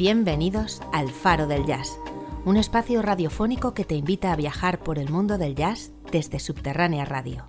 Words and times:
Bienvenidos 0.00 0.80
al 0.94 1.10
Faro 1.10 1.46
del 1.46 1.66
Jazz, 1.66 1.98
un 2.46 2.56
espacio 2.56 3.02
radiofónico 3.02 3.74
que 3.74 3.84
te 3.84 3.96
invita 3.96 4.32
a 4.32 4.36
viajar 4.36 4.78
por 4.78 4.98
el 4.98 5.10
mundo 5.10 5.36
del 5.36 5.54
jazz 5.54 5.92
desde 6.10 6.38
Subterránea 6.38 7.04
Radio. 7.04 7.44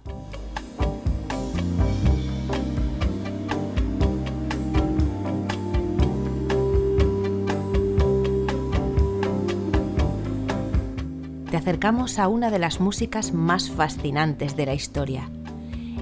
Te 11.49 11.55
acercamos 11.55 12.19
a 12.19 12.27
una 12.27 12.51
de 12.51 12.59
las 12.59 12.81
músicas 12.81 13.31
más 13.31 13.71
fascinantes 13.71 14.57
de 14.57 14.65
la 14.65 14.73
historia. 14.73 15.29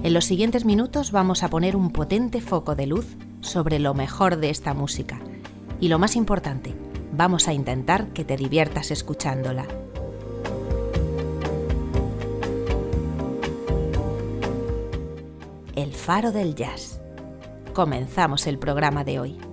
En 0.02 0.12
los 0.12 0.24
siguientes 0.24 0.64
minutos 0.64 1.12
vamos 1.12 1.44
a 1.44 1.48
poner 1.48 1.76
un 1.76 1.92
potente 1.92 2.40
foco 2.40 2.74
de 2.74 2.88
luz 2.88 3.06
sobre 3.40 3.78
lo 3.78 3.94
mejor 3.94 4.38
de 4.38 4.50
esta 4.50 4.74
música. 4.74 5.20
Y 5.80 5.88
lo 5.88 5.98
más 5.98 6.14
importante, 6.14 6.74
vamos 7.12 7.48
a 7.48 7.54
intentar 7.54 8.08
que 8.08 8.22
te 8.22 8.36
diviertas 8.36 8.90
escuchándola. 8.90 9.66
El 15.74 15.94
faro 15.94 16.32
del 16.32 16.54
jazz. 16.54 17.00
Comenzamos 17.72 18.46
el 18.46 18.58
programa 18.58 19.04
de 19.04 19.20
hoy. 19.20 19.49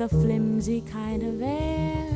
With 0.00 0.12
a 0.12 0.16
flimsy 0.16 0.80
kind 0.82 1.22
of 1.22 1.42
air 1.42 2.08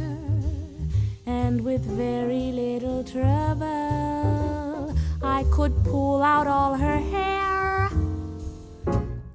and 1.27 1.63
with 1.63 1.83
very 1.83 2.51
little 2.53 3.05
trouble 3.05 4.95
I 5.23 5.45
could 5.51 5.85
pull 5.85 6.23
out 6.23 6.47
all 6.47 6.75
her 6.75 6.99
hair. 6.99 7.91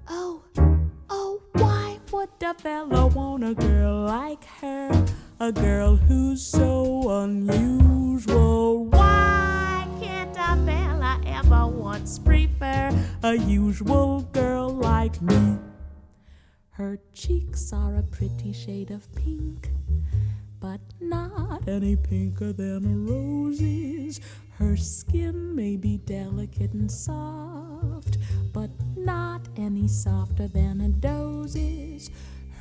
Oh, 0.08 0.42
oh, 1.10 1.42
why 1.54 2.00
would 2.12 2.30
a 2.42 2.54
fella 2.56 3.08
want 3.08 3.44
a 3.44 3.54
girl 3.54 4.06
like 4.06 4.46
her? 4.62 4.90
A 5.40 5.52
girl 5.52 5.96
who's 5.96 6.42
so 6.42 7.10
unusual. 7.22 8.86
Why 8.86 9.88
can't 10.02 10.36
a 10.36 10.56
fella 10.66 11.22
ever 11.26 11.68
once 11.68 12.18
prefer 12.18 12.90
a 13.24 13.36
usual 13.36 14.22
girl 14.32 14.70
like 14.70 15.22
me? 15.22 15.60
Her 16.80 16.98
cheeks 17.14 17.74
are 17.74 17.98
a 17.98 18.04
pretty 18.04 18.54
shade 18.54 18.90
of 18.90 19.14
pink, 19.14 19.70
but 20.62 20.80
not 21.02 21.68
any 21.68 21.98
pinker 21.98 22.54
than 22.54 22.86
a 22.86 23.12
rose's. 23.12 24.22
Her 24.52 24.78
skin 24.78 25.54
may 25.54 25.76
be 25.76 25.98
delicate 25.98 26.72
and 26.72 26.90
soft, 26.90 28.18
but 28.54 28.70
not 28.96 29.42
any 29.58 29.90
softer 29.90 30.48
than 30.48 30.80
a 30.80 30.88
doze's. 30.88 32.12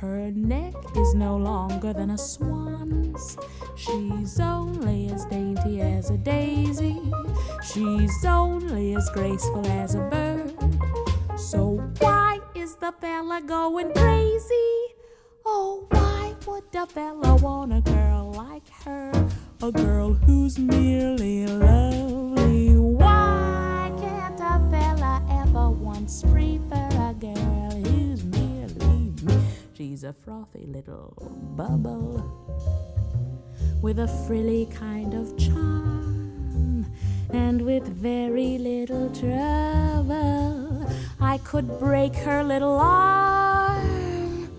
Her 0.01 0.29
neck 0.31 0.75
is 0.97 1.13
no 1.13 1.37
longer 1.37 1.93
than 1.93 2.09
a 2.09 2.17
swan's. 2.17 3.37
She's 3.77 4.37
only 4.41 5.07
as 5.11 5.23
dainty 5.27 5.79
as 5.79 6.09
a 6.09 6.17
daisy. 6.17 7.01
She's 7.63 8.25
only 8.25 8.95
as 8.95 9.09
graceful 9.11 9.65
as 9.65 9.95
a 9.95 9.99
bird. 10.09 11.08
So 11.39 11.77
why 11.99 12.41
is 12.53 12.75
the 12.75 12.91
fella 12.99 13.41
going 13.41 13.93
crazy? 13.93 14.93
Oh, 15.45 15.87
why 15.89 16.35
would 16.45 16.69
the 16.73 16.85
fella 16.85 17.37
want 17.37 17.71
a 17.71 17.79
girl 17.79 18.33
like 18.35 18.67
her? 18.83 19.11
A 19.63 19.71
girl 19.71 20.13
who's 20.13 20.59
merely 20.59 21.47
lovely. 21.47 22.75
Why 22.75 23.89
can't 23.97 24.39
a 24.41 24.59
fella 24.69 25.23
ever 25.31 25.69
once 25.69 26.23
prefer 26.23 26.89
a 27.09 27.15
girl 27.17 27.71
who's 27.71 28.25
merely 28.25 29.13
me? 29.23 29.39
She's 29.73 30.03
a 30.03 30.11
frothy 30.11 30.65
little 30.67 31.13
bubble 31.55 32.21
with 33.81 33.99
a 33.99 34.09
frilly 34.27 34.65
kind 34.65 35.13
of 35.13 35.37
charm 35.37 36.85
and 37.31 37.61
with 37.61 37.87
very 37.87 38.57
little 38.57 39.09
trouble. 39.11 40.88
I 41.21 41.37
could 41.39 41.79
break 41.79 42.15
her 42.15 42.43
little 42.43 42.77
arm. 42.79 44.49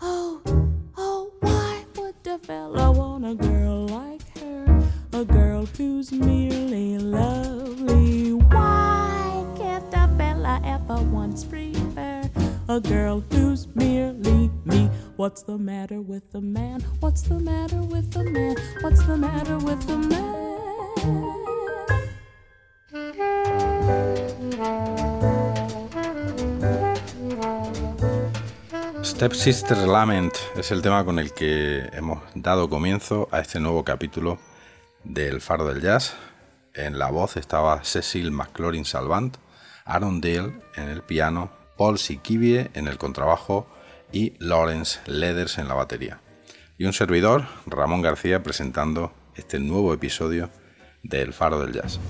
Oh, 0.00 0.42
oh, 0.96 1.32
why 1.40 1.84
would 1.96 2.14
a 2.26 2.38
fella 2.38 2.92
want 2.92 3.24
a 3.24 3.34
girl 3.34 3.86
like 3.86 4.38
her? 4.38 4.82
A 5.14 5.24
girl 5.24 5.64
who's 5.64 6.12
merely 6.12 6.98
lovely. 6.98 8.34
Why 8.34 9.46
can't 9.56 9.94
a 9.94 10.08
fella 10.18 10.60
ever 10.64 11.02
once 11.02 11.44
prefer 11.44 12.30
a 12.68 12.80
girl 12.80 13.24
who's 13.30 13.66
merely 13.74 14.50
me? 14.66 14.90
What's 15.16 15.42
the 15.42 15.56
matter 15.56 16.02
with 16.02 16.30
the 16.32 16.42
man? 16.42 16.82
What's 17.00 17.22
the 17.22 17.40
matter 17.40 17.82
with 17.82 18.12
the 18.12 18.24
man? 18.24 18.56
What's 18.82 19.02
the 19.04 19.16
matter 19.16 19.56
with 19.58 19.86
the 19.86 19.96
man? 19.96 20.36
Stepsister 29.04 29.78
Lament 29.78 30.34
es 30.56 30.70
el 30.70 30.82
tema 30.82 31.04
con 31.04 31.18
el 31.18 31.32
que 31.32 31.88
hemos 31.92 32.22
dado 32.34 32.68
comienzo 32.68 33.28
a 33.30 33.40
este 33.40 33.60
nuevo 33.60 33.84
capítulo 33.84 34.38
del 35.04 35.40
Faro 35.40 35.66
del 35.66 35.80
Jazz. 35.80 36.14
En 36.74 36.98
la 36.98 37.10
voz 37.10 37.36
estaba 37.36 37.82
Cecil 37.84 38.30
McLaurin 38.30 38.84
Salvant, 38.84 39.36
Aaron 39.84 40.20
Dale 40.20 40.60
en 40.74 40.88
el 40.88 41.02
piano, 41.02 41.50
Paul 41.78 41.98
Sikivie 41.98 42.70
en 42.74 42.88
el 42.88 42.98
contrabajo 42.98 43.66
y 44.12 44.34
Lawrence 44.38 45.00
Leathers 45.06 45.58
en 45.58 45.68
la 45.68 45.74
batería. 45.74 46.20
Y 46.76 46.84
un 46.84 46.92
servidor, 46.92 47.46
Ramón 47.66 48.02
García, 48.02 48.42
presentando 48.42 49.12
este 49.34 49.58
nuevo 49.58 49.94
episodio 49.94 50.50
del 51.02 51.32
Faro 51.32 51.60
del 51.60 51.72
Jazz. 51.72 52.00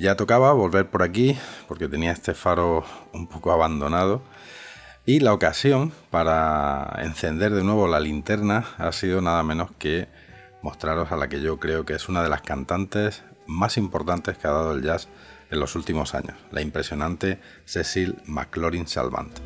Ya 0.00 0.16
tocaba 0.16 0.52
volver 0.52 0.88
por 0.88 1.02
aquí 1.02 1.38
porque 1.68 1.86
tenía 1.86 2.12
este 2.12 2.32
faro 2.34 2.84
un 3.12 3.26
poco 3.26 3.52
abandonado. 3.52 4.22
Y 5.04 5.20
la 5.20 5.32
ocasión 5.32 5.92
para 6.10 6.98
encender 7.02 7.52
de 7.52 7.64
nuevo 7.64 7.86
la 7.86 8.00
linterna 8.00 8.64
ha 8.78 8.92
sido 8.92 9.20
nada 9.20 9.42
menos 9.42 9.70
que 9.78 10.08
mostraros 10.62 11.12
a 11.12 11.16
la 11.16 11.28
que 11.28 11.40
yo 11.40 11.58
creo 11.58 11.84
que 11.84 11.94
es 11.94 12.08
una 12.08 12.22
de 12.22 12.28
las 12.30 12.42
cantantes 12.42 13.24
más 13.46 13.76
importantes 13.76 14.38
que 14.38 14.46
ha 14.46 14.52
dado 14.52 14.72
el 14.72 14.82
jazz 14.82 15.08
en 15.50 15.60
los 15.60 15.74
últimos 15.74 16.14
años, 16.14 16.36
la 16.50 16.62
impresionante 16.62 17.40
Cecil 17.64 18.16
McLaurin 18.26 18.86
Salvant. 18.86 19.38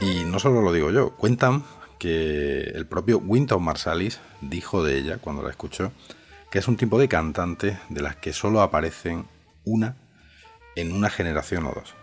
Y 0.00 0.24
no 0.26 0.38
solo 0.38 0.62
lo 0.62 0.72
digo 0.72 0.90
yo, 0.90 1.16
cuentan 1.16 1.64
que 1.98 2.62
el 2.74 2.86
propio 2.86 3.18
Winton 3.18 3.62
Marsalis 3.62 4.20
dijo 4.40 4.84
de 4.84 4.98
ella 4.98 5.18
cuando 5.18 5.42
la 5.42 5.50
escuchó 5.50 5.92
que 6.52 6.58
es 6.58 6.68
un 6.68 6.76
tipo 6.76 7.00
de 7.00 7.08
cantante 7.08 7.78
de 7.88 8.02
las 8.02 8.14
que 8.14 8.34
solo 8.34 8.60
aparecen 8.60 9.24
una 9.64 9.96
en 10.76 10.92
una 10.92 11.08
generación 11.08 11.64
o 11.64 11.72
dos. 11.72 11.94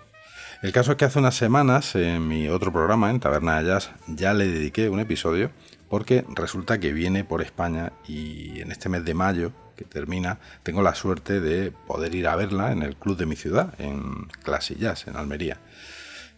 El 0.64 0.74
caso 0.74 0.92
es 0.92 0.98
que 0.98 1.06
hace 1.06 1.20
unas 1.20 1.36
semanas 1.36 1.94
en 1.94 2.28
mi 2.28 2.50
otro 2.50 2.74
programa, 2.74 3.12
en 3.12 3.20
Taberna 3.20 3.60
de 3.60 3.68
Jazz, 3.68 3.92
ya 4.08 4.34
le 4.34 4.48
dediqué 4.48 4.90
un 4.90 5.00
episodio 5.00 5.52
porque 5.88 6.26
resulta 6.34 6.80
que 6.80 6.94
viene 6.94 7.24
por 7.24 7.44
España 7.44 7.94
y 8.08 8.60
en 8.60 8.72
este 8.72 8.90
mes 8.90 9.06
de 9.06 9.14
mayo, 9.14 9.52
que 9.78 9.86
termina, 9.86 10.40
tengo 10.64 10.82
la 10.82 10.96
suerte 10.96 11.40
de 11.40 11.72
poder 11.72 12.16
ir 12.16 12.28
a 12.28 12.36
verla 12.36 12.72
en 12.72 12.82
el 12.82 12.96
club 12.96 13.18
de 13.18 13.28
mi 13.28 13.36
ciudad, 13.36 13.76
en 13.78 14.30
Classy 14.44 14.76
Jazz, 14.76 15.08
en 15.08 15.16
Almería. 15.16 15.60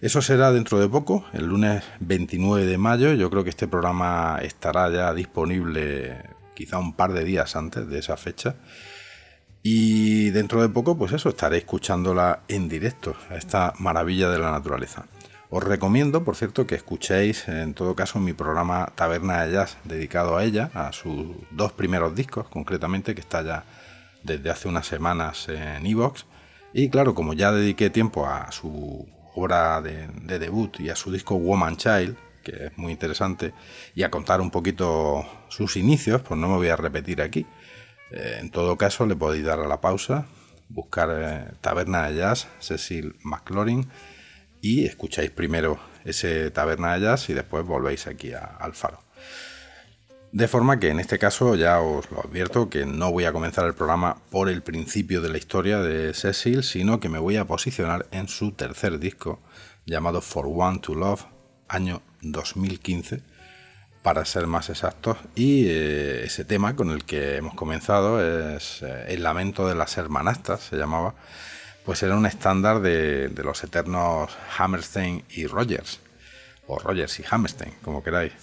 Eso 0.02 0.22
será 0.22 0.52
dentro 0.52 0.82
de 0.82 0.90
poco, 0.90 1.24
el 1.32 1.46
lunes 1.46 1.84
29 2.02 2.66
de 2.66 2.78
mayo. 2.78 3.14
Yo 3.14 3.30
creo 3.30 3.46
que 3.46 3.52
este 3.52 3.70
programa 3.70 4.38
estará 4.42 4.90
ya 4.92 5.14
disponible 5.14 6.41
quizá 6.62 6.78
un 6.78 6.94
par 6.94 7.12
de 7.14 7.24
días 7.24 7.56
antes 7.56 7.88
de 7.88 7.98
esa 7.98 8.18
fecha. 8.18 8.56
Y 9.64 10.30
dentro 10.30 10.62
de 10.62 10.70
poco, 10.70 10.96
pues 10.96 11.12
eso, 11.12 11.30
estaré 11.30 11.58
escuchándola 11.58 12.42
en 12.48 12.70
directo, 12.70 13.16
a 13.32 13.36
esta 13.36 13.74
maravilla 13.80 14.30
de 14.30 14.38
la 14.38 14.52
naturaleza. 14.52 15.06
Os 15.50 15.64
recomiendo, 15.64 16.24
por 16.24 16.36
cierto, 16.36 16.68
que 16.68 16.76
escuchéis 16.76 17.48
en 17.48 17.74
todo 17.74 17.96
caso 17.96 18.20
mi 18.20 18.34
programa 18.34 18.92
Taberna 18.96 19.44
de 19.44 19.54
Jazz 19.54 19.78
dedicado 19.84 20.38
a 20.38 20.44
ella, 20.44 20.70
a 20.76 20.94
sus 20.94 21.36
dos 21.50 21.72
primeros 21.72 22.14
discos, 22.16 22.48
concretamente, 22.48 23.16
que 23.16 23.22
está 23.22 23.42
ya 23.42 23.66
desde 24.24 24.52
hace 24.52 24.68
unas 24.68 24.86
semanas 24.86 25.50
en 25.50 25.86
Evox, 25.86 26.26
Y 26.74 26.90
claro, 26.90 27.16
como 27.16 27.34
ya 27.34 27.52
dediqué 27.52 27.90
tiempo 27.90 28.28
a 28.28 28.52
su 28.52 29.08
obra 29.34 29.82
de, 29.82 30.08
debut 30.40 30.80
y 30.80 30.90
a 30.90 30.96
su 30.96 31.12
disco 31.12 31.36
Woman 31.36 31.76
Child, 31.76 32.16
que 32.42 32.68
es 32.68 32.78
muy 32.78 32.92
interesante, 32.92 33.54
y 33.96 34.04
a 34.04 34.12
contar 34.12 34.42
un 34.42 34.52
poquito 34.52 35.26
sus 35.50 35.78
inicios, 35.78 36.22
pues 36.22 36.40
no 36.40 36.48
me 36.48 36.56
voy 36.56 36.70
a 36.70 36.76
repetir 36.76 37.22
aquí. 37.22 37.46
Eh, 38.12 38.38
en 38.40 38.50
todo 38.52 38.78
caso, 38.78 39.06
le 39.06 39.16
podéis 39.16 39.46
dar 39.46 39.60
a 39.60 39.68
la 39.68 39.82
pausa, 39.82 40.26
buscar 40.70 41.10
eh, 41.12 41.54
Taberna 41.62 42.10
de 42.10 42.18
Jazz, 42.18 42.48
Cecil 42.60 43.16
McLaurin, 43.24 43.88
y 44.62 44.86
escucháis 44.86 45.32
primero 45.32 45.80
ese 46.06 46.52
Taberna 46.52 46.94
de 46.94 47.02
Jazz 47.02 47.30
y 47.30 47.34
después 47.34 47.66
volvéis 47.66 48.08
aquí 48.08 48.32
al 48.34 48.74
faro. 48.74 49.00
De 50.32 50.48
forma 50.48 50.80
que 50.80 50.88
en 50.88 51.00
este 51.02 51.20
caso 51.20 51.56
ya 51.56 51.82
os 51.82 52.10
lo 52.10 52.22
advierto 52.22 52.70
que 52.70 52.86
no 52.86 53.12
voy 53.12 53.26
a 53.26 53.34
comenzar 53.34 53.66
el 53.66 53.74
programa 53.74 54.22
por 54.30 54.48
el 54.48 54.62
principio 54.62 55.20
de 55.20 55.28
la 55.28 55.38
historia 55.38 55.80
de 55.80 56.14
Cecil, 56.14 56.64
sino 56.64 57.02
que 57.02 57.10
me 57.10 57.20
voy 57.20 57.36
a 57.36 57.46
posicionar 57.46 58.08
en 58.12 58.30
su 58.30 58.54
tercer 58.54 58.98
disco 59.00 59.42
llamado 59.86 60.22
For 60.22 60.46
One 60.48 60.80
to 60.80 60.96
Love, 60.96 61.26
año 61.68 62.02
2015, 62.22 63.22
para 64.02 64.26
ser 64.26 64.48
más 64.48 64.70
exactos. 64.70 65.18
Y 65.36 65.66
eh, 65.68 66.24
ese 66.26 66.46
tema 66.46 66.76
con 66.76 66.92
el 66.92 67.04
que 67.04 67.38
hemos 67.38 67.54
comenzado 67.54 68.22
es 68.22 68.82
eh, 68.82 69.06
El 69.10 69.24
lamento 69.24 69.68
de 69.68 69.76
las 69.76 69.98
hermanastas, 69.98 70.62
se 70.62 70.78
llamaba, 70.78 71.16
pues 71.86 72.04
era 72.04 72.16
un 72.16 72.26
estándar 72.26 72.82
de, 72.82 73.32
los 73.44 73.64
eternos 73.64 74.32
Hammerstein 74.58 75.24
y 75.30 75.48
Rogers, 75.48 76.00
o 76.68 76.80
Rogers 76.80 77.20
y 77.20 77.24
Hammerstein, 77.30 77.74
como 77.82 78.04
queráis. 78.04 78.34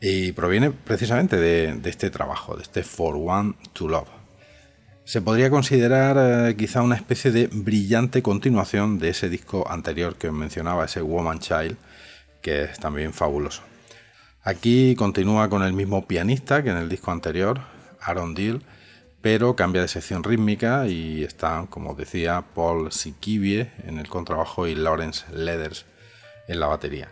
Y 0.00 0.32
proviene 0.32 0.70
precisamente 0.70 1.36
de, 1.36 1.80
este 1.84 2.10
trabajo, 2.10 2.56
de 2.56 2.62
este 2.62 2.82
For 2.82 3.16
One 3.16 3.54
to 3.72 3.88
Love. 3.88 4.08
Se 5.04 5.22
podría 5.22 5.50
considerar 5.50 6.16
eh, 6.18 6.56
quizá 6.56 6.82
una 6.82 6.96
especie 6.96 7.30
de 7.30 7.46
brillante 7.46 8.22
continuación 8.22 8.98
de 8.98 9.10
ese 9.10 9.28
disco 9.28 9.70
anterior 9.70 10.16
que 10.16 10.30
mencionaba, 10.32 10.84
ese 10.84 11.00
Woman 11.00 11.38
Child, 11.38 11.76
que 12.46 12.62
es 12.62 12.78
también 12.78 13.12
fabuloso. 13.12 13.62
Aquí 14.44 14.94
continúa 14.94 15.48
con 15.48 15.64
el 15.64 15.72
mismo 15.72 16.06
pianista 16.06 16.62
que 16.62 16.70
en 16.70 16.76
el 16.76 16.88
disco 16.88 17.10
anterior, 17.10 17.62
Aaron 18.00 18.34
Deal, 18.34 18.62
pero 19.20 19.56
cambia 19.56 19.82
de 19.82 19.88
sección 19.88 20.22
rítmica 20.22 20.86
y 20.86 21.24
están, 21.24 21.66
como 21.66 21.96
decía, 21.96 22.44
Paul 22.54 22.92
Sikivie 22.92 23.72
en 23.84 23.98
el 23.98 24.08
contrabajo 24.08 24.68
y 24.68 24.76
Lawrence 24.76 25.24
Leathers 25.32 25.86
en 26.46 26.60
la 26.60 26.68
batería. 26.68 27.08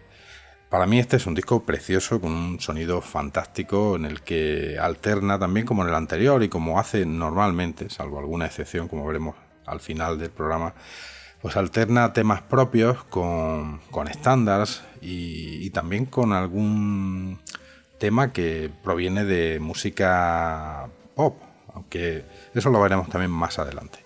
Para 0.70 0.86
mí 0.86 1.00
este 1.00 1.16
es 1.16 1.26
un 1.26 1.34
disco 1.34 1.64
precioso 1.64 2.20
con 2.20 2.30
un 2.30 2.60
sonido 2.60 3.00
fantástico 3.00 3.96
en 3.96 4.04
el 4.04 4.22
que 4.22 4.78
alterna 4.80 5.36
también 5.36 5.66
como 5.66 5.82
en 5.82 5.88
el 5.88 5.96
anterior 5.96 6.44
y 6.44 6.48
como 6.48 6.78
hace 6.78 7.04
normalmente, 7.06 7.90
salvo 7.90 8.20
alguna 8.20 8.46
excepción 8.46 8.86
como 8.86 9.04
veremos 9.04 9.34
al 9.66 9.80
final 9.80 10.16
del 10.16 10.30
programa, 10.30 10.74
pues 11.44 11.58
alterna 11.58 12.14
temas 12.14 12.40
propios 12.40 13.04
con, 13.04 13.82
estándares 14.10 14.80
y, 15.04 15.70
también 15.70 16.06
con 16.06 16.32
algún 16.32 17.38
tema 17.98 18.32
que 18.32 18.70
proviene 18.82 19.24
de 19.24 19.60
música 19.60 20.88
pop, 21.14 21.36
aunque 21.74 22.24
eso 22.54 22.70
lo 22.70 22.80
veremos 22.80 23.08
también 23.08 23.30
más 23.30 23.58
adelante. 23.58 23.98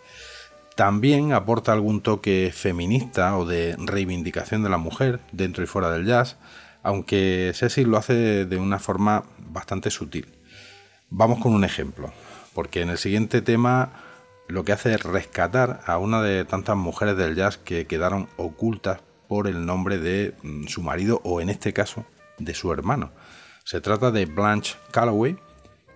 También 0.77 1.33
aporta 1.33 1.73
algún 1.73 2.03
toque 2.03 2.53
feminista 2.55 3.37
o 3.37 3.45
de 3.45 3.77
reivindicación 3.79 4.63
de 4.63 4.71
la 4.71 4.79
mujer 4.79 5.21
dentro 5.33 5.65
y 5.65 5.67
fuera 5.67 5.91
del 5.91 6.07
jazz, 6.07 6.37
aunque 6.83 7.53
Cecil 7.55 7.89
lo 7.89 7.99
hace 7.99 8.45
de 8.45 8.57
una 8.57 8.79
forma 8.79 9.25
bastante 9.39 9.91
sutil. 9.91 10.27
Vamos 11.11 11.41
con 11.41 11.53
un 11.53 11.65
ejemplo, 11.65 12.13
porque 12.55 12.83
en 12.83 12.91
el 12.91 12.99
siguiente 12.99 13.43
tema 13.43 13.93
lo 14.47 14.65
que 14.65 14.73
hace 14.73 14.95
es 14.95 15.03
rescatar 15.03 15.81
a 15.87 15.99
una 15.99 16.23
de 16.23 16.45
tantas 16.45 16.77
mujeres 16.77 17.17
del 17.17 17.35
jazz 17.35 17.59
que 17.59 17.87
quedaron 17.87 18.29
ocultas 18.37 19.01
por 19.29 19.47
el 19.47 19.65
nombre 19.65 19.99
de 19.99 20.35
mm, 20.43 20.67
su 20.67 20.83
marido 20.83 21.21
o 21.25 21.41
en 21.41 21.51
este 21.51 21.73
caso 21.73 22.05
de 22.39 22.55
su 22.55 22.73
hermano. 22.73 23.13
Se 23.65 23.81
trata 23.81 24.11
de 24.11 24.27
Blanche 24.27 24.77
Calloway, 24.91 25.37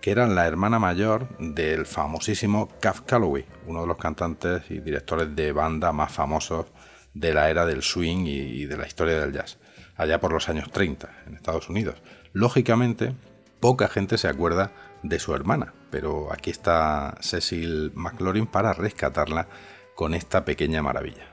que 0.00 0.10
era 0.10 0.26
la 0.26 0.46
hermana 0.46 0.78
mayor 0.78 1.28
del 1.38 1.86
famosísimo 1.86 2.68
Caf 2.80 3.00
Calloway, 3.02 3.46
uno 3.66 3.82
de 3.82 3.86
los 3.86 3.96
cantantes 3.96 4.70
y 4.70 4.80
directores 4.80 5.34
de 5.34 5.52
banda 5.52 5.92
más 5.92 6.12
famosos 6.12 6.66
de 7.14 7.32
la 7.32 7.50
era 7.50 7.66
del 7.66 7.82
swing 7.82 8.26
y 8.26 8.66
de 8.66 8.76
la 8.76 8.86
historia 8.86 9.18
del 9.18 9.32
jazz, 9.32 9.58
allá 9.96 10.20
por 10.20 10.32
los 10.32 10.48
años 10.48 10.70
30 10.70 11.08
en 11.26 11.34
Estados 11.34 11.68
Unidos. 11.68 12.02
Lógicamente, 12.32 13.14
poca 13.60 13.88
gente 13.88 14.18
se 14.18 14.28
acuerda 14.28 14.72
de 15.02 15.18
su 15.18 15.34
hermana, 15.34 15.72
pero 15.90 16.32
aquí 16.32 16.50
está 16.50 17.16
Cecil 17.20 17.92
McLaurin 17.94 18.46
para 18.46 18.72
rescatarla 18.72 19.48
con 19.94 20.14
esta 20.14 20.44
pequeña 20.44 20.82
maravilla. 20.82 21.28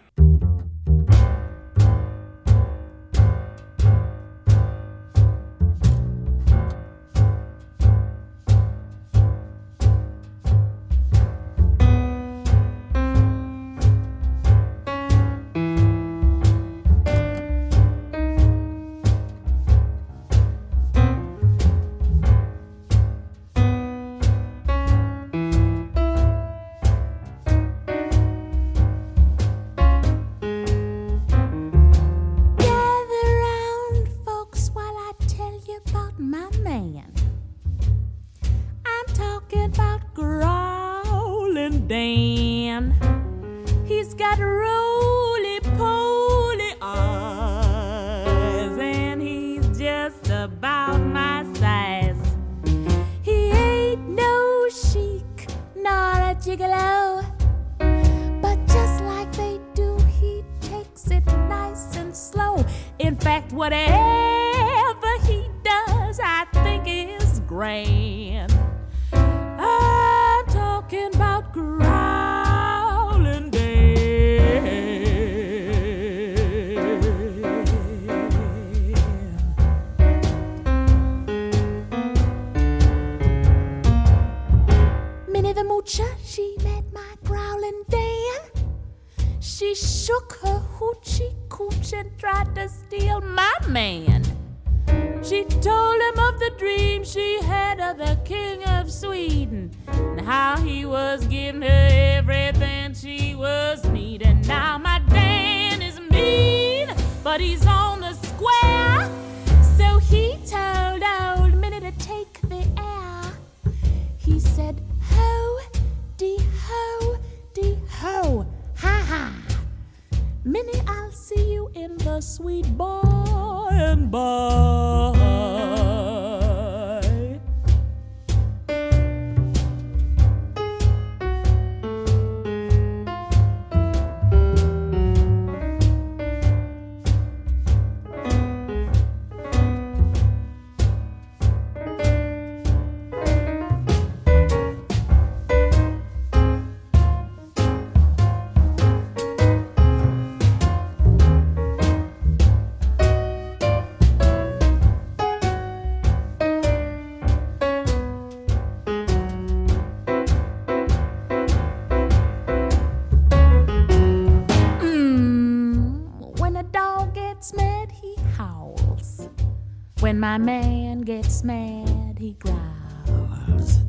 When 170.20 170.32
my 170.32 170.38
man 170.38 171.00
gets 171.00 171.46
mad, 171.46 172.18
he 172.20 172.34
growls. 172.34 173.80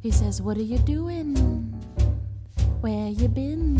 He 0.00 0.10
says, 0.10 0.42
What 0.42 0.58
are 0.58 0.62
you 0.62 0.76
doing? 0.76 1.34
Where 2.82 3.08
you 3.08 3.26
been? 3.26 3.78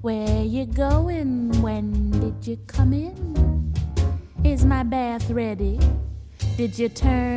Where 0.00 0.42
you 0.42 0.64
going? 0.64 1.60
When 1.60 2.12
did 2.12 2.46
you 2.46 2.56
come 2.66 2.94
in? 2.94 3.74
Is 4.42 4.64
my 4.64 4.84
bath 4.84 5.28
ready? 5.28 5.78
Did 6.56 6.78
you 6.78 6.88
turn 6.88 7.33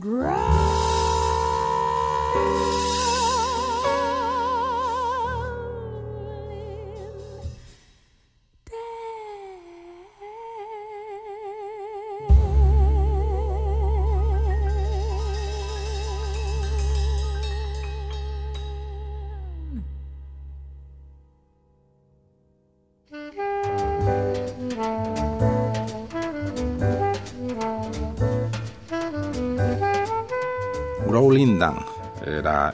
Grab! 0.00 0.49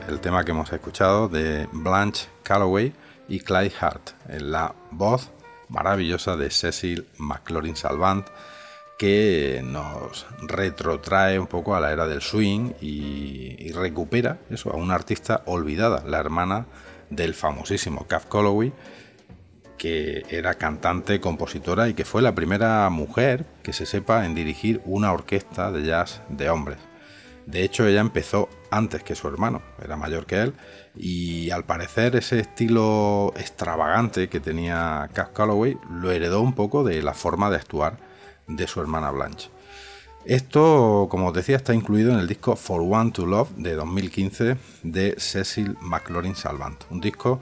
El 0.07 0.21
tema 0.21 0.43
que 0.43 0.51
hemos 0.51 0.71
escuchado 0.71 1.27
de 1.27 1.67
Blanche 1.71 2.29
Calloway 2.43 2.93
y 3.27 3.39
Clyde 3.41 3.73
Hart, 3.79 4.11
en 4.29 4.51
la 4.51 4.73
voz 4.91 5.31
maravillosa 5.67 6.37
de 6.37 6.49
Cecil 6.49 7.07
McLaurin 7.17 7.75
Salvant, 7.75 8.25
que 8.97 9.61
nos 9.63 10.25
retrotrae 10.41 11.37
un 11.37 11.47
poco 11.47 11.75
a 11.75 11.79
la 11.79 11.91
era 11.91 12.07
del 12.07 12.21
swing 12.21 12.71
y, 12.81 13.55
y 13.59 13.71
recupera 13.73 14.39
eso 14.49 14.71
a 14.71 14.77
una 14.77 14.95
artista 14.95 15.43
olvidada, 15.45 16.03
la 16.05 16.19
hermana 16.19 16.65
del 17.09 17.33
famosísimo 17.33 18.07
Caf 18.07 18.25
Calloway, 18.25 18.73
que 19.77 20.25
era 20.29 20.55
cantante, 20.55 21.19
compositora 21.19 21.89
y 21.89 21.93
que 21.93 22.05
fue 22.05 22.21
la 22.21 22.33
primera 22.33 22.89
mujer 22.89 23.45
que 23.61 23.73
se 23.73 23.85
sepa 23.85 24.25
en 24.25 24.35
dirigir 24.35 24.81
una 24.85 25.11
orquesta 25.11 25.71
de 25.71 25.83
jazz 25.83 26.21
de 26.29 26.49
hombres. 26.49 26.86
De 27.47 27.63
hecho, 27.63 27.87
ella 27.87 28.01
empezó 28.01 28.49
antes 28.69 29.03
que 29.03 29.15
su 29.15 29.29
hermano, 29.29 29.61
era 29.81 29.95
mayor 29.95 30.25
que 30.25 30.41
él, 30.41 30.53
y 30.95 31.49
al 31.51 31.63
parecer 31.63 32.17
ese 32.17 32.39
estilo 32.39 33.33
extravagante 33.37 34.27
que 34.27 34.41
tenía 34.41 35.09
Cass 35.13 35.29
Calloway 35.29 35.77
lo 35.89 36.11
heredó 36.11 36.41
un 36.41 36.53
poco 36.53 36.83
de 36.83 37.01
la 37.01 37.13
forma 37.13 37.49
de 37.49 37.55
actuar 37.55 37.99
de 38.47 38.67
su 38.67 38.81
hermana 38.81 39.11
Blanche. 39.11 39.49
Esto, 40.25 41.07
como 41.09 41.27
os 41.27 41.33
decía, 41.33 41.55
está 41.55 41.73
incluido 41.73 42.11
en 42.11 42.19
el 42.19 42.27
disco 42.27 42.57
For 42.57 42.81
One 42.81 43.11
to 43.11 43.25
Love 43.25 43.51
de 43.55 43.75
2015 43.75 44.57
de 44.83 45.15
Cecil 45.17 45.77
McLaurin 45.79 46.35
Salvant, 46.35 46.83
un 46.89 46.99
disco 46.99 47.39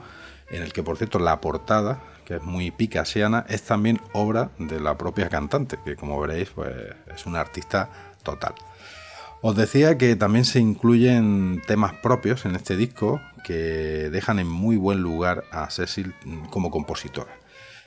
en 0.50 0.62
el 0.62 0.72
que, 0.72 0.84
por 0.84 0.98
cierto, 0.98 1.18
la 1.18 1.40
portada, 1.40 2.00
que 2.24 2.36
es 2.36 2.42
muy 2.42 2.70
picasiana, 2.70 3.44
es 3.48 3.62
también 3.62 4.00
obra 4.12 4.50
de 4.58 4.78
la 4.78 4.96
propia 4.96 5.28
cantante, 5.28 5.80
que 5.84 5.96
como 5.96 6.20
veréis, 6.20 6.50
pues 6.50 6.72
es 7.12 7.26
una 7.26 7.40
artista 7.40 7.90
total. 8.22 8.54
Os 9.42 9.54
decía 9.54 9.98
que 9.98 10.16
también 10.16 10.44
se 10.44 10.60
incluyen 10.60 11.62
temas 11.66 11.92
propios 11.94 12.44
en 12.46 12.56
este 12.56 12.76
disco 12.76 13.20
que 13.44 14.10
dejan 14.10 14.38
en 14.38 14.48
muy 14.48 14.76
buen 14.76 15.00
lugar 15.00 15.44
a 15.52 15.70
Cecil 15.70 16.14
como 16.50 16.70
compositora. 16.70 17.38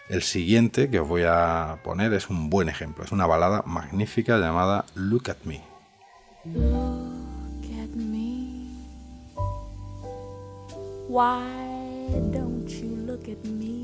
El 0.10 0.22
siguiente 0.24 0.90
que 0.90 1.00
os 1.00 1.08
voy 1.08 1.24
a 1.28 1.80
poner 1.84 2.14
es 2.14 2.30
un 2.30 2.50
buen 2.50 2.70
ejemplo, 2.70 3.04
es 3.04 3.12
una 3.12 3.28
balada 3.28 3.64
magnífica 3.66 4.38
llamada 4.38 4.86
Look 4.96 5.30
at 5.30 5.38
Me. 5.44 5.62
Why 11.10 11.42
don't 12.32 12.68
you 12.70 12.96
look 13.06 13.28
at 13.28 13.44
me? 13.46 13.80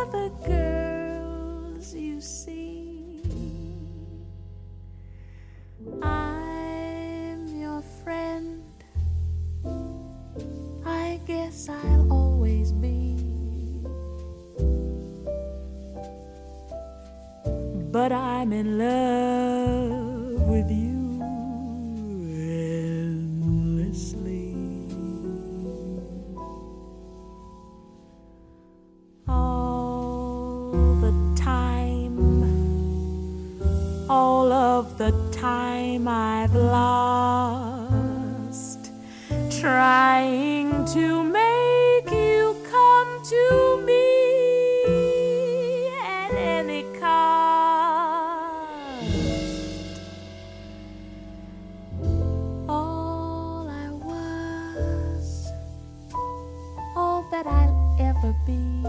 Other 0.00 0.30
girls 0.46 1.94
you 1.94 2.20
see. 2.20 3.22
I'm 6.02 7.48
your 7.48 7.82
friend. 8.02 8.64
I 10.84 11.20
guess 11.26 11.68
I'll 11.68 12.12
always 12.12 12.72
be. 12.72 13.16
But 17.92 18.12
I'm 18.12 18.52
in 18.52 18.78
love 18.78 20.07
of 34.78 34.96
the 34.96 35.10
time 35.32 36.06
I've 36.06 36.54
lost 36.54 37.82
trying 39.50 40.84
to 40.94 41.24
make 41.24 42.08
you 42.12 42.54
come 42.70 43.20
to 43.24 43.82
me 43.84 43.98
at 45.98 46.32
any 46.32 46.84
cost. 47.00 47.10
All 52.68 53.68
I 53.68 53.90
was, 53.90 55.48
all 56.94 57.26
that 57.32 57.48
I'll 57.48 57.96
ever 57.98 58.32
be, 58.46 58.84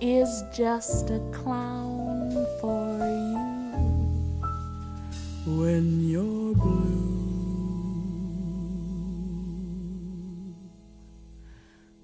is 0.00 0.44
just 0.54 1.10
a 1.10 1.18
clown 1.32 1.97
when 5.56 6.06
you're 6.06 6.54
blue. 6.54 7.08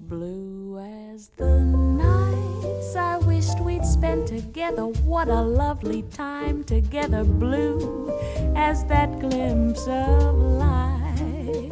Blue 0.00 0.78
as 0.78 1.28
the 1.36 1.60
nights 1.60 2.96
I 2.96 3.18
wished 3.18 3.60
we'd 3.60 3.84
spend 3.84 4.26
together. 4.26 4.86
What 4.86 5.28
a 5.28 5.42
lovely 5.42 6.02
time 6.02 6.64
together. 6.64 7.22
Blue 7.24 8.10
as 8.56 8.84
that 8.86 9.20
glimpse 9.20 9.86
of 9.88 10.34
light. 10.36 11.70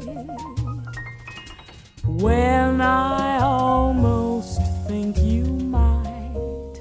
When 2.05 2.81
I 2.81 3.38
almost 3.41 4.61
think 4.87 5.17
you 5.19 5.45
might 5.45 6.81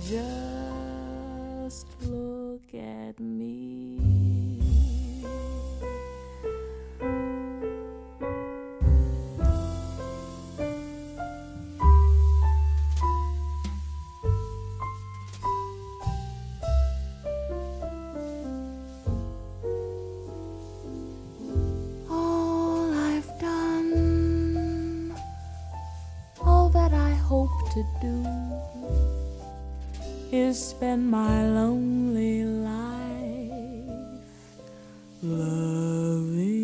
just 0.00 1.86
look 2.02 2.74
at 2.74 3.20
me. 3.20 3.63
Is 30.30 30.70
spend 30.70 31.10
my 31.10 31.42
lonely 31.42 32.44
life 32.44 32.70
loving 35.22 36.54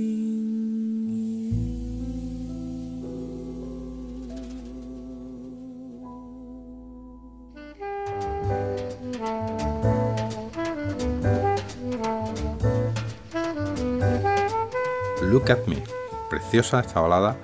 Look 15.22 15.50
at 15.50 15.66
Me, 15.66 15.82
preciosa 16.28 16.80
esta 16.80 17.00
balada 17.00 17.36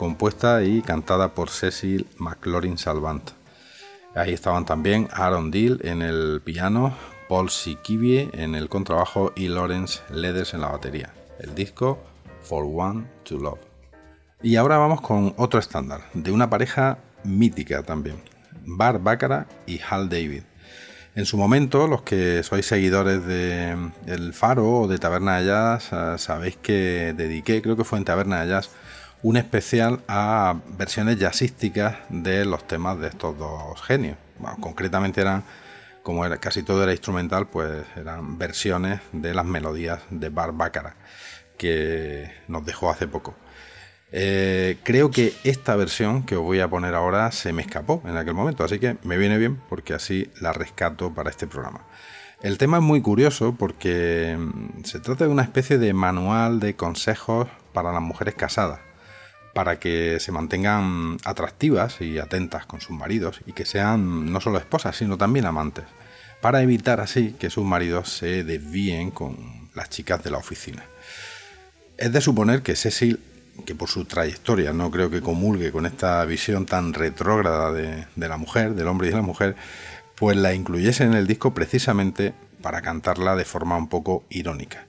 compuesta 0.00 0.62
y 0.62 0.80
cantada 0.80 1.34
por 1.34 1.50
Cecil 1.50 2.06
McLaurin 2.40 2.78
Salvant. 2.78 3.32
Ahí 4.14 4.32
estaban 4.32 4.64
también 4.64 5.08
Aaron 5.12 5.50
Deal 5.50 5.78
en 5.84 6.00
el 6.02 6.40
piano, 6.42 6.96
Paul 7.28 7.50
Sikivie 7.50 8.30
en 8.32 8.54
el 8.54 8.68
contrabajo 8.68 9.32
y 9.36 9.48
Lawrence 9.48 10.00
Leathers 10.10 10.54
en 10.54 10.62
la 10.62 10.68
batería. 10.68 11.12
El 11.38 11.54
disco 11.54 12.02
For 12.42 12.64
One 12.64 13.06
to 13.24 13.36
Love. 13.36 13.60
Y 14.42 14.56
ahora 14.56 14.78
vamos 14.78 15.02
con 15.02 15.34
otro 15.36 15.60
estándar, 15.60 16.00
de 16.14 16.32
una 16.32 16.48
pareja 16.48 16.98
mítica 17.24 17.82
también, 17.82 18.16
Bar 18.64 19.00
Baccarat 19.00 19.46
y 19.66 19.80
Hal 19.88 20.08
David. 20.08 20.42
En 21.14 21.26
su 21.26 21.36
momento, 21.36 21.86
los 21.86 22.02
que 22.02 22.42
sois 22.42 22.64
seguidores 22.64 23.26
de 23.26 23.76
El 24.06 24.32
Faro 24.32 24.80
o 24.80 24.88
de 24.88 24.98
Taberna 24.98 25.38
de 25.38 25.46
Jazz, 25.46 25.90
eh, 25.92 26.14
sabéis 26.16 26.56
que 26.56 27.12
dediqué, 27.14 27.60
creo 27.60 27.76
que 27.76 27.84
fue 27.84 27.98
en 27.98 28.04
Taberna 28.04 28.40
de 28.40 28.48
Jazz, 28.48 28.70
un 29.22 29.36
especial 29.36 30.00
a 30.08 30.56
versiones 30.78 31.18
jazzísticas 31.18 31.96
de 32.08 32.44
los 32.44 32.66
temas 32.66 32.98
de 32.98 33.08
estos 33.08 33.36
dos 33.38 33.80
genios. 33.82 34.16
concretamente 34.60 35.20
eran, 35.20 35.44
como 36.02 36.22
casi 36.38 36.62
todo 36.62 36.82
era 36.82 36.92
instrumental, 36.92 37.46
pues 37.46 37.84
eran 37.96 38.38
versiones 38.38 39.00
de 39.12 39.34
las 39.34 39.44
melodías 39.44 40.00
de 40.10 40.28
Bar 40.30 40.52
Baccarat, 40.52 40.94
que 41.58 42.32
nos 42.48 42.64
dejó 42.64 42.90
hace 42.90 43.06
poco. 43.06 43.34
Eh, 44.12 44.78
creo 44.82 45.10
que 45.10 45.34
esta 45.44 45.76
versión 45.76 46.24
que 46.24 46.34
os 46.34 46.42
voy 46.42 46.60
a 46.60 46.68
poner 46.68 46.94
ahora 46.94 47.30
se 47.30 47.52
me 47.52 47.62
escapó 47.62 48.02
en 48.06 48.16
aquel 48.16 48.34
momento, 48.34 48.64
así 48.64 48.78
que 48.80 48.96
me 49.04 49.16
viene 49.16 49.38
bien 49.38 49.60
porque 49.68 49.94
así 49.94 50.30
la 50.40 50.52
rescato 50.52 51.14
para 51.14 51.30
este 51.30 51.46
programa. 51.46 51.86
El 52.42 52.58
tema 52.58 52.78
es 52.78 52.82
muy 52.82 53.02
curioso 53.02 53.54
porque 53.56 54.36
mm, 54.38 54.84
se 54.84 54.98
trata 54.98 55.26
de 55.26 55.30
una 55.30 55.42
especie 55.42 55.78
de 55.78 55.92
manual 55.92 56.58
de 56.58 56.74
consejos 56.74 57.48
para 57.72 57.92
las 57.92 58.02
mujeres 58.02 58.34
casadas, 58.34 58.80
para 59.54 59.78
que 59.78 60.18
se 60.20 60.32
mantengan 60.32 61.18
atractivas 61.24 62.00
y 62.00 62.18
atentas 62.18 62.66
con 62.66 62.80
sus 62.80 62.96
maridos 62.96 63.40
y 63.46 63.52
que 63.52 63.64
sean 63.64 64.32
no 64.32 64.40
solo 64.40 64.58
esposas, 64.58 64.96
sino 64.96 65.18
también 65.18 65.46
amantes, 65.46 65.84
para 66.40 66.62
evitar 66.62 67.00
así 67.00 67.34
que 67.38 67.50
sus 67.50 67.64
maridos 67.64 68.10
se 68.10 68.44
desvíen 68.44 69.10
con 69.10 69.70
las 69.74 69.90
chicas 69.90 70.22
de 70.22 70.30
la 70.30 70.38
oficina. 70.38 70.84
Es 71.96 72.12
de 72.12 72.20
suponer 72.20 72.62
que 72.62 72.76
Cecil 72.76 73.20
que 73.64 73.74
por 73.74 73.88
su 73.88 74.04
trayectoria 74.04 74.72
no 74.72 74.90
creo 74.90 75.10
que 75.10 75.20
comulgue 75.20 75.72
con 75.72 75.86
esta 75.86 76.24
visión 76.24 76.66
tan 76.66 76.92
retrógrada 76.92 77.72
de, 77.72 78.06
la 78.16 78.36
mujer, 78.36 78.74
del 78.74 78.88
hombre 78.88 79.08
y 79.08 79.10
de 79.10 79.16
la 79.16 79.22
mujer, 79.22 79.56
pues 80.16 80.36
la 80.36 80.54
incluyese 80.54 81.04
en 81.04 81.14
el 81.14 81.26
disco 81.26 81.54
precisamente 81.54 82.34
para 82.62 82.82
cantarla 82.82 83.36
de 83.36 83.44
forma 83.44 83.76
un 83.76 83.88
poco 83.88 84.24
irónica. 84.30 84.86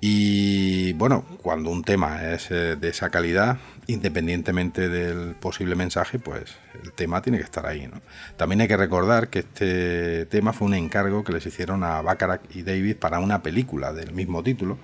Y 0.00 0.92
bueno, 0.94 1.24
cuando 1.42 1.70
un 1.70 1.82
tema 1.82 2.32
es 2.32 2.50
eh, 2.50 2.76
de 2.76 2.88
esa 2.88 3.08
calidad, 3.10 3.56
independientemente 3.86 4.88
del 4.88 5.34
posible 5.34 5.74
mensaje, 5.74 6.18
pues 6.18 6.56
el 6.82 6.92
tema 6.92 7.22
tiene 7.22 7.38
que 7.38 7.44
estar 7.44 7.66
ahí. 7.66 7.88
También 8.36 8.60
hay 8.60 8.68
que 8.68 8.76
recordar 8.76 9.28
que 9.28 9.40
este 9.40 10.26
tema 10.26 10.52
fue 10.52 10.66
un 10.66 10.74
encargo 10.74 11.24
que 11.24 11.32
les 11.32 11.46
hicieron 11.46 11.82
a 11.82 12.02
Baccarat 12.02 12.42
y 12.54 12.62
David 12.62 12.96
para 12.96 13.20
una 13.20 13.42
película 13.42 13.92
del 13.92 14.12
mismo 14.12 14.42
título 14.42 14.78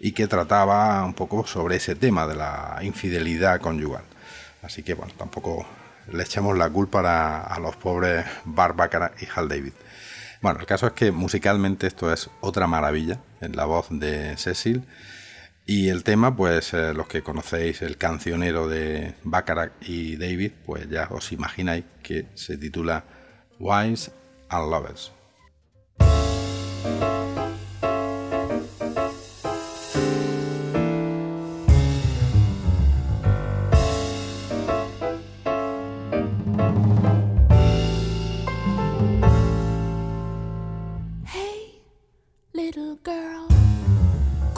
y 0.00 0.12
que 0.12 0.26
trataba 0.26 1.04
un 1.04 1.14
poco 1.14 1.46
sobre 1.46 1.76
ese 1.76 1.94
tema 1.94 2.26
de 2.26 2.36
la 2.36 2.78
infidelidad 2.82 3.60
conyugal. 3.60 4.04
Así 4.62 4.82
que 4.82 4.94
bueno, 4.94 5.12
tampoco 5.16 5.66
le 6.12 6.22
echamos 6.22 6.56
la 6.56 6.70
culpa 6.70 7.00
a, 7.42 7.58
los 7.60 7.76
pobres 7.76 8.24
Barbara 8.44 9.12
y 9.20 9.26
Hal 9.34 9.48
David. 9.48 9.72
Bueno, 10.40 10.60
el 10.60 10.66
caso 10.66 10.86
es 10.86 10.92
que 10.92 11.10
musicalmente 11.10 11.86
esto 11.86 12.12
es 12.12 12.30
otra 12.40 12.66
maravilla 12.66 13.20
en 13.40 13.56
la 13.56 13.64
voz 13.64 13.88
de 13.90 14.36
Cecil. 14.36 14.84
Y 15.66 15.88
el 15.88 16.04
tema, 16.04 16.34
pues 16.34 16.72
eh, 16.72 16.94
los 16.94 17.08
que 17.08 17.22
conocéis 17.22 17.82
el 17.82 17.98
cancionero 17.98 18.68
de 18.68 19.14
Baccarat 19.24 19.72
y 19.82 20.16
David, 20.16 20.52
pues 20.64 20.88
ya 20.88 21.08
os 21.10 21.30
imagináis 21.32 21.84
que 22.02 22.26
se 22.34 22.56
titula 22.56 23.04
Wives 23.58 24.10
and 24.48 24.70
Lovers. 24.70 25.12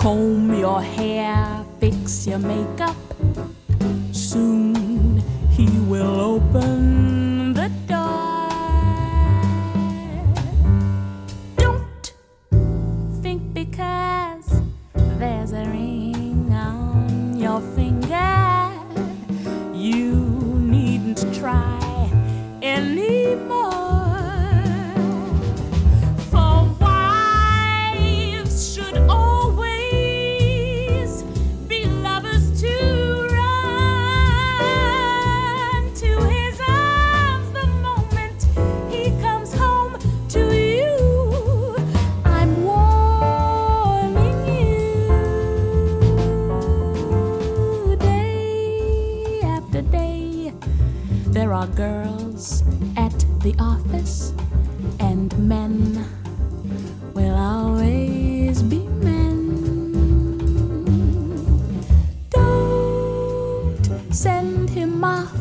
Comb 0.00 0.58
your 0.58 0.80
hair, 0.80 1.62
fix 1.78 2.26
your 2.26 2.38
makeup. 2.38 2.96
Soon 4.12 5.22
he 5.50 5.68
will 5.90 6.18
open 6.18 7.52
the 7.52 7.68
door. 7.86 8.48
Don't 11.58 12.14
think 13.20 13.52
because 13.52 14.62
there's 15.18 15.52
a 15.52 15.66
ring 15.66 16.50
on 16.50 17.36
your 17.36 17.60
finger, 17.76 18.70
you 19.74 20.14
needn't 20.60 21.22
try 21.34 22.10
anymore. 22.62 23.69
The 53.40 53.54
office, 53.58 54.34
and 54.98 55.36
men 55.38 56.04
will 57.14 57.34
always 57.34 58.62
be 58.62 58.80
men. 59.00 60.36
Don't 62.28 64.12
send 64.14 64.68
him 64.68 65.02
off 65.02 65.32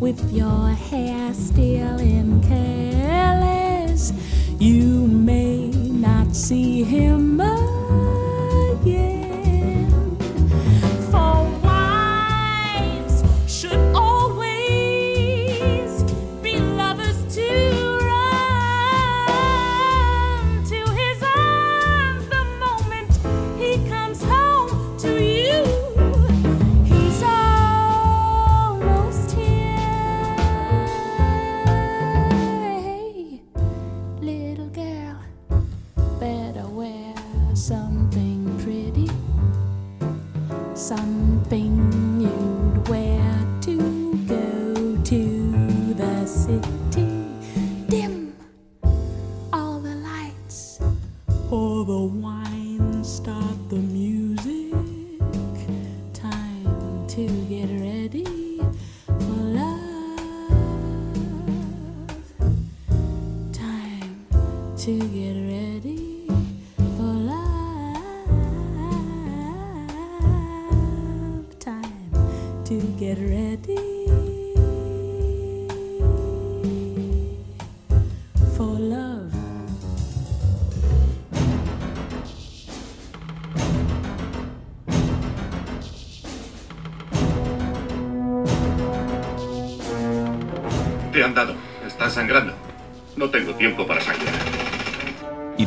with 0.00 0.32
your 0.32 0.68
hair 0.70 1.34
still 1.34 1.98
in 1.98 2.40
careless. 2.42 4.12
You 4.60 5.08
may 5.08 5.70
not 5.70 6.36
see 6.36 6.84
him. 6.84 7.59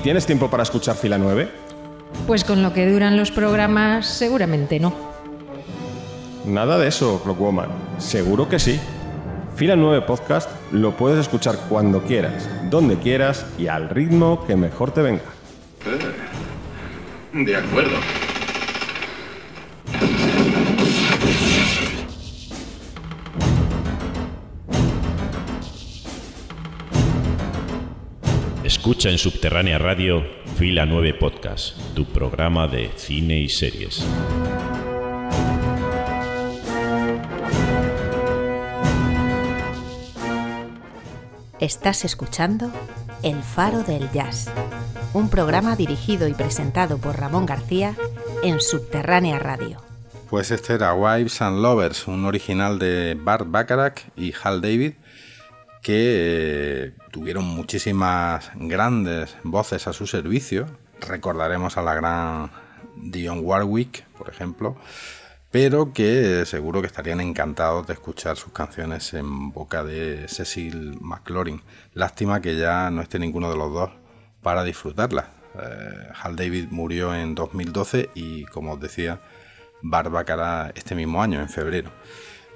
Tienes 0.04 0.26
tiempo 0.26 0.50
para 0.50 0.64
escuchar 0.64 0.96
fila 0.96 1.18
9? 1.18 1.50
Pues 2.28 2.44
con 2.44 2.62
lo 2.62 2.74
que 2.74 2.90
duran 2.92 3.18
los 3.18 3.32
programas, 3.32 4.06
seguramente 4.06 4.80
no. 4.80 4.94
Nada 6.46 6.78
de 6.78 6.90
eso, 6.90 7.22
Clockwoman. 7.24 7.70
Seguro 7.98 8.48
que 8.48 8.60
sí. 8.60 8.80
Fila 9.56 9.76
9 9.76 10.02
Podcast 10.06 10.50
lo 10.72 10.98
puedes 10.98 11.20
escuchar 11.20 11.56
cuando 11.70 12.04
quieras, 12.04 12.50
donde 12.70 12.98
quieras 12.98 13.46
y 13.58 13.68
al 13.68 13.90
ritmo 13.90 14.46
que 14.46 14.56
mejor 14.56 14.92
te 14.92 15.02
venga. 15.02 15.22
Eh, 15.86 17.44
De 17.46 17.56
acuerdo. 17.56 17.96
Escucha 28.84 29.10
en 29.10 29.18
Subterránea 29.18 29.78
Radio 29.78 30.26
Fila 30.58 30.86
9 30.86 31.14
Podcast, 31.14 31.78
tu 31.96 32.04
programa 32.04 32.68
de 32.68 32.92
cine 32.98 33.40
y 33.40 33.48
series. 33.48 34.06
Estás 41.62 42.04
escuchando 42.04 42.74
El 43.24 43.42
Faro 43.42 43.84
del 43.84 44.12
Jazz, 44.12 44.52
un 45.14 45.30
programa 45.30 45.78
dirigido 45.78 46.28
y 46.28 46.34
presentado 46.34 46.98
por 46.98 47.18
Ramón 47.18 47.46
García 47.46 47.96
en 48.44 48.60
Subterránea 48.60 49.40
Radio. 49.40 49.82
Pues 50.30 50.52
este 50.52 50.74
era 50.74 50.94
Wives 50.94 51.42
and 51.42 51.62
Lovers, 51.62 52.06
un 52.10 52.26
original 52.26 52.80
de 52.80 53.16
Bart 53.18 53.46
Bacharach 53.48 54.02
y 54.18 54.34
Hal 54.44 54.60
David, 54.60 54.96
que 55.84 56.86
eh, 56.86 56.94
tuvieron 57.12 57.44
muchísimas 57.44 58.52
grandes 58.56 59.36
voces 59.44 59.86
a 59.88 59.94
su 59.94 60.08
servicio. 60.08 60.66
Recordaremos 61.02 61.78
a 61.78 61.84
la 61.84 61.94
gran 61.94 62.52
Dionne 62.96 63.42
Warwick, 63.42 64.06
por 64.18 64.30
ejemplo, 64.30 64.78
pero 65.52 65.92
que 65.92 66.46
seguro 66.46 66.80
que 66.80 66.88
estarían 66.88 67.20
encantados 67.20 67.86
de 67.86 67.94
escuchar 67.94 68.38
sus 68.38 68.54
canciones 68.54 69.14
en 69.14 69.52
boca 69.52 69.84
de 69.84 70.28
Cecil 70.30 70.98
McLaurin. 71.02 71.62
Lástima 71.94 72.42
que 72.42 72.56
ya 72.58 72.90
no 72.90 73.02
esté 73.02 73.20
ninguno 73.20 73.52
de 73.52 73.58
los 73.58 73.74
dos 73.74 73.92
para 74.42 74.64
disfrutarla. 74.64 75.32
Eh, 75.60 76.08
Hal 76.22 76.38
David 76.38 76.68
murió 76.72 77.14
en 77.14 77.36
2012 77.36 78.10
y, 78.16 78.46
como 78.46 78.74
os 78.74 78.80
decía, 78.80 79.20
Bart 79.82 80.10
Bacharach 80.10 80.72
este 80.76 80.96
mismo 80.96 81.22
año, 81.22 81.42
en 81.42 81.50
febrero. 81.50 81.92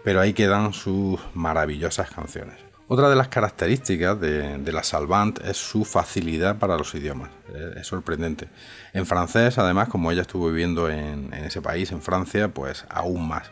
Pero 0.06 0.22
ahí 0.22 0.32
quedan 0.32 0.72
sus 0.72 1.20
maravillosas 1.34 2.10
canciones. 2.10 2.67
Otra 2.90 3.10
de 3.10 3.18
las 3.18 3.28
características 3.28 4.20
de, 4.22 4.72
la 4.72 4.82
Salvant 4.82 5.40
es 5.44 5.58
su 5.58 5.84
facilidad 5.84 6.58
para 6.58 6.78
los 6.78 6.96
idiomas. 6.96 7.30
Eh, 7.54 7.80
Es 7.82 7.88
sorprendente. 7.88 8.48
En 8.94 9.06
francés, 9.06 9.58
además, 9.58 9.90
como 9.90 10.10
ella 10.10 10.22
estuvo 10.22 10.48
viviendo 10.48 10.90
en, 10.90 11.34
ese 11.34 11.62
país, 11.62 11.92
en 11.92 12.02
Francia, 12.02 12.48
pues 12.48 12.86
aún 12.90 13.28
más. 13.28 13.52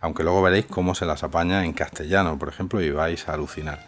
Aunque 0.00 0.22
luego 0.22 0.40
veréis 0.40 0.66
cómo 0.66 0.94
se 0.94 1.04
las 1.04 1.24
apaña 1.24 1.64
en 1.64 1.72
castellano, 1.72 2.38
por 2.38 2.48
ejemplo, 2.48 2.80
y 2.80 2.92
vais 2.92 3.28
a 3.28 3.32
alucinar. 3.32 3.84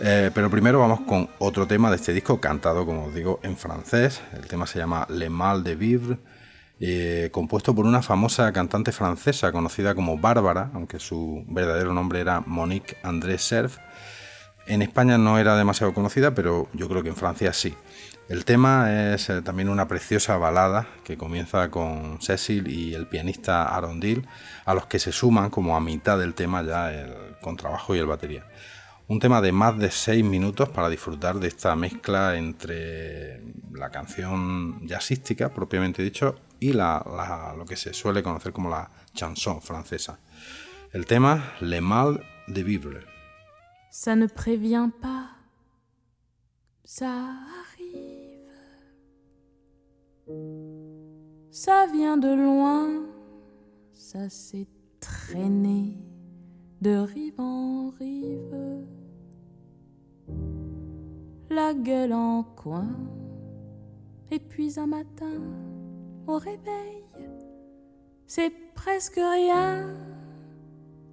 Eh, 0.00 0.30
pero 0.34 0.50
primero 0.50 0.80
vamos 0.80 1.00
con 1.00 1.30
otro 1.38 1.66
tema 1.66 1.88
de 1.88 1.96
este 1.96 2.12
disco 2.12 2.40
cantado, 2.40 2.84
como 2.84 3.06
os 3.06 3.14
digo, 3.14 3.40
en 3.42 3.56
francés. 3.56 4.20
El 4.34 4.46
tema 4.48 4.66
se 4.66 4.78
llama 4.78 5.06
Le 5.08 5.30
Mal 5.30 5.64
de 5.64 5.76
Vivre, 5.76 6.18
eh, 6.78 7.30
compuesto 7.32 7.74
por 7.74 7.86
una 7.86 8.02
famosa 8.02 8.52
cantante 8.52 8.92
francesa 8.92 9.50
conocida 9.50 9.94
como 9.94 10.18
Bárbara, 10.18 10.70
aunque 10.74 10.98
su 10.98 11.42
verdadero 11.48 11.94
nombre 11.94 12.20
era 12.20 12.40
Monique 12.40 12.98
André 13.02 13.38
Cerf. 13.38 13.78
En 14.66 14.82
España 14.82 15.18
no 15.18 15.38
era 15.38 15.56
demasiado 15.56 15.92
conocida, 15.94 16.34
pero 16.34 16.68
yo 16.72 16.88
creo 16.88 17.02
que 17.02 17.08
en 17.08 17.16
Francia 17.16 17.52
sí. 17.52 17.74
El 18.28 18.44
tema 18.44 19.12
es 19.14 19.28
eh, 19.28 19.42
también 19.42 19.68
una 19.68 19.88
preciosa 19.88 20.36
balada 20.36 20.86
que 21.02 21.16
comienza 21.16 21.68
con 21.70 22.20
Cecil 22.22 22.68
y 22.68 22.94
el 22.94 23.08
pianista 23.08 23.74
Arondil, 23.74 24.28
a 24.64 24.74
los 24.74 24.86
que 24.86 25.00
se 25.00 25.10
suman 25.10 25.50
como 25.50 25.76
a 25.76 25.80
mitad 25.80 26.16
del 26.18 26.34
tema 26.34 26.62
ya 26.62 26.92
el 26.92 27.12
contrabajo 27.42 27.96
y 27.96 27.98
el 27.98 28.06
batería. 28.06 28.46
Un 29.08 29.18
tema 29.18 29.40
de 29.40 29.50
más 29.50 29.76
de 29.76 29.90
seis 29.90 30.24
minutos 30.24 30.68
para 30.68 30.88
disfrutar 30.88 31.40
de 31.40 31.48
esta 31.48 31.74
mezcla 31.74 32.36
entre 32.36 33.42
la 33.72 33.90
canción 33.90 34.86
jazzística, 34.86 35.48
propiamente 35.48 36.00
dicho, 36.04 36.38
y 36.60 36.72
la- 36.72 37.04
la- 37.04 37.54
lo 37.58 37.64
que 37.64 37.74
se 37.74 37.92
suele 37.92 38.22
conocer 38.22 38.52
como 38.52 38.70
la 38.70 38.88
chanson 39.12 39.60
francesa. 39.60 40.20
El 40.92 41.06
tema 41.06 41.54
Le 41.58 41.80
Mal 41.80 42.22
de 42.46 42.62
Vivre. 42.62 43.00
Ça 43.92 44.14
ne 44.14 44.26
prévient 44.26 44.88
pas, 45.02 45.30
ça 46.84 47.10
arrive. 47.60 48.30
Ça 51.50 51.86
vient 51.92 52.16
de 52.16 52.28
loin, 52.28 53.04
ça 53.92 54.28
s'est 54.28 54.68
traîné 55.00 55.98
de 56.80 56.98
rive 56.98 57.40
en 57.40 57.90
rive. 57.90 58.86
La 61.50 61.74
gueule 61.74 62.12
en 62.12 62.44
coin, 62.44 62.94
et 64.30 64.38
puis 64.38 64.78
un 64.78 64.86
matin, 64.86 65.42
au 66.28 66.38
réveil, 66.38 67.04
c'est 68.28 68.52
presque 68.76 69.16
rien, 69.16 69.96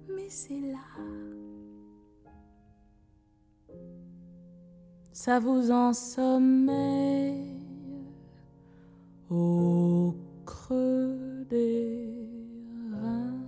mais 0.08 0.28
c'est 0.30 0.60
là. 0.60 1.27
Ça 5.20 5.40
vous 5.40 5.72
ensommeille 5.72 7.56
au 9.28 10.14
creux 10.46 11.44
des 11.50 12.30
reins. 12.92 13.42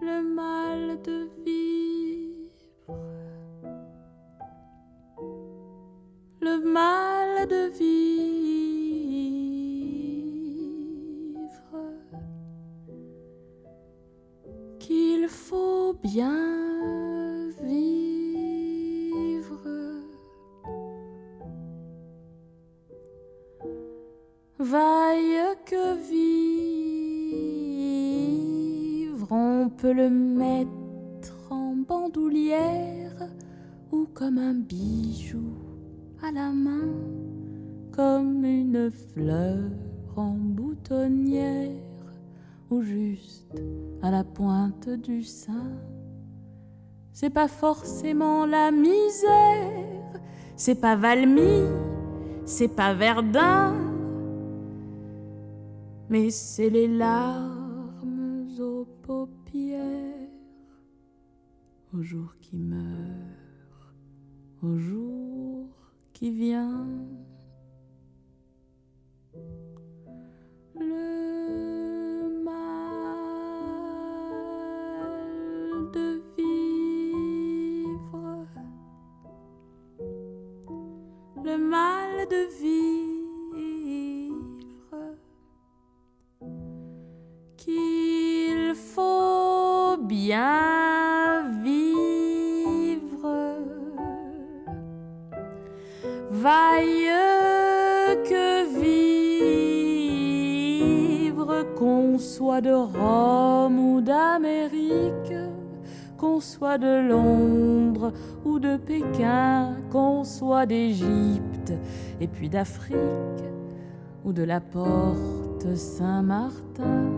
Le 0.00 0.22
mal 0.22 1.02
de 1.02 1.28
vivre, 1.44 2.94
le 6.40 6.60
mal 6.64 7.48
de 7.48 7.76
vivre 7.76 8.29
faut 15.30 15.94
bien 16.02 17.48
vivre. 17.62 17.80
Vaille 24.58 25.56
que 25.64 25.96
vivre, 26.10 26.42
on 29.30 29.70
peut 29.70 29.92
le 29.92 30.10
mettre 30.10 31.50
en 31.50 31.76
bandoulière 31.76 33.28
ou 33.92 34.06
comme 34.12 34.38
un 34.38 34.54
bijou 34.54 35.54
à 36.22 36.32
la 36.32 36.50
main, 36.50 36.92
comme 37.92 38.44
une 38.44 38.90
fleur 38.90 39.70
en 40.16 40.32
boutonnière 40.32 41.89
ou 42.70 42.82
juste 42.82 43.60
à 44.02 44.10
la 44.10 44.24
pointe 44.24 44.88
du 44.88 45.22
sein. 45.22 45.76
C'est 47.12 47.30
pas 47.30 47.48
forcément 47.48 48.46
la 48.46 48.70
misère, 48.70 50.20
c'est 50.56 50.80
pas 50.80 50.96
Valmy, 50.96 51.66
c'est 52.44 52.74
pas 52.74 52.94
Verdun, 52.94 53.74
mais 56.08 56.30
c'est 56.30 56.70
les 56.70 56.88
larmes 56.88 58.48
aux 58.58 58.86
paupières 59.02 60.20
au 61.92 62.02
jour 62.02 62.34
qui 62.40 62.56
meurt, 62.56 63.94
au 64.62 64.76
jour 64.78 65.66
qui 66.12 66.30
vient. 66.30 66.86
mal 81.70 82.26
de 82.28 82.42
vivre 82.60 84.34
qu'il 87.56 88.74
faut 88.74 89.96
bien 89.98 91.44
vivre. 91.62 93.00
Vaille 96.30 97.12
que 98.30 98.48
vivre 101.20 101.52
qu'on 101.78 102.18
soit 102.18 102.60
de 102.60 102.72
Rome 102.72 103.78
ou 103.78 104.00
d'Amérique 104.00 105.34
qu'on 106.20 106.38
soit 106.38 106.76
de 106.76 107.08
Londres 107.08 108.12
ou 108.44 108.58
de 108.58 108.76
Pékin, 108.76 109.76
qu'on 109.90 110.22
soit 110.22 110.66
d'Égypte 110.66 111.49
et 112.20 112.28
puis 112.28 112.48
d'Afrique 112.48 112.96
ou 114.24 114.32
de 114.32 114.42
la 114.42 114.60
porte 114.60 115.74
Saint-Martin. 115.74 117.08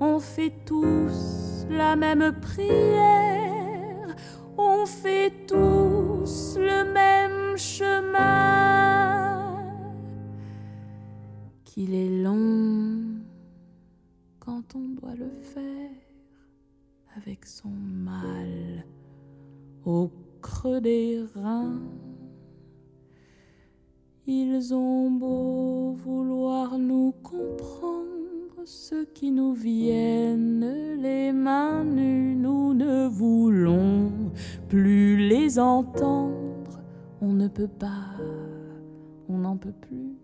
On 0.00 0.18
fait 0.20 0.52
tous 0.64 1.66
la 1.70 1.96
même 1.96 2.32
prière, 2.40 4.14
on 4.56 4.86
fait 4.86 5.32
tous 5.46 6.56
le 6.58 6.92
même 6.92 7.56
chemin. 7.56 8.28
Qu'il 11.64 11.94
est 11.94 12.22
long 12.22 13.18
quand 14.38 14.74
on 14.74 14.88
doit 15.00 15.14
le 15.14 15.30
faire 15.40 15.90
avec 17.16 17.44
son 17.46 17.68
mal 17.68 18.84
au 19.84 20.10
creux 20.40 20.80
des 20.80 21.24
reins. 21.34 21.80
Ils 24.30 24.74
ont 24.74 25.10
beau 25.10 25.96
vouloir 26.04 26.76
nous 26.76 27.14
comprendre, 27.22 28.60
ceux 28.66 29.06
qui 29.06 29.30
nous 29.30 29.54
viennent 29.54 31.00
les 31.00 31.32
mains 31.32 31.82
nues, 31.82 32.36
nous 32.36 32.74
ne 32.74 33.08
voulons 33.08 34.12
plus 34.68 35.16
les 35.16 35.58
entendre. 35.58 36.78
On 37.22 37.32
ne 37.32 37.48
peut 37.48 37.68
pas, 37.68 38.18
on 39.30 39.38
n'en 39.38 39.56
peut 39.56 39.72
plus. 39.80 40.18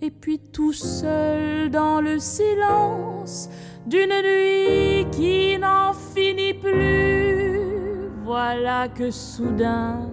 Et 0.00 0.10
puis 0.10 0.40
tout 0.40 0.72
seul 0.72 1.70
dans 1.70 2.00
le 2.00 2.18
silence 2.18 3.48
d'une 3.86 4.08
nuit 4.08 5.06
qui 5.12 5.56
n'en 5.56 5.92
finit 5.92 6.54
plus, 6.54 8.08
voilà 8.24 8.88
que 8.88 9.12
soudain 9.12 10.10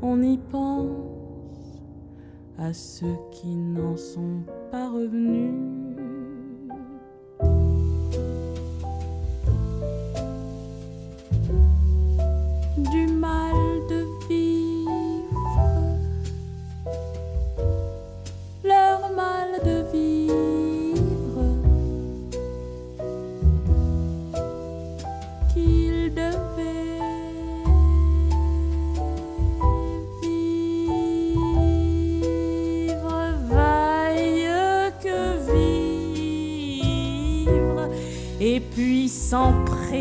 on 0.00 0.22
y 0.22 0.38
pense 0.38 1.11
à 2.58 2.72
ceux 2.72 3.16
qui 3.30 3.56
n'en 3.56 3.96
sont 3.96 4.42
pas 4.70 4.88
revenus. 4.88 5.81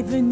even 0.02 0.31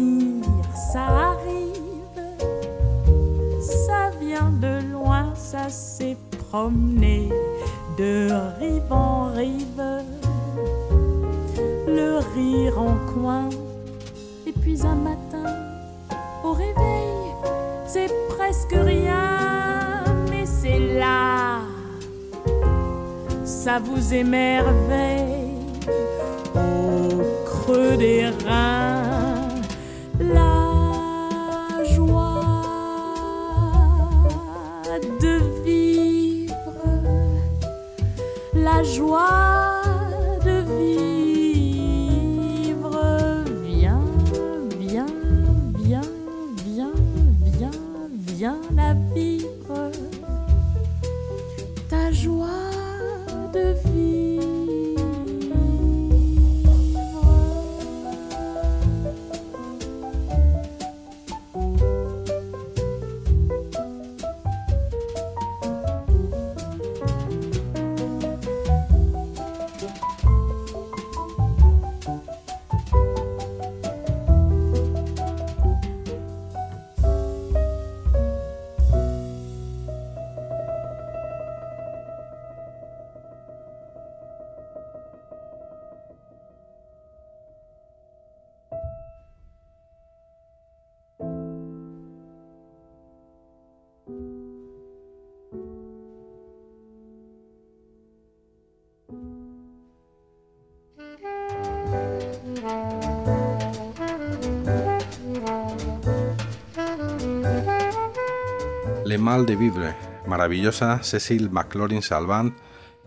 De 109.30 109.54
Vivre, 109.54 109.94
maravillosa 110.26 111.04
Cecil 111.04 111.50
McLaurin 111.50 112.02
Salvant 112.02 112.58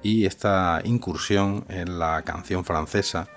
y 0.02 0.26
esta 0.26 0.80
incursión 0.86 1.66
en 1.68 2.00
la 2.00 2.22
canción 2.22 2.64
francesa 2.64 3.28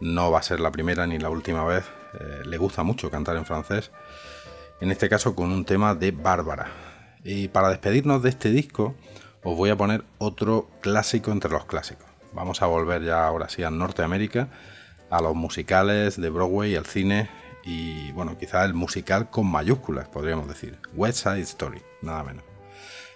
no 0.00 0.30
va 0.30 0.38
a 0.38 0.42
ser 0.42 0.58
la 0.58 0.72
primera 0.72 1.06
ni 1.06 1.18
la 1.18 1.28
última 1.28 1.62
vez. 1.64 1.84
eh, 2.18 2.42
le 2.46 2.56
gusta 2.56 2.84
mucho 2.84 3.10
cantar 3.10 3.36
en 3.36 3.44
francés, 3.44 3.90
en 4.80 4.90
este 4.90 5.10
caso 5.10 5.34
con 5.34 5.52
un 5.52 5.66
tema 5.66 5.94
de 5.94 6.10
Bárbara. 6.10 6.72
Y 7.22 7.48
para 7.48 7.68
despedirnos 7.68 8.22
de 8.22 8.30
este 8.30 8.48
disco 8.48 8.94
os 9.42 9.54
voy 9.54 9.68
a 9.68 9.76
poner 9.76 10.02
otro 10.16 10.70
clásico 10.80 11.32
entre 11.32 11.50
los 11.50 11.66
clásicos. 11.66 12.06
Vamos 12.32 12.62
a 12.62 12.66
volver 12.66 13.04
ya 13.04 13.26
ahora 13.26 13.50
sí 13.50 13.62
a 13.62 13.70
Norteamérica, 13.70 14.48
a 15.10 15.20
los 15.20 15.34
musicales 15.34 16.18
de 16.18 16.30
Broadway, 16.30 16.76
el 16.76 16.86
cine 16.86 17.28
y 17.64 18.12
bueno, 18.12 18.36
quizá 18.38 18.64
el 18.64 18.74
musical 18.74 19.30
con 19.30 19.46
mayúsculas, 19.46 20.08
podríamos 20.08 20.48
decir. 20.48 20.78
West 20.94 21.22
Side 21.22 21.40
Story, 21.40 21.82
nada 22.02 22.24
menos. 22.24 22.44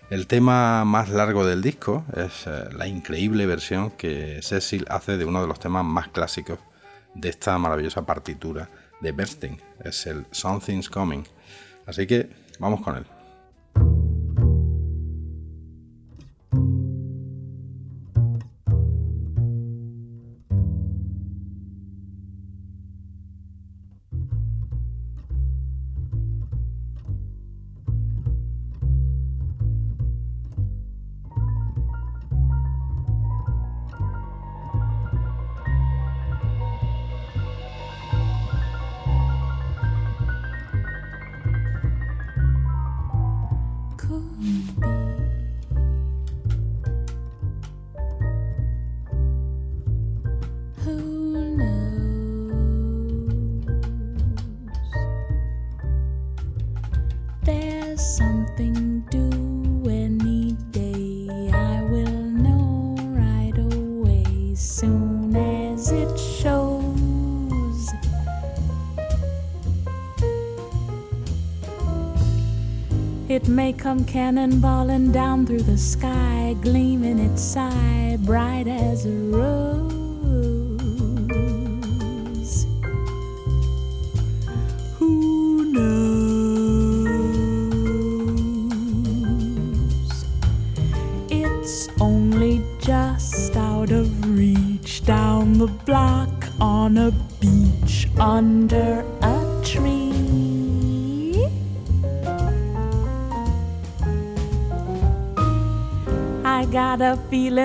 El 0.09 0.29
tema 0.29 0.85
más 0.85 1.09
largo 1.09 1.45
del 1.45 1.63
disco 1.63 2.05
es 2.17 2.47
eh, 2.47 2.69
la 2.73 2.87
increíble 2.87 3.45
versión 3.47 3.91
que 3.91 4.41
Cecil 4.41 4.87
hace 4.89 5.17
de 5.17 5.25
uno 5.25 5.43
de 5.43 5.49
los 5.49 5.59
temas 5.59 5.85
más 5.85 6.09
clásicos 6.09 6.61
de 7.15 7.29
esta 7.29 7.59
maravillosa 7.59 8.07
partitura 8.07 8.69
de 9.01 9.11
Bernstein. 9.11 9.61
Es 9.83 10.07
el 10.07 10.27
Something's 10.31 10.89
Coming. 10.89 11.25
Así 11.87 12.07
que 12.07 12.31
vamos 12.61 12.83
con 12.83 12.97
él. 12.97 13.07
It 73.29 73.49
may 73.49 73.73
come 73.73 74.05
cannonballing 74.05 75.13
down 75.13 75.47
through 75.47 75.63
the 75.63 75.77
sky, 75.77 76.55
gleaming 76.63 77.19
its 77.19 77.43
side 77.43 78.25
bright 78.25 78.69
as 78.69 79.05
a 79.05 79.11
rose. 79.11 80.06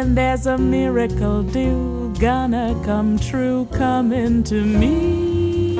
Feeling 0.01 0.15
there's 0.15 0.47
a 0.47 0.57
miracle 0.57 1.43
due, 1.43 2.13
gonna 2.19 2.75
come 2.83 3.19
true, 3.19 3.67
coming 3.71 4.43
to 4.43 4.63
me. 4.63 5.77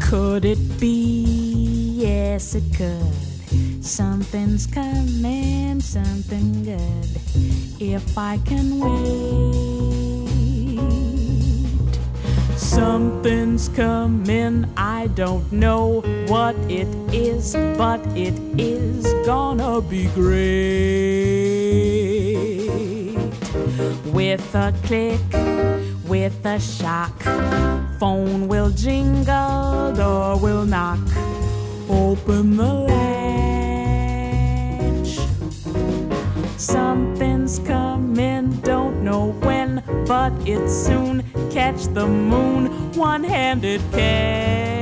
Could 0.00 0.44
it 0.44 0.80
be? 0.80 1.96
Yes, 1.96 2.54
it 2.54 2.64
could. 2.76 3.84
Something's 3.84 4.66
coming, 4.66 5.80
something 5.80 6.64
good. 6.64 7.08
If 7.80 8.16
I 8.18 8.38
can 8.44 8.78
wait. 8.80 9.94
Something's 12.56 13.68
coming, 13.68 14.66
don't 15.14 15.50
know 15.52 16.00
what 16.26 16.56
it 16.68 16.88
is, 17.14 17.54
but 17.78 18.00
it 18.16 18.34
is 18.58 19.06
gonna 19.24 19.80
be 19.80 20.06
great. 20.08 20.34
With 24.12 24.54
a 24.54 24.74
click, 24.82 25.20
with 26.08 26.44
a 26.44 26.58
shock, 26.58 27.22
phone 28.00 28.48
will 28.48 28.70
jingle, 28.70 29.92
door 29.94 30.36
will 30.38 30.64
knock. 30.64 30.98
Open 31.88 32.56
the 32.56 32.74
latch. 32.90 33.04
Something's 36.56 37.60
coming, 37.60 38.50
don't 38.62 39.04
know 39.04 39.30
when, 39.42 39.80
but 40.08 40.32
it's 40.44 40.72
soon. 40.72 41.22
Catch 41.52 41.84
the 41.94 42.06
moon, 42.06 42.92
one 42.94 43.22
handed 43.22 43.80
catch. 43.92 44.73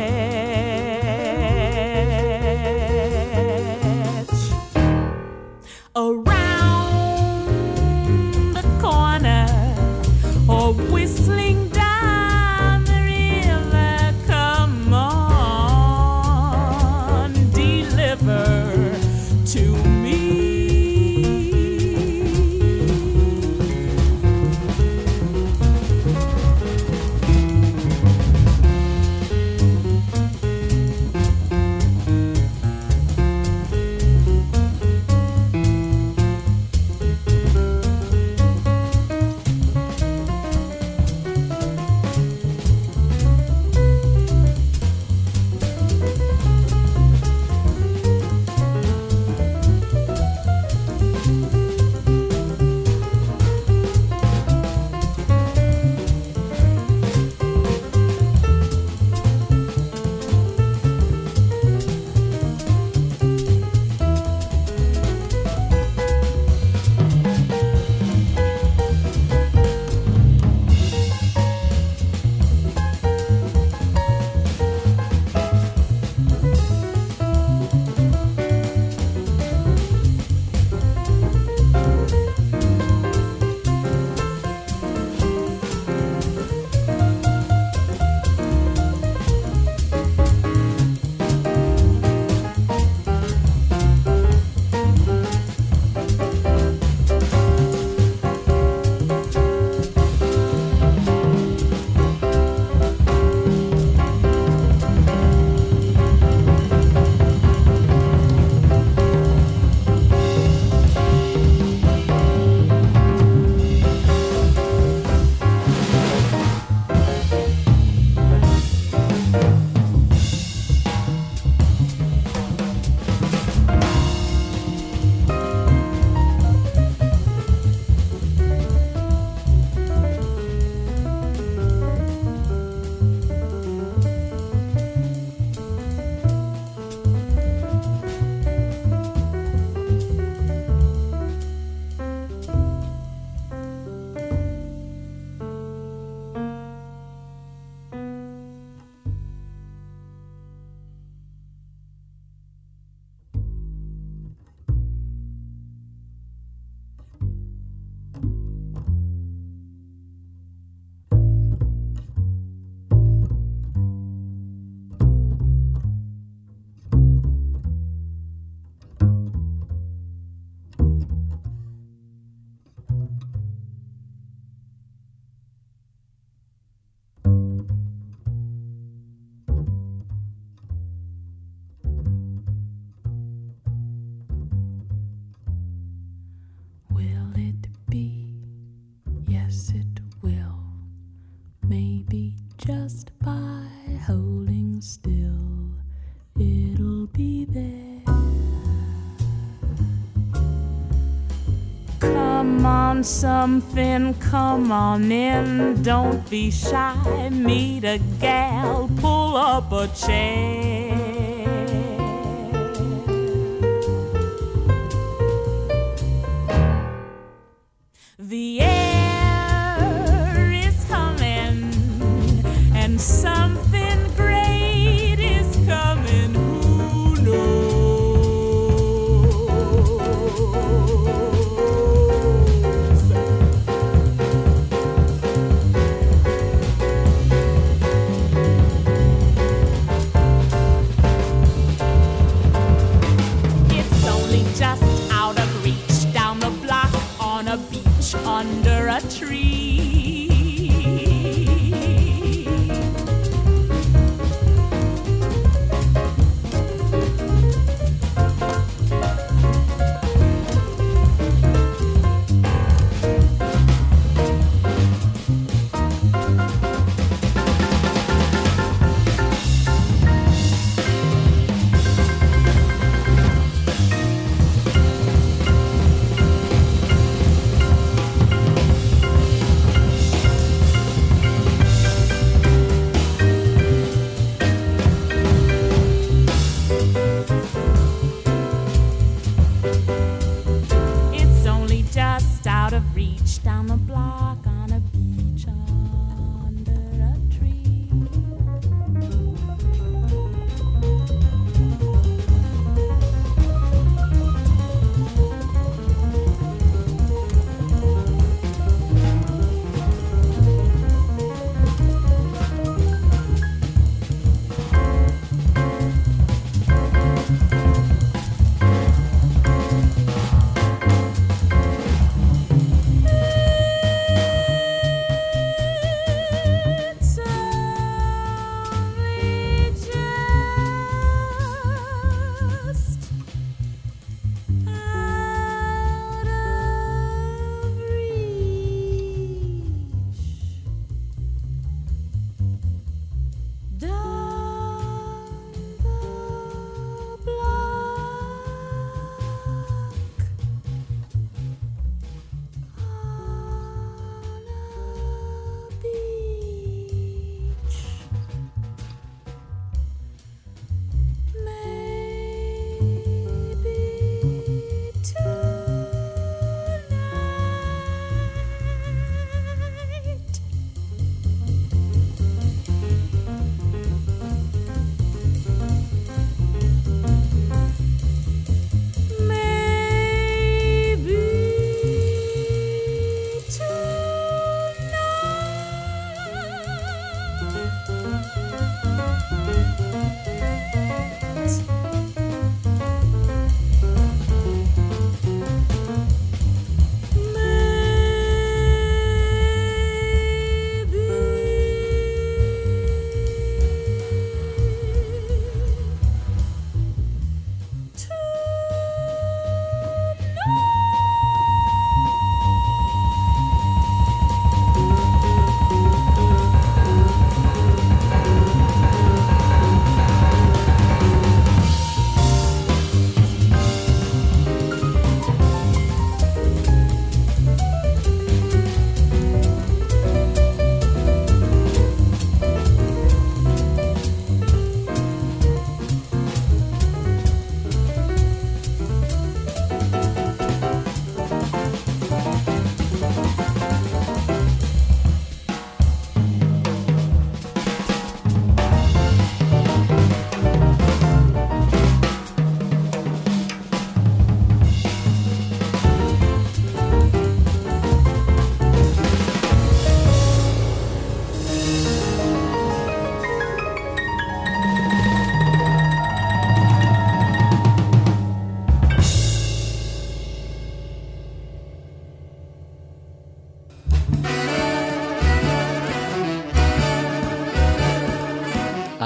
Something, 203.03 204.15
come 204.15 204.73
on 204.73 205.11
in. 205.11 205.83
Don't 205.83 206.29
be 206.31 206.51
shy, 206.51 207.29
meet 207.31 207.85
a 207.85 207.99
gal, 208.21 208.91
pull 209.01 209.37
up 209.37 209.73
a 209.73 209.89
chair. 209.89 210.72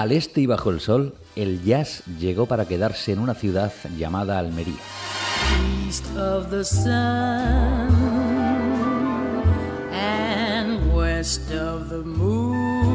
Al 0.07 0.12
este 0.12 0.40
y 0.40 0.46
bajo 0.46 0.70
el 0.70 0.78
sol, 0.78 1.14
el 1.34 1.64
jazz 1.64 2.04
llegó 2.20 2.46
para 2.46 2.64
quedarse 2.64 3.11
en 3.11 3.18
una 3.18 3.34
ciudad 3.34 3.72
llamada 3.98 4.38
Almería. 4.38 4.76
east 5.84 6.07
of 6.16 6.48
the 6.48 6.64
sun 6.64 6.94
and 9.90 10.94
west 10.94 11.50
of 11.50 11.88
the 11.88 12.04
moon. 12.04 12.86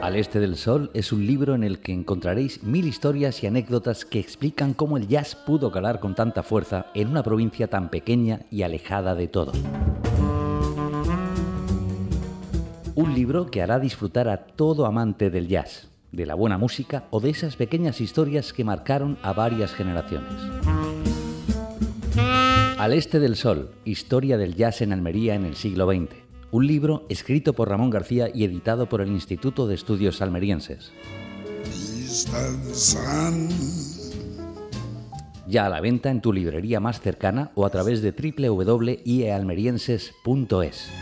Al 0.00 0.16
Este 0.16 0.40
del 0.40 0.56
Sol 0.56 0.90
es 0.94 1.12
un 1.12 1.26
libro 1.26 1.54
en 1.54 1.62
el 1.62 1.80
que 1.80 1.92
encontraréis 1.92 2.62
mil 2.62 2.86
historias 2.86 3.42
y 3.42 3.46
anécdotas 3.46 4.06
que 4.06 4.18
explican 4.18 4.72
cómo 4.72 4.96
el 4.96 5.08
jazz 5.08 5.34
pudo 5.34 5.70
calar 5.70 6.00
con 6.00 6.14
tanta 6.14 6.42
fuerza 6.42 6.86
en 6.94 7.08
una 7.08 7.22
provincia 7.22 7.68
tan 7.68 7.90
pequeña 7.90 8.40
y 8.50 8.62
alejada 8.62 9.14
de 9.14 9.28
todo. 9.28 9.52
Un 12.94 13.14
libro 13.14 13.50
que 13.50 13.62
hará 13.62 13.78
disfrutar 13.78 14.28
a 14.28 14.46
todo 14.46 14.86
amante 14.86 15.30
del 15.30 15.48
jazz, 15.48 15.88
de 16.10 16.26
la 16.26 16.34
buena 16.34 16.58
música 16.58 17.04
o 17.10 17.20
de 17.20 17.30
esas 17.30 17.56
pequeñas 17.56 18.00
historias 18.00 18.52
que 18.52 18.64
marcaron 18.64 19.18
a 19.22 19.32
varias 19.32 19.72
generaciones. 19.72 20.32
Al 22.78 22.92
Este 22.92 23.20
del 23.20 23.36
Sol, 23.36 23.70
Historia 23.84 24.36
del 24.36 24.56
Jazz 24.56 24.82
en 24.82 24.92
Almería 24.92 25.34
en 25.34 25.44
el 25.44 25.54
siglo 25.54 25.90
XX 25.90 26.22
un 26.52 26.66
libro 26.66 27.04
escrito 27.08 27.54
por 27.54 27.70
Ramón 27.70 27.90
García 27.90 28.28
y 28.32 28.44
editado 28.44 28.86
por 28.86 29.00
el 29.00 29.08
Instituto 29.08 29.66
de 29.66 29.74
Estudios 29.74 30.20
Almerienses. 30.20 30.92
Ya 35.48 35.66
a 35.66 35.70
la 35.70 35.80
venta 35.80 36.10
en 36.10 36.20
tu 36.20 36.32
librería 36.32 36.78
más 36.78 37.00
cercana 37.00 37.50
o 37.54 37.64
a 37.64 37.70
través 37.70 38.02
de 38.02 38.12
www.iealmerienses.es. 38.12 41.01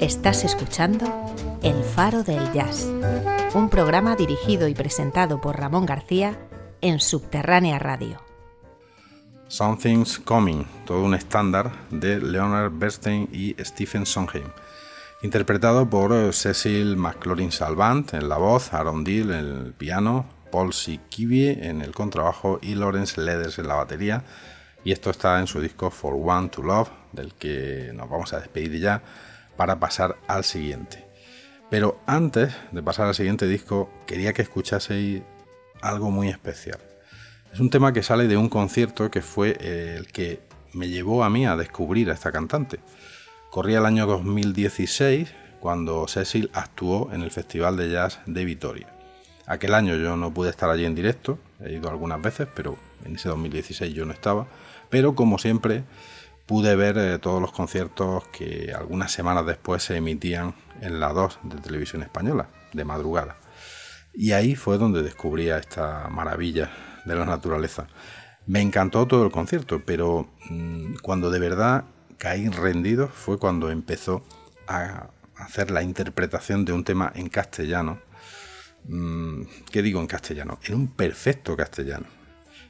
Estás 0.00 0.44
escuchando 0.44 1.06
El 1.62 1.84
Faro 1.84 2.24
del 2.24 2.52
Jazz, 2.52 2.86
un 3.54 3.68
programa 3.70 4.16
dirigido 4.16 4.66
y 4.66 4.74
presentado 4.74 5.40
por 5.40 5.60
Ramón 5.60 5.86
García 5.86 6.36
en 6.80 6.98
Subterránea 6.98 7.78
Radio. 7.78 8.23
Something's 9.54 10.18
Coming, 10.18 10.66
todo 10.84 11.04
un 11.04 11.14
estándar 11.14 11.70
de 11.92 12.20
Leonard 12.20 12.72
Bernstein 12.72 13.28
y 13.30 13.54
Stephen 13.60 14.04
Sondheim, 14.04 14.48
interpretado 15.22 15.88
por 15.88 16.12
eh, 16.12 16.32
Cecil 16.32 16.96
McLaurin 16.96 17.52
Salvant 17.52 18.14
en 18.14 18.28
la 18.28 18.36
voz, 18.36 18.74
Aaron 18.74 19.04
Deal 19.04 19.30
en 19.30 19.66
el 19.66 19.72
piano, 19.72 20.26
Paul 20.50 20.72
Sikivie 20.72 21.68
en 21.68 21.82
el 21.82 21.92
contrabajo 21.92 22.58
y 22.62 22.74
Lawrence 22.74 23.20
Leathers 23.20 23.60
en 23.60 23.68
la 23.68 23.76
batería. 23.76 24.24
Y 24.82 24.90
esto 24.90 25.10
está 25.10 25.38
en 25.38 25.46
su 25.46 25.60
disco 25.60 25.88
For 25.92 26.14
One 26.14 26.48
to 26.48 26.60
Love, 26.60 26.90
del 27.12 27.32
que 27.34 27.92
nos 27.94 28.10
vamos 28.10 28.32
a 28.32 28.40
despedir 28.40 28.80
ya 28.80 29.02
para 29.56 29.78
pasar 29.78 30.16
al 30.26 30.42
siguiente. 30.42 31.06
Pero 31.70 32.00
antes 32.06 32.52
de 32.72 32.82
pasar 32.82 33.06
al 33.06 33.14
siguiente 33.14 33.46
disco, 33.46 33.88
quería 34.04 34.32
que 34.32 34.42
escuchaseis 34.42 35.22
algo 35.80 36.10
muy 36.10 36.28
especial. 36.28 36.80
Es 37.54 37.60
un 37.60 37.70
tema 37.70 37.92
que 37.92 38.02
sale 38.02 38.26
de 38.26 38.36
un 38.36 38.48
concierto 38.48 39.12
que 39.12 39.22
fue 39.22 39.56
el 39.60 40.08
que 40.08 40.40
me 40.72 40.88
llevó 40.88 41.22
a 41.22 41.30
mí 41.30 41.46
a 41.46 41.54
descubrir 41.54 42.10
a 42.10 42.14
esta 42.14 42.32
cantante. 42.32 42.80
Corría 43.48 43.78
el 43.78 43.86
año 43.86 44.06
2016 44.06 45.32
cuando 45.60 46.08
Cecil 46.08 46.50
actuó 46.52 47.12
en 47.12 47.22
el 47.22 47.30
Festival 47.30 47.76
de 47.76 47.92
Jazz 47.92 48.18
de 48.26 48.44
Vitoria. 48.44 48.88
Aquel 49.46 49.74
año 49.74 49.94
yo 49.94 50.16
no 50.16 50.34
pude 50.34 50.50
estar 50.50 50.68
allí 50.68 50.84
en 50.84 50.96
directo, 50.96 51.38
he 51.64 51.74
ido 51.74 51.88
algunas 51.88 52.20
veces, 52.20 52.48
pero 52.56 52.76
en 53.04 53.14
ese 53.14 53.28
2016 53.28 53.94
yo 53.94 54.04
no 54.04 54.12
estaba. 54.12 54.48
Pero 54.90 55.14
como 55.14 55.38
siempre, 55.38 55.84
pude 56.46 56.74
ver 56.74 56.98
eh, 56.98 57.20
todos 57.20 57.40
los 57.40 57.52
conciertos 57.52 58.26
que 58.36 58.72
algunas 58.76 59.12
semanas 59.12 59.46
después 59.46 59.84
se 59.84 59.96
emitían 59.96 60.56
en 60.80 60.98
la 60.98 61.12
2 61.12 61.38
de 61.44 61.58
televisión 61.58 62.02
española, 62.02 62.48
de 62.72 62.84
madrugada. 62.84 63.36
Y 64.12 64.32
ahí 64.32 64.56
fue 64.56 64.76
donde 64.76 65.04
descubrí 65.04 65.50
esta 65.50 66.08
maravilla 66.10 66.72
de 67.04 67.14
la 67.14 67.24
naturaleza. 67.24 67.86
Me 68.46 68.60
encantó 68.60 69.06
todo 69.06 69.24
el 69.24 69.32
concierto, 69.32 69.82
pero 69.84 70.28
mm, 70.50 70.96
cuando 71.02 71.30
de 71.30 71.38
verdad 71.38 71.84
caí 72.18 72.48
rendido 72.48 73.08
fue 73.08 73.38
cuando 73.38 73.70
empezó 73.70 74.22
a 74.66 75.08
hacer 75.36 75.70
la 75.70 75.82
interpretación 75.82 76.64
de 76.64 76.72
un 76.72 76.84
tema 76.84 77.12
en 77.14 77.28
castellano. 77.28 78.00
Mm, 78.86 79.42
¿Qué 79.70 79.82
digo 79.82 80.00
en 80.00 80.06
castellano? 80.06 80.58
En 80.64 80.74
un 80.74 80.88
perfecto 80.88 81.56
castellano. 81.56 82.06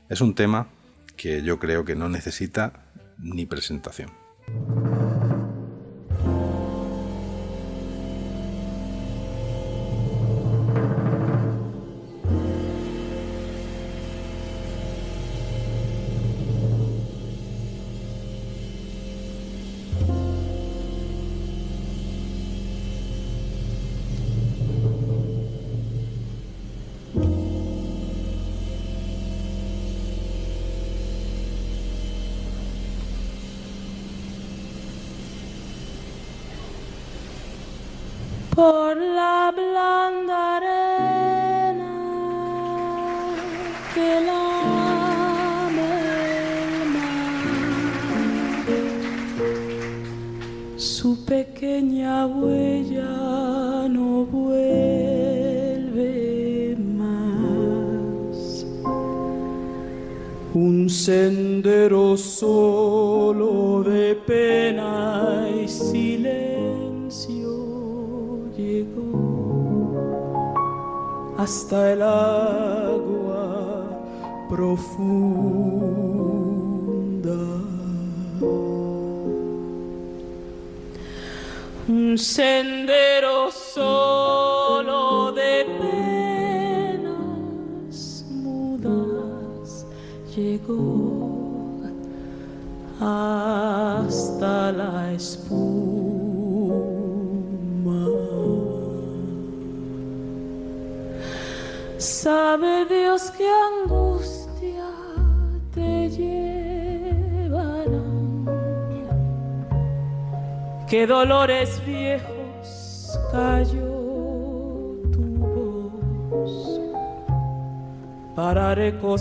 Es 0.09 0.21
un 0.21 0.35
tema 0.35 0.69
que 1.17 1.43
yo 1.43 1.59
creo 1.59 1.85
que 1.85 1.97
no 1.97 2.09
necesita 2.09 2.85
ni 3.19 3.47
presentación. 3.47 4.11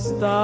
está. 0.05 0.42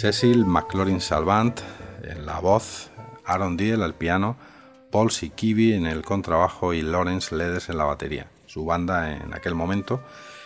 Cecil 0.00 0.46
McLaurin 0.46 1.02
Salvant 1.02 1.60
en 2.04 2.24
la 2.24 2.40
voz, 2.40 2.88
Aaron 3.26 3.58
Diel 3.58 3.82
al 3.82 3.92
piano, 3.92 4.38
Paul 4.90 5.10
Sikivi 5.10 5.74
en 5.74 5.84
el 5.84 6.00
contrabajo 6.00 6.72
y 6.72 6.80
Lawrence 6.80 7.36
Ledes 7.36 7.68
en 7.68 7.76
la 7.76 7.84
batería, 7.84 8.26
su 8.46 8.64
banda 8.64 9.14
en 9.14 9.34
aquel 9.34 9.54
momento, 9.54 10.02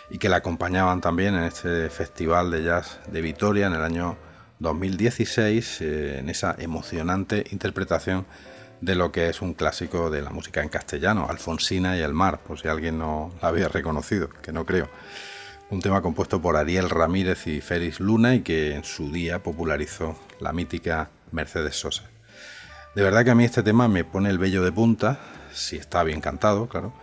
y 0.09 0.17
que 0.17 0.27
la 0.27 0.35
acompañaban 0.35 0.99
también 0.99 1.35
en 1.35 1.45
este 1.45 1.89
festival 1.89 2.51
de 2.51 2.63
jazz 2.63 2.99
de 3.07 3.21
Vitoria 3.21 3.67
en 3.67 3.75
el 3.75 3.83
año 3.83 4.17
2016, 4.59 5.79
eh, 5.79 6.19
en 6.19 6.29
esa 6.29 6.53
emocionante 6.59 7.45
interpretación 7.51 8.25
de 8.81 8.95
lo 8.95 9.13
que 9.13 9.29
es 9.29 9.41
un 9.41 9.53
clásico 9.53 10.09
de 10.09 10.21
la 10.21 10.31
música 10.31 10.63
en 10.63 10.67
castellano, 10.67 11.27
Alfonsina 11.29 11.95
y 11.95 12.01
el 12.01 12.13
mar, 12.13 12.39
por 12.39 12.59
si 12.59 12.67
alguien 12.67 12.97
no 12.97 13.31
la 13.41 13.47
había 13.47 13.69
reconocido, 13.69 14.27
que 14.27 14.51
no 14.51 14.65
creo. 14.65 14.89
Un 15.71 15.81
tema 15.81 16.03
compuesto 16.03 16.39
por 16.41 16.57
Ariel 16.57 16.91
Ramírez 16.91 17.47
y 17.47 17.59
Félix 17.59 17.99
Luna 17.99 18.35
y 18.35 18.41
que 18.41 18.75
en 18.75 18.83
su 18.83 19.11
día 19.11 19.41
popularizó 19.41 20.15
la 20.39 20.53
mítica 20.53 21.09
Mercedes 21.31 21.75
Sosa. 21.75 22.03
De 22.93 23.01
verdad 23.01 23.25
que 23.25 23.31
a 23.31 23.35
mí 23.35 23.43
este 23.43 23.63
tema 23.63 23.87
me 23.87 24.03
pone 24.03 24.29
el 24.29 24.37
vello 24.37 24.63
de 24.63 24.71
punta, 24.71 25.19
si 25.51 25.77
está 25.77 26.03
bien 26.03 26.21
cantado, 26.21 26.69
claro. 26.69 26.93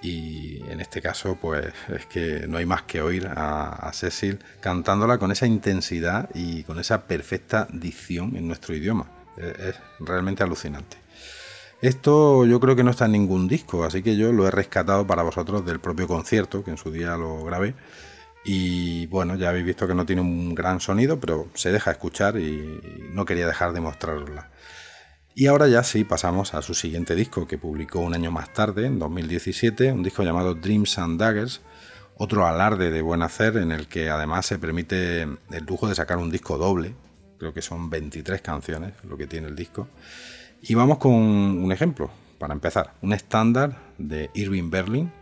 Y 0.00 0.62
en 0.70 0.80
este 0.80 1.02
caso, 1.02 1.36
pues 1.40 1.66
es 1.88 2.06
que 2.06 2.46
no 2.48 2.56
hay 2.56 2.64
más 2.64 2.82
que 2.82 3.02
oír 3.02 3.28
a, 3.28 3.90
Cecil 3.92 4.38
cantándola 4.60 5.18
con 5.18 5.30
esa 5.30 5.46
intensidad 5.46 6.30
y 6.34 6.62
con 6.62 6.78
esa 6.78 7.06
perfecta 7.06 7.68
dicción 7.70 8.34
en 8.34 8.48
nuestro 8.48 8.74
idioma. 8.74 9.10
es 9.36 9.76
realmente 10.00 10.42
alucinante. 10.42 11.05
Esto 11.82 12.46
yo 12.46 12.58
creo 12.58 12.74
que 12.74 12.84
no 12.84 12.90
está 12.90 13.04
en 13.04 13.12
ningún 13.12 13.48
disco, 13.48 13.84
así 13.84 14.02
que 14.02 14.16
yo 14.16 14.32
lo 14.32 14.46
he 14.46 14.50
rescatado 14.50 15.06
para 15.06 15.22
vosotros 15.22 15.64
del 15.66 15.78
propio 15.78 16.08
concierto, 16.08 16.64
que 16.64 16.70
en 16.70 16.78
su 16.78 16.90
día 16.90 17.16
lo 17.16 17.44
grabé. 17.44 17.74
Y 18.44 19.06
bueno, 19.06 19.34
ya 19.34 19.50
habéis 19.50 19.66
visto 19.66 19.86
que 19.86 19.94
no 19.94 20.06
tiene 20.06 20.22
un 20.22 20.54
gran 20.54 20.80
sonido, 20.80 21.20
pero 21.20 21.48
se 21.54 21.72
deja 21.72 21.90
escuchar 21.90 22.38
y 22.38 22.80
no 23.12 23.24
quería 23.24 23.46
dejar 23.46 23.72
de 23.72 23.80
mostrarosla. 23.80 24.50
Y 25.34 25.48
ahora 25.48 25.68
ya 25.68 25.82
sí 25.82 26.04
pasamos 26.04 26.54
a 26.54 26.62
su 26.62 26.72
siguiente 26.72 27.14
disco 27.14 27.46
que 27.46 27.58
publicó 27.58 27.98
un 28.00 28.14
año 28.14 28.30
más 28.30 28.54
tarde, 28.54 28.86
en 28.86 28.98
2017, 28.98 29.92
un 29.92 30.02
disco 30.02 30.22
llamado 30.22 30.54
Dreams 30.54 30.96
and 30.98 31.20
Daggers, 31.20 31.60
otro 32.16 32.46
alarde 32.46 32.90
de 32.90 33.02
buen 33.02 33.20
hacer 33.20 33.58
en 33.58 33.70
el 33.70 33.86
que 33.86 34.08
además 34.08 34.46
se 34.46 34.58
permite 34.58 35.22
el 35.22 35.64
lujo 35.68 35.88
de 35.88 35.94
sacar 35.94 36.16
un 36.16 36.30
disco 36.30 36.56
doble, 36.56 36.94
creo 37.38 37.52
que 37.52 37.60
son 37.60 37.90
23 37.90 38.40
canciones 38.40 38.94
lo 39.04 39.18
que 39.18 39.26
tiene 39.26 39.48
el 39.48 39.56
disco. 39.56 39.88
Y 40.68 40.74
vamos 40.74 40.98
con 40.98 41.12
un 41.12 41.70
ejemplo, 41.70 42.10
para 42.40 42.52
empezar, 42.52 42.94
un 43.00 43.12
estándar 43.12 43.78
de 43.98 44.30
Irving 44.34 44.68
Berlin 44.68 45.12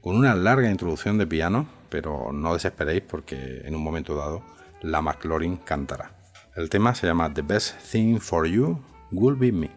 con 0.00 0.14
una 0.14 0.36
larga 0.36 0.70
introducción 0.70 1.18
de 1.18 1.26
piano, 1.26 1.66
pero 1.88 2.30
no 2.32 2.54
desesperéis 2.54 3.02
porque 3.02 3.62
en 3.64 3.74
un 3.74 3.82
momento 3.82 4.14
dado 4.14 4.42
la 4.80 5.02
McLaurin 5.02 5.56
cantará. 5.56 6.12
El 6.54 6.70
tema 6.70 6.94
se 6.94 7.08
llama 7.08 7.34
The 7.34 7.42
Best 7.42 7.78
Thing 7.90 8.20
for 8.20 8.46
You 8.46 8.80
Will 9.10 9.34
Be 9.34 9.50
Me. 9.50 9.70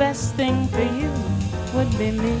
Best 0.00 0.34
thing 0.34 0.66
for 0.68 0.80
you 0.80 1.12
would 1.74 1.90
be 1.98 2.10
me. 2.10 2.39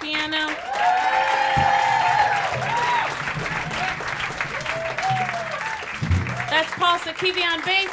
Piano. 0.00 0.48
That's 6.50 6.70
Paul 6.72 6.98
Sakivi 6.98 7.42
on 7.42 7.64
bass. 7.64 7.90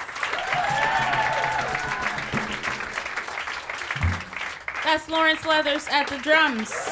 That's 4.84 5.10
Lawrence 5.10 5.46
Leathers 5.46 5.88
at 5.90 6.08
the 6.08 6.18
drums. 6.18 6.91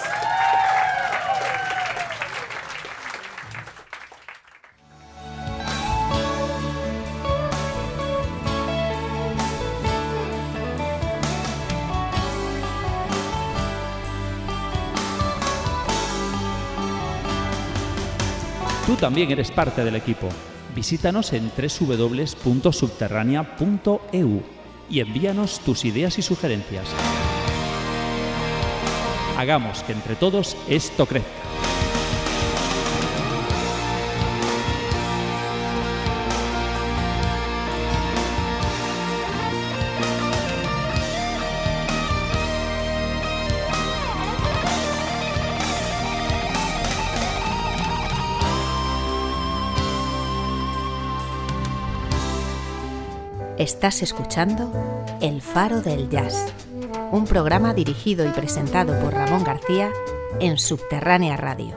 También 19.00 19.32
eres 19.32 19.50
parte 19.52 19.84
del 19.84 19.95
equipo. 19.95 20.30
Visítanos 20.76 21.34
en 21.34 21.52
www.subterránea.eu 21.56 24.43
y 24.89 25.00
envíanos 25.00 25.60
tus 25.60 25.86
ideas 25.86 26.20
y 26.20 26.22
sugerencias. 26.22 26.86
Hagamos 29.38 29.84
que 29.84 29.93
entre 29.93 30.16
todos 30.16 30.58
esto 30.68 31.06
crezca. 31.06 31.39
Estás 53.80 54.02
escuchando 54.02 54.74
El 55.22 55.42
Faro 55.42 55.80
del 55.80 56.10
Jazz, 56.10 56.54
un 57.14 57.26
programa 57.26 57.74
dirigido 57.74 58.28
y 58.28 58.30
presentado 58.32 59.00
por 59.00 59.14
Ramón 59.14 59.46
García 59.46 59.90
en 60.42 60.58
Subterránea 60.58 61.38
Radio. 61.38 61.76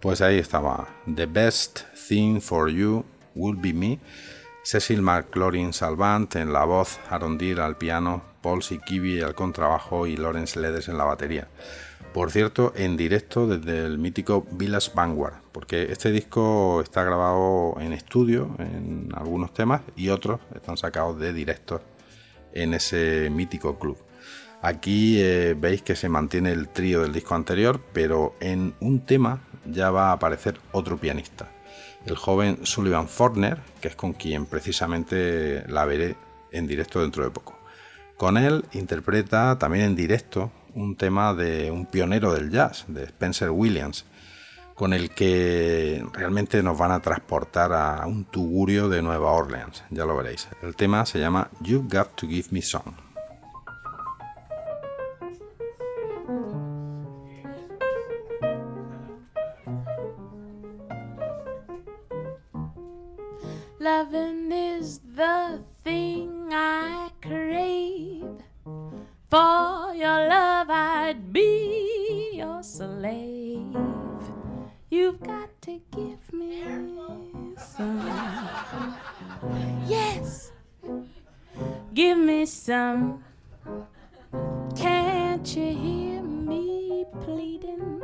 Pues 0.00 0.20
ahí 0.20 0.36
estaba. 0.36 0.88
The 1.06 1.26
best 1.26 1.82
thing 2.08 2.40
for 2.40 2.68
you 2.68 3.04
will 3.36 3.56
be 3.56 3.72
me. 3.72 4.00
Cecil 4.64 5.00
McLaurin 5.00 5.72
Salvant 5.72 6.34
en 6.34 6.52
la 6.52 6.64
voz, 6.64 6.98
Aaron 7.08 7.38
al 7.60 7.76
piano, 7.76 8.24
Paul 8.42 8.64
Sikivi 8.64 9.20
al 9.20 9.36
contrabajo 9.36 10.08
y 10.08 10.16
Lawrence 10.16 10.58
Ledes 10.58 10.88
en 10.88 10.98
la 10.98 11.04
batería. 11.04 11.46
Por 12.14 12.30
cierto, 12.30 12.72
en 12.76 12.96
directo 12.96 13.48
desde 13.48 13.84
el 13.84 13.98
mítico 13.98 14.46
Village 14.52 14.92
Vanguard, 14.94 15.34
porque 15.50 15.90
este 15.90 16.12
disco 16.12 16.80
está 16.80 17.02
grabado 17.02 17.74
en 17.80 17.92
estudio 17.92 18.54
en 18.60 19.08
algunos 19.16 19.52
temas 19.52 19.82
y 19.96 20.10
otros 20.10 20.38
están 20.54 20.76
sacados 20.76 21.18
de 21.18 21.32
directos 21.32 21.82
en 22.52 22.72
ese 22.72 23.30
mítico 23.30 23.80
club. 23.80 23.98
Aquí 24.62 25.20
eh, 25.20 25.56
veis 25.58 25.82
que 25.82 25.96
se 25.96 26.08
mantiene 26.08 26.52
el 26.52 26.68
trío 26.68 27.02
del 27.02 27.12
disco 27.12 27.34
anterior, 27.34 27.80
pero 27.92 28.36
en 28.38 28.76
un 28.78 29.00
tema 29.04 29.42
ya 29.66 29.90
va 29.90 30.10
a 30.10 30.12
aparecer 30.12 30.60
otro 30.70 30.96
pianista, 30.96 31.50
el 32.06 32.14
joven 32.14 32.60
Sullivan 32.62 33.08
Fortner, 33.08 33.58
que 33.80 33.88
es 33.88 33.96
con 33.96 34.12
quien 34.12 34.46
precisamente 34.46 35.64
la 35.66 35.84
veré 35.84 36.14
en 36.52 36.68
directo 36.68 37.00
dentro 37.00 37.24
de 37.24 37.30
poco. 37.30 37.58
Con 38.16 38.38
él 38.38 38.64
interpreta 38.72 39.58
también 39.58 39.86
en 39.86 39.96
directo 39.96 40.52
un 40.74 40.96
tema 40.96 41.34
de 41.34 41.70
un 41.70 41.86
pionero 41.86 42.32
del 42.32 42.50
jazz, 42.50 42.84
de 42.88 43.04
Spencer 43.04 43.50
Williams, 43.50 44.04
con 44.74 44.92
el 44.92 45.10
que 45.10 46.04
realmente 46.12 46.62
nos 46.62 46.76
van 46.76 46.90
a 46.90 47.00
transportar 47.00 47.72
a 47.72 48.06
un 48.06 48.24
tugurio 48.24 48.88
de 48.88 49.02
Nueva 49.02 49.30
Orleans, 49.30 49.84
ya 49.90 50.04
lo 50.04 50.16
veréis. 50.16 50.48
El 50.62 50.74
tema 50.74 51.06
se 51.06 51.20
llama 51.20 51.48
You've 51.60 51.88
Got 51.88 52.16
to 52.16 52.26
Give 52.26 52.48
Me 52.50 52.60
Some. 52.60 53.04
Loving 63.78 64.50
is 64.50 65.00
the 65.14 65.60
thing 65.84 66.48
I 66.50 67.10
crave. 67.20 68.53
For 69.34 69.92
your 69.92 70.28
love, 70.28 70.70
I'd 70.70 71.32
be 71.32 72.34
your 72.34 72.62
slave. 72.62 73.74
You've 74.90 75.20
got 75.20 75.50
to 75.62 75.80
give 75.90 76.32
me 76.32 76.62
some. 77.58 78.96
Yes, 79.88 80.52
give 81.92 82.16
me 82.16 82.46
some. 82.46 83.24
Can't 84.76 85.56
you 85.56 85.72
hear 85.82 86.22
me 86.22 87.04
pleading? 87.24 88.02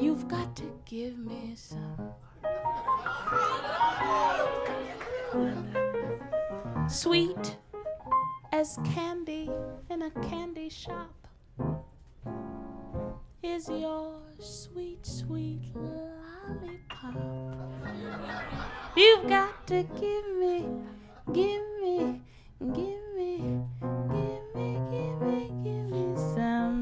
You've 0.00 0.26
got 0.26 0.56
to 0.56 0.72
give 0.86 1.18
me 1.18 1.54
some. 1.54 2.14
Sweet 6.88 7.58
as 8.52 8.78
candy 8.94 9.50
in 9.90 10.02
a 10.02 10.10
candy 10.28 10.68
shop 10.68 11.28
is 13.42 13.68
your 13.68 14.20
sweet, 14.38 15.04
sweet 15.04 15.60
lollipop. 15.74 17.14
You've 18.96 19.28
got 19.28 19.66
to 19.66 19.82
give 19.82 20.36
me, 20.38 20.66
give 21.32 21.62
me, 21.80 22.20
give 22.72 23.02
me, 23.16 23.60
give 23.80 24.44
me, 24.54 24.78
give 24.90 25.20
me, 25.22 25.52
give 25.62 25.84
me 25.90 26.16
some. 26.34 26.78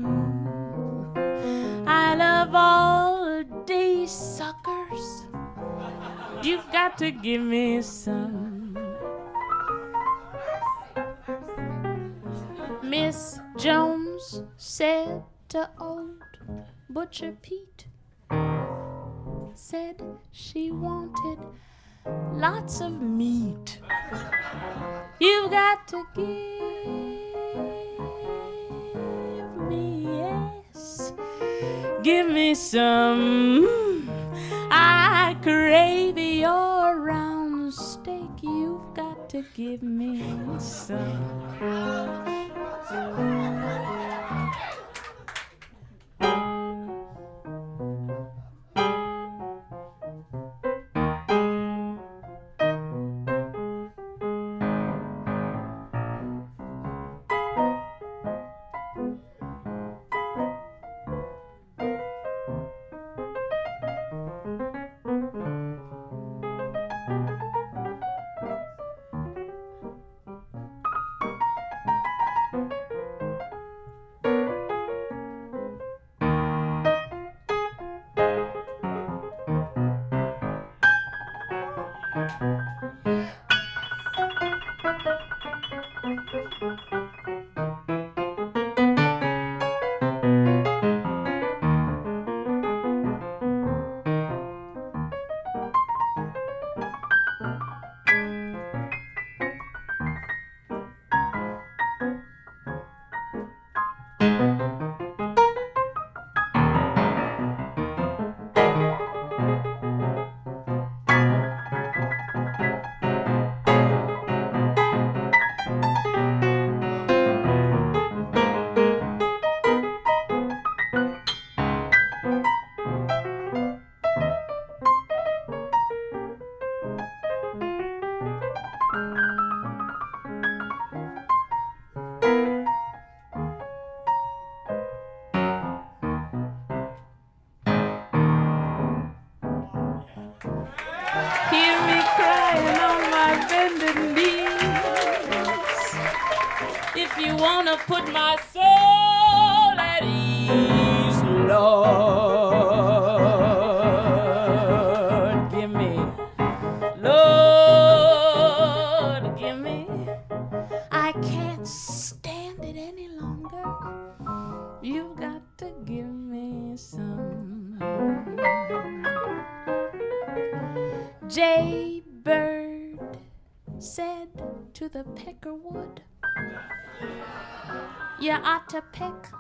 I 1.87 2.14
love 2.14 2.55
all 2.55 3.43
day 3.64 4.07
suckers. 4.07 5.27
You've 6.43 6.71
got 6.71 6.97
to 6.99 7.11
give 7.11 7.43
me 7.43 7.83
some. 7.83 8.55
Miss 12.89 13.41
Jones 13.59 14.43
said 14.57 15.24
to 15.49 15.68
old 15.80 16.22
Butcher 16.89 17.37
Pete, 17.43 17.87
said 19.55 20.01
she 20.30 20.70
wanted 20.70 21.39
lots 22.34 22.80
of 22.80 23.01
meat. 23.01 23.80
You've 25.18 25.51
got 25.51 25.89
to 25.89 26.05
give 26.14 26.37
me, 29.68 30.07
yes, 30.20 31.12
give 32.05 32.30
me 32.30 32.55
some. 32.55 34.09
I 34.70 35.37
crave 35.43 36.16
your 36.16 37.01
round 37.01 37.74
steak. 37.74 38.43
You've 38.43 38.95
got 38.95 39.28
to 39.30 39.45
give 39.55 39.82
me 39.82 40.22
some. 40.59 42.36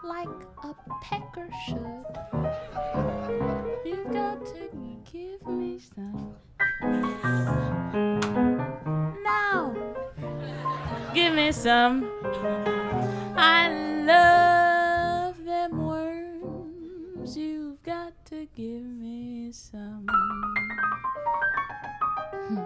Like 0.06 0.28
a 0.62 0.74
pecker 1.02 1.48
should. 1.66 2.06
You've 3.84 4.12
got 4.12 4.46
to 4.46 4.70
give 5.10 5.44
me 5.48 5.80
some. 5.80 6.34
Now, 9.24 9.74
give 11.12 11.34
me 11.34 11.50
some. 11.50 12.08
I 13.36 13.68
love 14.06 15.44
them 15.44 15.84
worms. 15.84 17.36
You've 17.36 17.82
got 17.82 18.12
to 18.26 18.46
give 18.54 18.84
me 18.84 19.50
some. 19.50 20.06
Hmm. 22.32 22.60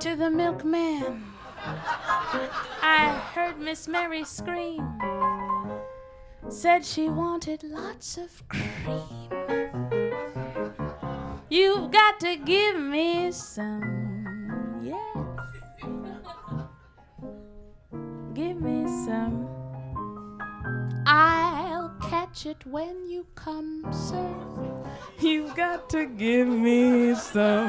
To 0.00 0.16
the 0.16 0.30
milkman, 0.30 1.24
I 2.82 3.20
heard 3.34 3.58
Miss 3.58 3.88
Mary 3.88 4.24
scream. 4.24 4.98
Said 6.50 6.84
she 6.84 7.08
wanted 7.08 7.62
lots 7.62 8.16
of 8.16 8.42
cream. 8.48 9.28
You've 11.50 11.90
got 11.90 12.18
to 12.20 12.36
give 12.36 12.80
me 12.80 13.30
some, 13.32 14.80
yes. 14.82 15.16
Give 18.34 18.60
me 18.60 18.86
some. 19.04 19.46
I'll 21.06 21.90
catch 22.00 22.46
it 22.46 22.64
when 22.66 23.08
you 23.08 23.26
come, 23.34 23.84
sir. 23.92 24.34
You've 25.20 25.54
got 25.54 25.90
to 25.90 26.06
give 26.06 26.48
me 26.48 27.14
some. 27.14 27.68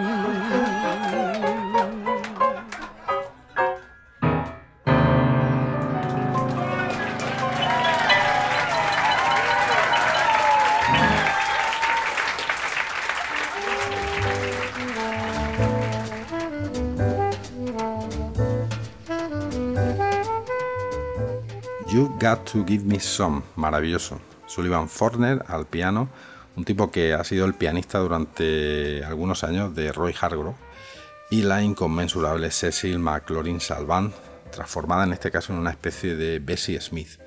You 22.00 22.16
Got 22.18 22.50
to 22.54 22.66
Give 22.66 22.86
Me 22.86 22.97
Some, 22.97 23.41
maravilloso. 23.58 24.22
Sullivan 24.45 24.88
Forner 24.88 25.43
al 25.50 25.66
piano, 25.66 26.08
un 26.56 26.64
tipo 26.64 26.91
que 26.91 27.14
ha 27.14 27.26
sido 27.26 27.45
el 27.45 27.56
pianista 27.56 28.00
durante 28.00 29.04
algunos 29.04 29.43
años 29.43 29.76
de 29.76 29.91
Roy 29.91 30.16
Hargrove, 30.18 30.56
y 31.30 31.41
la 31.41 31.62
inconmensurable 31.62 32.52
Cecil 32.52 33.00
McLaurin 33.00 33.60
Salvant, 33.60 34.14
transformada 34.50 35.04
en 35.04 35.12
este 35.12 35.30
caso 35.30 35.52
en 35.52 35.60
una 35.60 35.72
especie 35.72 36.16
de 36.16 36.39
Bessie 36.39 36.80
Smith. 36.80 37.20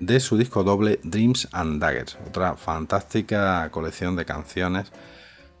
De 0.00 0.18
su 0.18 0.36
disco 0.36 0.64
doble 0.64 0.98
Dreams 1.04 1.46
and 1.52 1.80
Daggers, 1.80 2.18
otra 2.26 2.56
fantástica 2.56 3.70
colección 3.70 4.16
de 4.16 4.24
canciones 4.24 4.90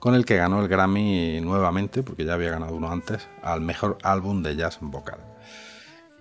con 0.00 0.16
el 0.16 0.24
que 0.24 0.38
ganó 0.38 0.60
el 0.60 0.66
Grammy 0.66 1.40
nuevamente, 1.40 2.02
porque 2.02 2.24
ya 2.24 2.34
había 2.34 2.50
ganado 2.50 2.74
uno 2.74 2.90
antes, 2.90 3.28
al 3.44 3.60
mejor 3.60 3.96
álbum 4.02 4.42
de 4.42 4.56
jazz 4.56 4.78
vocal. 4.80 5.20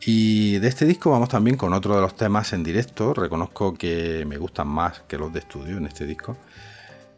Y 0.05 0.59
de 0.59 0.67
este 0.67 0.85
disco 0.85 1.11
vamos 1.11 1.29
también 1.29 1.57
con 1.57 1.73
otro 1.73 1.95
de 1.95 2.01
los 2.01 2.15
temas 2.15 2.53
en 2.53 2.63
directo, 2.63 3.13
reconozco 3.13 3.73
que 3.73 4.25
me 4.25 4.37
gustan 4.37 4.67
más 4.67 5.01
que 5.01 5.17
los 5.17 5.33
de 5.33 5.39
estudio 5.39 5.77
en 5.77 5.87
este 5.87 6.05
disco, 6.05 6.37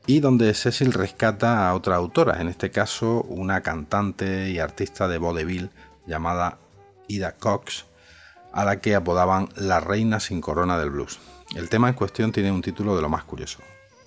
y 0.08 0.22
donde 0.22 0.54
Cecil 0.54 0.94
rescata 0.94 1.70
a 1.70 1.76
otra 1.76 1.98
autora, 1.98 2.42
en 2.42 2.48
este 2.48 2.72
caso 2.72 3.22
una 3.24 3.62
cantante 3.62 4.50
y 4.50 4.60
artista 4.60 5.08
de 5.08 5.18
vaudeville 5.18 5.70
llamada 6.08 6.58
Ida 7.08 7.34
Cox, 7.34 7.86
a 8.54 8.66
la 8.66 8.80
que 8.80 8.96
apodaban 8.96 9.50
la 9.56 9.80
reina 9.80 10.20
sin 10.20 10.42
corona 10.42 10.80
del 10.80 10.90
blues. 10.90 11.20
El 11.56 11.70
tema 11.70 11.90
en 11.90 11.96
cuestión 11.96 12.32
tiene 12.32 12.52
un 12.52 12.62
título 12.62 12.96
de 12.96 13.02
lo 13.02 13.10
más 13.10 13.24
curioso, 13.24 13.60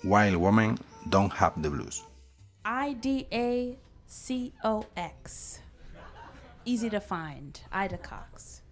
Wild 0.03 0.35
Women 0.35 0.77
Don't 1.05 1.31
Have 1.37 1.61
the 1.61 1.69
Blues. 1.69 2.03
I-D-A-C-O-X. 2.65 3.79
Easy 6.65 6.89
to 6.89 7.01
find. 7.01 7.59
Ida 7.71 7.97
Cox. 7.97 8.62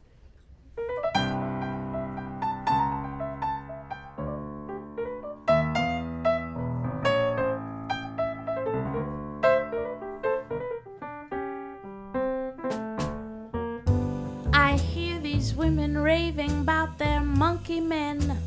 I 14.53 14.77
hear 14.77 15.19
these 15.19 15.53
women 15.53 15.97
raving 15.97 16.61
about 16.61 16.97
their 16.97 17.19
monkey 17.21 17.81
men, 17.81 18.37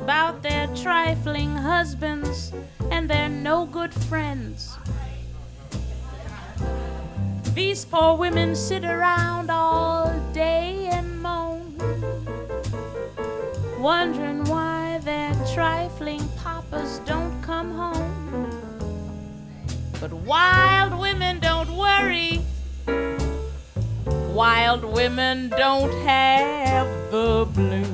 about 0.00 0.42
their 0.42 0.66
trifling 0.74 1.56
husbands 1.56 2.52
and 2.90 3.08
their 3.08 3.28
no 3.28 3.66
good 3.66 3.94
friends. 3.94 4.76
These 7.54 7.84
poor 7.84 8.16
women 8.16 8.56
sit 8.56 8.84
around 8.84 9.48
all 9.48 10.12
day 10.32 10.88
and 10.90 11.22
moan, 11.22 11.76
wondering 13.78 14.42
why 14.46 14.98
their 15.04 15.32
trifling 15.54 16.28
papas 16.42 16.98
don't 17.06 17.40
come 17.42 17.72
home. 17.72 18.50
But 20.00 20.12
wild 20.12 20.98
women 20.98 21.38
don't 21.38 21.70
worry. 21.76 22.42
Wild 24.32 24.84
women 24.84 25.48
don't 25.50 25.92
have 26.02 26.88
the 27.12 27.46
blues. 27.54 27.84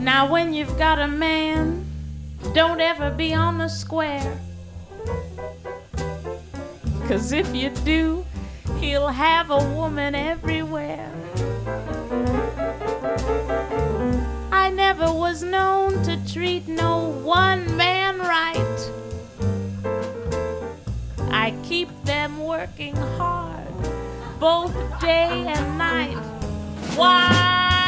Now, 0.00 0.28
when 0.28 0.52
you've 0.52 0.76
got 0.76 0.98
a 0.98 1.06
man, 1.06 1.79
don't 2.52 2.80
ever 2.80 3.10
be 3.10 3.32
on 3.32 3.58
the 3.58 3.68
square. 3.68 4.38
Cause 7.06 7.32
if 7.32 7.54
you 7.54 7.70
do, 7.84 8.24
he'll 8.78 9.08
have 9.08 9.50
a 9.50 9.58
woman 9.74 10.14
everywhere. 10.14 11.10
I 14.50 14.70
never 14.70 15.12
was 15.12 15.42
known 15.42 16.02
to 16.04 16.18
treat 16.32 16.66
no 16.66 17.10
one 17.22 17.76
man 17.76 18.18
right. 18.18 18.90
I 21.30 21.54
keep 21.62 21.88
them 22.04 22.38
working 22.38 22.96
hard, 22.96 23.74
both 24.40 24.74
day 25.00 25.46
and 25.46 25.78
night. 25.78 26.18
Wild 26.96 27.79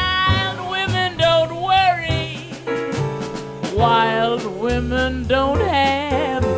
Wild 3.75 4.45
women 4.61 5.25
don't 5.27 5.59
have 5.59 6.52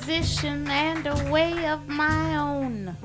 Disposition 0.00 0.66
and 0.68 1.06
a 1.06 1.30
way 1.30 1.66
of 1.66 1.86
my 1.86 2.36
own. 2.36 2.96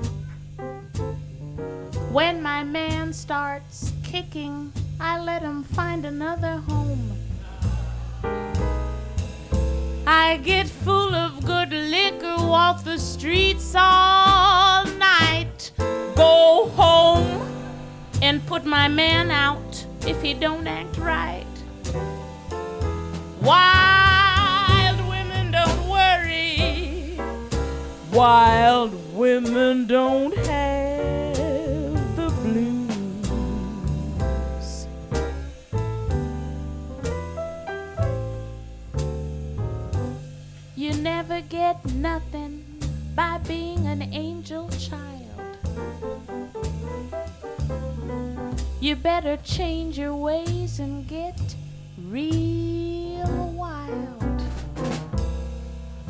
When 2.10 2.40
my 2.40 2.64
man 2.64 3.12
starts 3.12 3.92
kicking, 4.02 4.72
I 4.98 5.20
let 5.20 5.42
him 5.42 5.62
find 5.62 6.06
another 6.06 6.56
home. 6.56 7.12
I 10.06 10.40
get 10.42 10.68
full 10.68 11.14
of 11.14 11.44
good 11.44 11.70
liquor, 11.70 12.36
walk 12.38 12.82
the 12.82 12.98
streets 12.98 13.74
all 13.76 14.86
night, 14.86 15.72
go 16.14 16.70
home 16.76 17.46
and 18.22 18.44
put 18.46 18.64
my 18.64 18.88
man 18.88 19.30
out 19.30 19.84
if 20.06 20.22
he 20.22 20.32
don't 20.32 20.66
act 20.66 20.96
right. 20.96 21.44
Wild 23.42 24.05
Wild 28.16 28.92
women 29.14 29.86
don't 29.86 30.34
have 30.34 32.16
the 32.16 32.30
blues. 32.40 32.86
You 40.76 40.94
never 40.94 41.42
get 41.42 41.84
nothing 41.92 42.64
by 43.14 43.36
being 43.46 43.86
an 43.86 44.00
angel 44.14 44.70
child. 44.70 45.58
You 48.80 48.96
better 48.96 49.36
change 49.44 49.98
your 49.98 50.16
ways 50.16 50.78
and 50.78 51.06
get 51.06 51.38
real 52.08 53.52
wild. 53.54 54.42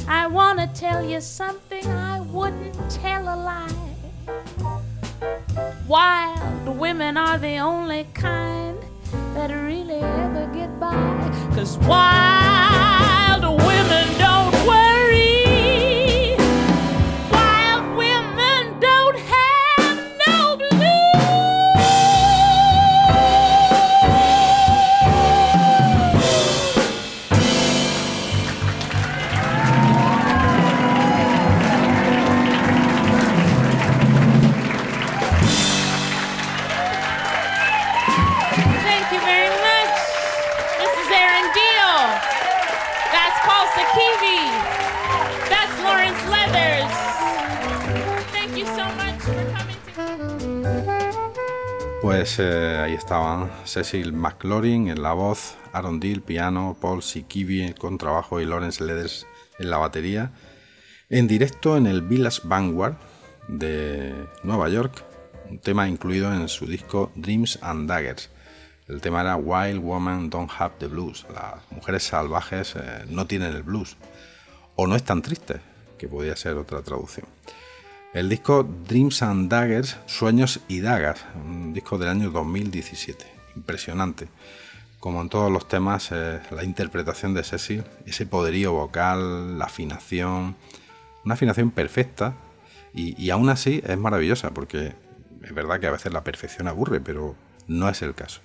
I 0.09 0.29
want 0.29 0.61
to 0.61 0.69
tell 0.81 1.05
you 1.05 1.21
something 1.21 1.85
I 1.87 2.21
wouldn't 2.21 2.75
tell 2.91 3.23
a 3.23 3.37
lie. 3.37 3.73
Wild 5.89 6.79
women 6.79 7.17
are 7.17 7.39
the 7.39 7.57
only 7.59 8.07
kind 8.15 8.79
that 9.35 9.51
really 9.51 10.01
ever 10.01 10.49
get 10.55 10.79
by. 10.79 10.95
Cause 11.55 11.77
wild 11.79 13.43
women 13.43 14.26
Eh, 52.39 52.81
ahí 52.83 52.95
estaban 52.95 53.51
Cecil 53.65 54.13
McLaurin 54.13 54.89
en 54.89 55.01
la 55.01 55.13
voz, 55.13 55.57
Aaron 55.73 56.01
Deal 56.01 56.23
piano, 56.23 56.77
Paul 56.81 57.03
Sikivi 57.03 57.73
con 57.75 57.99
trabajo 57.99 58.41
y 58.41 58.45
Lawrence 58.45 58.85
Leathers 58.85 59.27
en 59.61 59.71
la 59.71 59.79
batería. 59.79 60.33
En 61.09 61.29
directo 61.29 61.77
en 61.77 61.87
el 61.87 62.03
Village 62.03 62.41
Vanguard 62.45 62.97
de 63.47 64.13
Nueva 64.43 64.69
York, 64.69 65.05
un 65.49 65.61
tema 65.61 65.89
incluido 65.89 66.33
en 66.35 66.49
su 66.49 66.67
disco 66.67 67.13
Dreams 67.15 67.61
and 67.63 67.89
Daggers. 67.89 68.29
El 68.89 69.01
tema 69.01 69.21
era 69.21 69.37
Wild 69.37 69.81
Women 69.83 70.29
Don't 70.29 70.51
Have 70.59 70.75
the 70.79 70.89
Blues. 70.89 71.27
Las 71.33 71.55
mujeres 71.71 72.03
salvajes 72.03 72.75
eh, 72.75 73.05
no 73.09 73.27
tienen 73.27 73.55
el 73.55 73.63
blues. 73.63 73.97
O 74.75 74.89
no 74.89 74.97
es 74.97 75.05
tan 75.05 75.23
triste, 75.23 75.61
que 75.97 76.09
podría 76.09 76.35
ser 76.35 76.57
otra 76.57 76.83
traducción. 76.83 77.27
El 78.17 78.31
disco 78.31 78.67
Dreams 78.89 79.21
and 79.21 79.51
Daggers, 79.51 79.99
Sueños 80.07 80.61
y 80.69 80.81
Dagas, 80.81 81.27
un 81.35 81.75
disco 81.75 81.99
del 81.99 82.09
año 82.09 82.31
2017. 82.31 83.27
Impresionante. 83.57 84.29
Como 85.01 85.21
en 85.21 85.29
todos 85.29 85.53
los 85.53 85.69
temas, 85.69 86.09
eh, 86.13 86.41
la 86.51 86.65
interpretación 86.65 87.35
de 87.35 87.45
Cecil, 87.45 87.85
ese 88.07 88.25
poderío 88.25 88.73
vocal, 88.73 89.59
la 89.59 89.67
afinación, 89.67 90.57
una 91.27 91.35
afinación 91.35 91.71
perfecta 91.71 92.33
y, 92.95 93.23
y 93.23 93.29
aún 93.29 93.51
así 93.51 93.83
es 93.87 93.99
maravillosa 93.99 94.51
porque 94.53 94.95
es 95.43 95.55
verdad 95.55 95.79
que 95.79 95.89
a 95.89 95.91
veces 95.91 96.11
la 96.11 96.25
perfección 96.25 96.69
aburre, 96.69 97.03
pero 97.03 97.37
no 97.67 97.87
es 97.91 98.01
el 98.01 98.15
caso. 98.15 98.41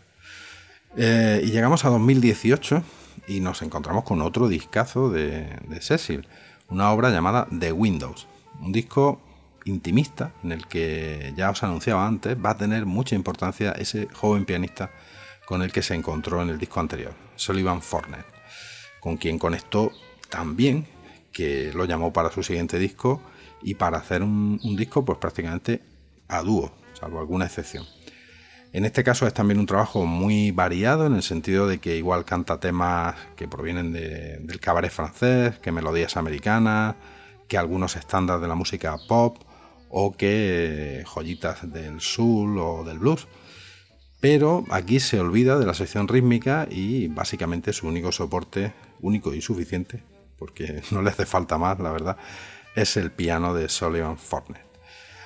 Eh, 0.98 1.44
y 1.46 1.52
llegamos 1.52 1.86
a 1.86 1.90
2018 1.92 2.84
y 3.30 3.40
nos 3.40 3.62
encontramos 3.62 4.04
con 4.04 4.22
otro 4.22 4.50
discazo 4.50 5.10
de, 5.10 5.48
de 5.70 5.82
Cecil, 5.82 6.28
una 6.68 6.92
obra 6.92 7.10
llamada 7.10 7.48
The 7.58 7.72
Windows, 7.72 8.28
un 8.60 8.74
disco 8.74 9.31
intimista 9.66 10.34
en 10.44 10.52
el 10.52 10.68
que 10.68 11.34
ya 11.36 11.50
os 11.50 11.64
anunciaba 11.64 12.08
antes 12.08 12.38
va 12.38 12.52
a 12.52 12.58
tener 12.58 12.86
mucha 12.86 13.16
importancia 13.16 13.72
ese 13.72 14.08
joven 14.14 14.46
pianista 14.46 14.92
con 15.46 15.62
el 15.62 15.72
que 15.72 15.82
se 15.82 15.96
encontró 15.96 16.42
en 16.42 16.50
el 16.50 16.58
disco 16.58 16.80
anterior, 16.80 17.14
Sullivan 17.36 17.82
Fornet, 17.82 18.26
con 19.00 19.18
quien 19.18 19.38
conectó 19.38 19.92
tan 20.30 20.56
bien 20.56 20.88
que 21.32 21.72
lo 21.74 21.86
llamó 21.86 22.14
para 22.14 22.32
su 22.32 22.44
siguiente 22.44 22.80
disco 22.80 23.22
y 23.62 23.76
para 23.76 23.98
hacer 23.98 24.24
un, 24.24 24.60
disco 24.78 25.04
pues 25.06 25.18
prácticamente 25.18 25.82
a 26.28 26.42
dúo, 26.42 26.72
salvo 27.00 27.20
alguna 27.20 27.46
excepción. 27.46 27.86
En 28.74 28.86
este 28.86 29.04
caso 29.04 29.28
es 29.28 29.34
también 29.34 29.60
un 29.60 29.66
trabajo 29.66 30.06
muy 30.06 30.52
variado 30.52 31.06
en 31.06 31.16
el 31.16 31.24
sentido 31.24 31.68
de 31.68 31.80
que 31.80 31.98
igual 31.98 32.24
canta 32.24 32.60
temas 32.62 33.16
que 33.36 33.48
provienen 33.50 33.92
de- 33.92 34.38
del 34.40 34.60
cabaret 34.62 34.92
francés, 34.92 35.60
que 35.60 35.74
melodías 35.74 36.16
americanas, 36.16 36.96
que 37.50 37.58
algunos 37.58 37.98
estándares 37.98 38.42
de 38.42 38.48
la 38.48 38.56
música 38.56 38.96
pop 39.10 39.38
o 39.92 40.14
que 40.16 41.04
joyitas 41.06 41.72
del 41.72 42.02
soul 42.02 42.58
o 42.58 42.84
del 42.84 43.00
blues. 43.00 43.28
Pero 44.20 44.66
aquí 44.70 45.00
se 45.00 45.20
olvida 45.20 45.60
de 45.60 45.66
la 45.66 45.74
sección 45.74 46.08
rítmica 46.08 46.68
y 46.70 47.08
básicamente 47.08 47.74
su 47.74 47.88
único 47.88 48.12
soporte, 48.12 48.74
único 49.02 49.34
y 49.34 49.42
suficiente, 49.42 50.04
porque 50.38 50.82
no 50.92 51.02
le 51.02 51.10
hace 51.10 51.26
falta 51.26 51.58
más, 51.58 51.80
la 51.80 51.92
verdad, 51.92 52.18
es 52.76 52.98
el 52.98 53.12
piano 53.12 53.54
de 53.54 53.68
Sullivan 53.68 54.18
Fornet. 54.18 54.66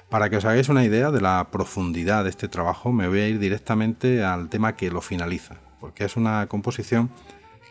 Para 0.10 0.30
que 0.30 0.38
os 0.38 0.46
hagáis 0.46 0.70
una 0.70 0.86
idea 0.86 1.12
de 1.12 1.20
la 1.20 1.50
profundidad 1.52 2.24
de 2.24 2.30
este 2.30 2.48
trabajo, 2.48 2.92
me 2.92 3.08
voy 3.08 3.20
a 3.20 3.28
ir 3.28 3.40
directamente 3.40 4.24
al 4.24 4.50
tema 4.50 4.76
que 4.76 4.90
lo 4.90 5.02
finaliza, 5.02 5.58
porque 5.80 6.06
es 6.06 6.16
una 6.16 6.48
composición 6.48 7.10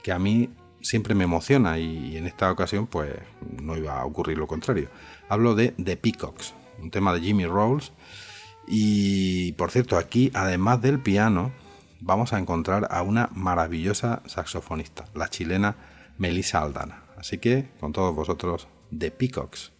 que 0.02 0.12
a 0.12 0.18
mí 0.18 0.50
siempre 0.82 1.14
me 1.14 1.24
emociona 1.24 1.78
y 1.78 2.16
en 2.18 2.26
esta 2.26 2.52
ocasión 2.52 2.86
pues 2.86 3.10
no 3.62 3.76
iba 3.76 3.98
a 3.98 4.04
ocurrir 4.04 4.36
lo 4.36 4.46
contrario. 4.46 4.90
Hablo 5.28 5.54
de 5.54 5.74
The 5.82 5.96
Peacocks, 5.96 6.54
un 6.84 6.90
tema 6.90 7.12
de 7.12 7.20
Jimmy 7.20 7.46
Rolls 7.46 7.92
y 8.68 9.52
por 9.52 9.70
cierto 9.70 9.96
aquí 9.96 10.30
además 10.34 10.80
del 10.82 11.00
piano 11.00 11.52
vamos 12.00 12.32
a 12.32 12.38
encontrar 12.38 12.86
a 12.90 13.02
una 13.02 13.30
maravillosa 13.32 14.22
saxofonista, 14.26 15.06
la 15.14 15.28
chilena 15.28 15.76
Melissa 16.18 16.60
Aldana. 16.60 17.02
Así 17.16 17.38
que 17.38 17.70
con 17.80 17.92
todos 17.92 18.14
vosotros 18.14 18.68
The 18.96 19.10
Peacocks. 19.10 19.72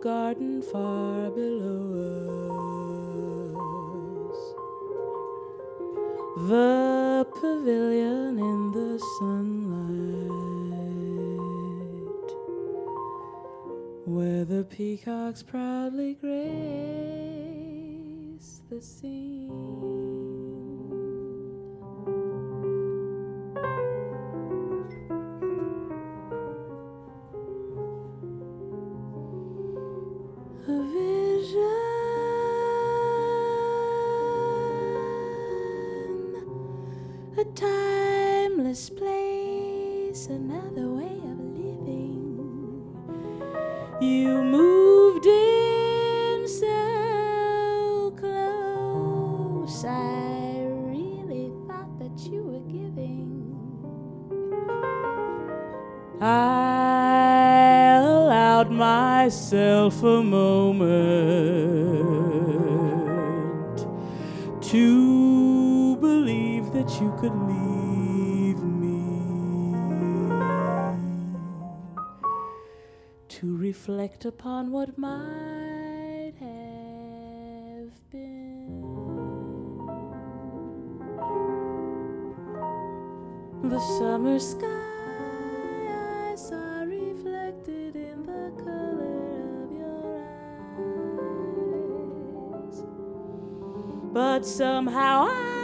Garden 0.00 0.62
far 0.62 1.30
below 1.30 1.92
us. 4.30 4.38
The 6.48 7.26
pavilion 7.40 8.38
in 8.38 8.72
the 8.72 8.98
sunlight, 9.18 10.36
where 14.04 14.44
the 14.44 14.64
peacocks 14.64 15.42
proudly 15.42 16.14
grace 16.14 16.36
the 18.68 18.80
scene. 18.82 19.95
You 43.98 44.42
moved 44.42 45.24
in 45.24 46.46
so 46.46 48.12
close, 48.14 49.84
I 49.86 50.66
really 50.68 51.50
thought 51.66 51.98
that 51.98 52.30
you 52.30 52.42
were 52.42 52.60
giving. 52.70 53.56
I 56.20 58.00
allowed 58.02 58.70
myself 58.70 60.02
a 60.02 60.22
moment 60.22 61.46
to 64.60 65.96
believe 65.96 66.70
that 66.72 67.00
you 67.00 67.14
could 67.18 67.34
leave 67.48 67.75
upon 74.26 74.72
what 74.72 74.98
might 74.98 76.32
have 76.40 77.90
been. 78.10 78.82
The 83.62 83.80
summer 83.98 84.38
sky 84.40 84.66
I 84.66 86.34
saw 86.34 86.82
reflected 86.82 87.94
in 87.94 88.26
the 88.26 88.50
color 88.64 89.62
of 89.62 89.70
your 89.72 90.24
eyes. 92.54 92.82
But 94.12 94.44
somehow 94.44 95.28
I 95.30 95.55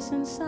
place 0.00 0.12
inside 0.12 0.46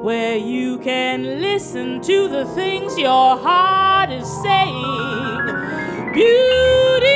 where 0.00 0.36
you 0.36 0.78
can 0.78 1.40
listen 1.40 2.00
to 2.00 2.28
the 2.28 2.44
things 2.54 2.96
your 2.98 3.36
heart 3.36 4.10
is 4.10 4.26
saying. 4.42 5.46
Beauty's 6.12 7.14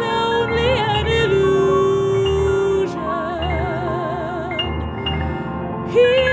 only 0.00 0.72
an 0.92 1.06
illusion. 1.22 2.98
Here, 5.92 6.31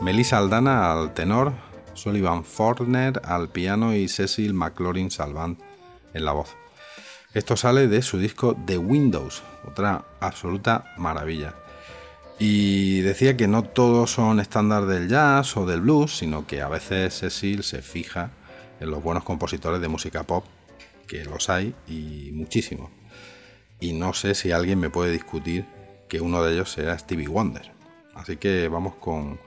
Melissa 0.00 0.38
Aldana 0.38 0.90
al 0.90 1.14
tenor, 1.14 1.52
Sullivan 1.94 2.44
Forner 2.44 3.20
al 3.24 3.48
piano 3.48 3.94
y 3.94 4.08
Cecil 4.08 4.52
McLaurin 4.52 5.12
Salvant 5.12 5.60
en 6.12 6.24
la 6.24 6.32
voz. 6.32 6.56
Esto 7.34 7.56
sale 7.56 7.86
de 7.86 8.02
su 8.02 8.18
disco 8.18 8.56
The 8.66 8.78
Windows, 8.78 9.42
otra 9.64 10.04
absoluta 10.18 10.92
maravilla. 10.96 11.54
Y 12.40 13.00
decía 13.00 13.36
que 13.36 13.46
no 13.46 13.62
todos 13.62 14.10
son 14.10 14.40
estándar 14.40 14.86
del 14.86 15.08
jazz 15.08 15.56
o 15.56 15.66
del 15.66 15.82
blues, 15.82 16.16
sino 16.16 16.46
que 16.46 16.60
a 16.60 16.68
veces 16.68 17.18
Cecil 17.18 17.62
se 17.62 17.80
fija 17.80 18.30
en 18.80 18.90
los 18.90 19.02
buenos 19.02 19.22
compositores 19.22 19.80
de 19.80 19.88
música 19.88 20.24
pop, 20.24 20.44
que 21.06 21.24
los 21.24 21.48
hay 21.48 21.74
y 21.86 22.30
muchísimos. 22.32 22.90
Y 23.78 23.92
no 23.92 24.14
sé 24.14 24.34
si 24.34 24.50
alguien 24.50 24.80
me 24.80 24.90
puede 24.90 25.12
discutir 25.12 25.64
que 26.08 26.20
uno 26.20 26.42
de 26.42 26.54
ellos 26.54 26.72
sea 26.72 26.98
Stevie 26.98 27.28
Wonder. 27.28 27.77
Así 28.18 28.36
que 28.36 28.68
vamos 28.68 28.96
con 28.96 29.38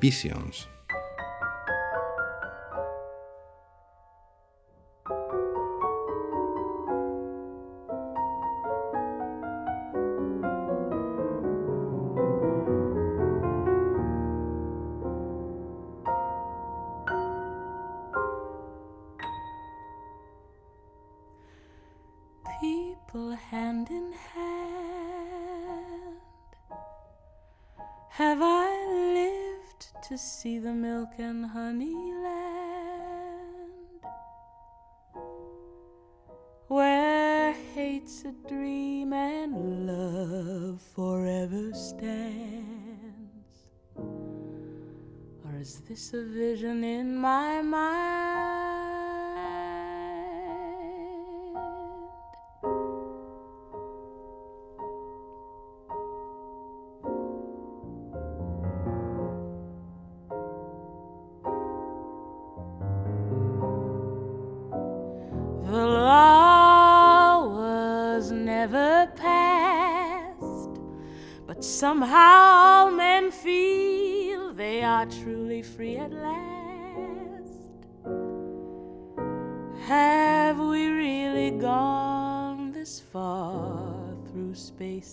Visions. 0.00 0.68
Milk 31.16 31.28
and 31.28 31.46
honey 31.46 32.12
land? 32.22 33.02
Where 36.68 37.54
hate's 37.74 38.24
a 38.24 38.32
dream 38.48 39.12
and 39.12 39.86
love 39.86 40.80
forever 40.94 41.72
stands? 41.74 42.66
Or 45.44 45.56
is 45.60 45.80
this 45.88 46.12
a 46.14 46.24
vision 46.24 46.84
in 46.84 47.16
my 47.16 47.62
mind? 47.62 48.35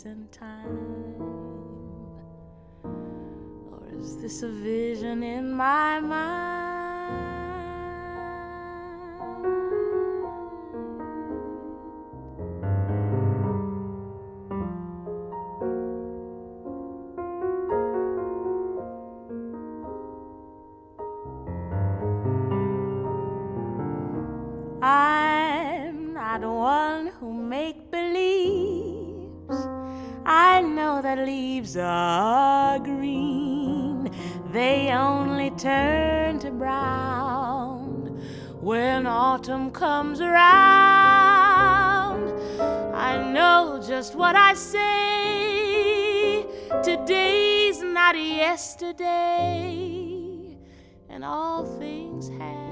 And 0.05 0.31
time? 0.31 0.77
Or 2.83 3.87
is 3.99 4.21
this 4.21 4.43
a 4.43 4.49
vision 4.49 5.23
in 5.23 5.53
my 5.53 5.99
mind? 5.99 7.42
I 30.93 30.97
know 30.97 31.01
that 31.01 31.25
leaves 31.25 31.75
are 31.75 32.77
green. 32.77 34.11
They 34.51 34.91
only 34.91 35.49
turn 35.49 36.37
to 36.37 36.51
brown 36.51 38.21
when 38.61 39.07
autumn 39.07 39.71
comes 39.71 40.21
around. 40.21 40.39
I 42.93 43.17
know 43.33 43.81
just 43.83 44.13
what 44.13 44.35
I 44.35 44.53
say. 44.53 46.45
Today's 46.83 47.81
not 47.81 48.15
yesterday, 48.15 48.99
and 51.09 51.25
all 51.25 51.65
things 51.79 52.29
have 52.37 52.62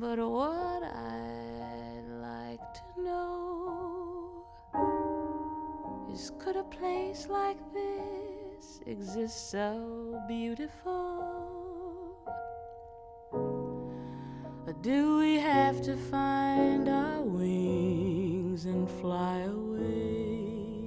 But 0.00 0.18
what 0.20 0.84
I'd 0.84 2.04
like 2.22 2.60
to 2.74 3.02
know 3.02 4.46
is 6.12 6.30
could 6.38 6.54
a 6.54 6.62
place 6.62 7.26
like 7.28 7.58
this 7.72 8.80
exist 8.86 9.50
so 9.50 10.22
beautiful? 10.28 12.14
Or 13.32 14.72
do 14.82 15.18
we 15.18 15.40
have 15.40 15.82
to 15.82 15.96
find 15.96 16.88
our 16.88 17.22
wings 17.22 18.66
and 18.66 18.88
fly 18.88 19.40
away 19.40 20.84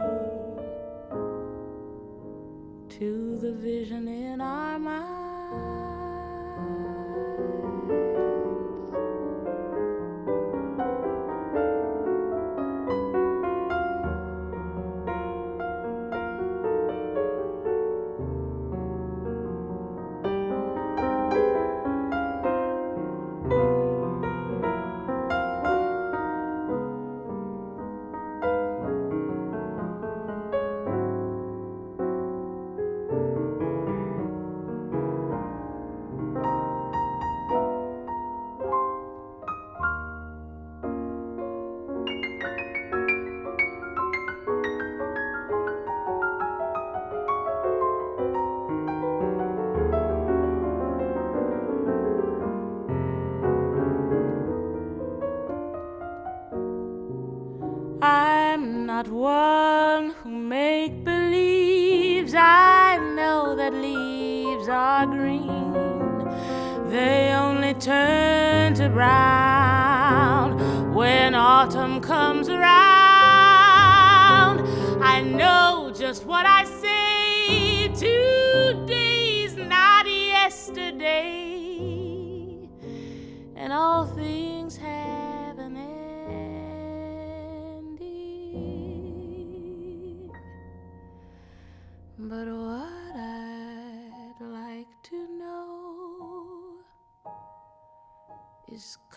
to 2.98 3.40
the 3.42 3.52
vision 3.52 4.08
in 4.08 4.40
our 4.40 4.80
mind? 4.80 5.21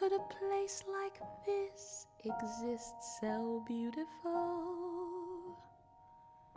Could 0.05 0.21
a 0.21 0.35
place 0.39 0.85
like 0.93 1.19
this 1.47 2.07
exist 2.25 2.95
so 3.21 3.63
beautiful? 3.67 5.57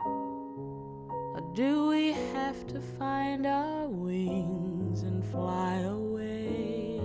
Or 0.04 1.52
do 1.54 1.88
we 1.88 2.12
have 2.34 2.66
to 2.66 2.80
find 2.98 3.46
our 3.46 3.88
wings 3.88 5.02
and 5.02 5.24
fly 5.24 5.76
away 5.76 7.00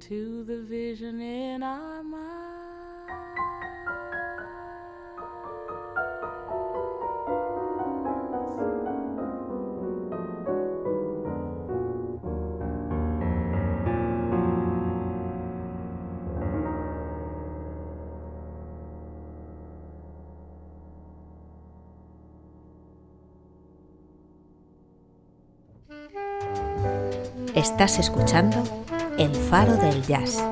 to 0.00 0.42
the 0.42 0.62
vision 0.62 1.20
in 1.20 1.62
our 1.62 2.02
Estás 27.56 27.98
escuchando 27.98 28.62
El 29.18 29.34
Faro 29.34 29.78
del 29.78 30.02
Jazz, 30.02 30.44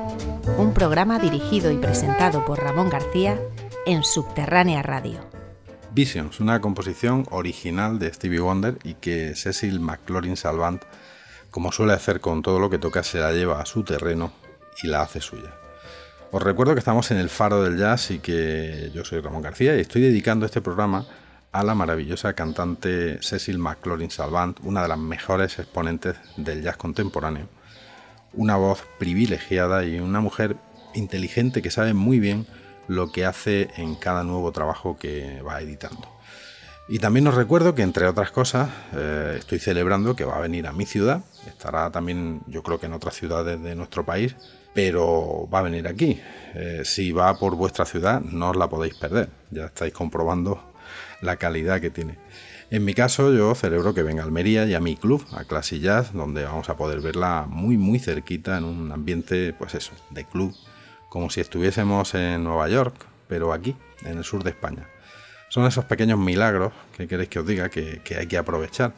un 0.57 0.73
programa 0.73 1.19
dirigido 1.19 1.71
y 1.71 1.77
presentado 1.77 2.43
por 2.43 2.59
Ramón 2.59 2.89
García 2.89 3.39
en 3.85 4.03
Subterránea 4.03 4.81
Radio. 4.81 5.19
Visions, 5.91 6.39
una 6.39 6.59
composición 6.61 7.27
original 7.29 7.99
de 7.99 8.11
Stevie 8.11 8.39
Wonder 8.39 8.79
y 8.83 8.95
que 8.95 9.35
Cecil 9.35 9.79
McLaurin 9.79 10.35
Salvant, 10.35 10.81
como 11.51 11.71
suele 11.71 11.93
hacer 11.93 12.21
con 12.21 12.41
todo 12.41 12.57
lo 12.57 12.71
que 12.71 12.79
toca, 12.79 13.03
se 13.03 13.19
la 13.19 13.31
lleva 13.31 13.61
a 13.61 13.67
su 13.67 13.83
terreno 13.83 14.33
y 14.81 14.87
la 14.87 15.03
hace 15.03 15.21
suya. 15.21 15.53
Os 16.31 16.41
recuerdo 16.41 16.73
que 16.73 16.79
estamos 16.79 17.11
en 17.11 17.17
el 17.17 17.29
Faro 17.29 17.61
del 17.61 17.77
Jazz 17.77 18.09
y 18.09 18.17
que 18.17 18.89
yo 18.95 19.05
soy 19.05 19.21
Ramón 19.21 19.43
García 19.43 19.77
y 19.77 19.81
estoy 19.81 20.01
dedicando 20.01 20.47
este 20.47 20.59
programa 20.59 21.05
a 21.07 21.24
la 21.63 21.75
maravillosa 21.75 22.33
cantante 22.33 23.19
Cecil 23.21 23.57
McLaurin 23.57 24.11
Salvant, 24.11 24.59
una 24.63 24.81
de 24.81 24.87
las 24.87 24.99
mejores 24.99 25.57
exponentes 25.59 26.15
del 26.37 26.61
jazz 26.61 26.77
contemporáneo. 26.77 27.47
Una 28.33 28.57
voz 28.57 28.83
privilegiada 28.99 29.85
y 29.85 29.99
una 29.99 30.19
mujer 30.19 30.57
inteligente 30.93 31.61
que 31.61 31.71
sabe 31.71 31.93
muy 31.93 32.19
bien 32.19 32.45
lo 32.87 33.11
que 33.11 33.25
hace 33.25 33.69
en 33.77 33.95
cada 33.95 34.23
nuevo 34.23 34.51
trabajo 34.51 34.97
que 34.97 35.41
va 35.41 35.61
editando. 35.61 36.15
Y 36.87 36.99
también 36.99 37.25
os 37.27 37.33
recuerdo 37.33 37.73
que, 37.73 37.81
entre 37.81 38.05
otras 38.05 38.29
cosas, 38.29 38.69
eh, 38.93 39.37
estoy 39.39 39.57
celebrando 39.57 40.15
que 40.15 40.23
va 40.23 40.37
a 40.37 40.41
venir 40.41 40.67
a 40.67 40.73
mi 40.73 40.85
ciudad. 40.85 41.23
Estará 41.47 41.89
también, 41.91 42.41
yo 42.45 42.61
creo 42.61 42.79
que 42.79 42.85
en 42.85 42.93
otras 42.93 43.15
ciudades 43.15 43.61
de 43.63 43.75
nuestro 43.75 44.05
país, 44.05 44.35
pero 44.75 45.49
va 45.51 45.59
a 45.59 45.63
venir 45.63 45.87
aquí. 45.87 46.19
Eh, 46.53 46.81
si 46.85 47.11
va 47.11 47.39
por 47.39 47.55
vuestra 47.55 47.85
ciudad, 47.85 48.21
no 48.21 48.51
os 48.51 48.55
la 48.55 48.69
podéis 48.69 48.93
perder. 48.95 49.29
Ya 49.49 49.65
estáis 49.65 49.93
comprobando 49.93 50.74
la 51.21 51.37
calidad 51.37 51.81
que 51.81 51.89
tiene. 51.89 52.17
En 52.71 52.83
mi 52.83 52.93
caso, 52.93 53.31
yo 53.31 53.53
celebro 53.53 53.93
que 53.93 54.01
venga 54.01 54.23
a 54.23 54.25
Almería 54.25 54.65
y 54.65 54.73
a 54.73 54.79
mi 54.79 54.95
club, 54.95 55.23
a 55.33 55.43
Classy 55.43 55.79
Jazz, 55.79 56.13
donde 56.13 56.45
vamos 56.45 56.67
a 56.69 56.77
poder 56.77 56.99
verla 56.99 57.45
muy, 57.47 57.77
muy 57.77 57.99
cerquita 57.99 58.57
en 58.57 58.63
un 58.63 58.91
ambiente, 58.91 59.53
pues 59.53 59.75
eso, 59.75 59.91
de 60.09 60.25
club, 60.25 60.55
como 61.09 61.29
si 61.29 61.41
estuviésemos 61.41 62.15
en 62.15 62.43
Nueva 62.43 62.67
York, 62.67 63.05
pero 63.27 63.53
aquí, 63.53 63.75
en 64.03 64.17
el 64.17 64.23
sur 64.23 64.43
de 64.43 64.49
España. 64.49 64.87
Son 65.49 65.65
esos 65.65 65.85
pequeños 65.85 66.19
milagros 66.19 66.73
que 66.97 67.07
queréis 67.07 67.29
que 67.29 67.39
os 67.39 67.45
diga 67.45 67.69
que, 67.69 68.01
hay 68.17 68.27
que 68.27 68.37
aprovechar. 68.37 68.93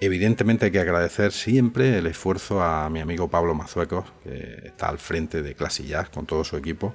Evidentemente 0.00 0.66
hay 0.66 0.72
que 0.72 0.80
agradecer 0.80 1.32
siempre 1.32 1.98
el 1.98 2.06
esfuerzo 2.06 2.62
a 2.62 2.88
mi 2.90 3.00
amigo 3.00 3.28
Pablo 3.28 3.54
Mazuecos, 3.54 4.04
que 4.22 4.62
está 4.64 4.88
al 4.88 4.98
frente 4.98 5.42
de 5.42 5.54
Classy 5.54 5.84
Jazz 5.86 6.08
con 6.10 6.26
todo 6.26 6.44
su 6.44 6.56
equipo, 6.56 6.94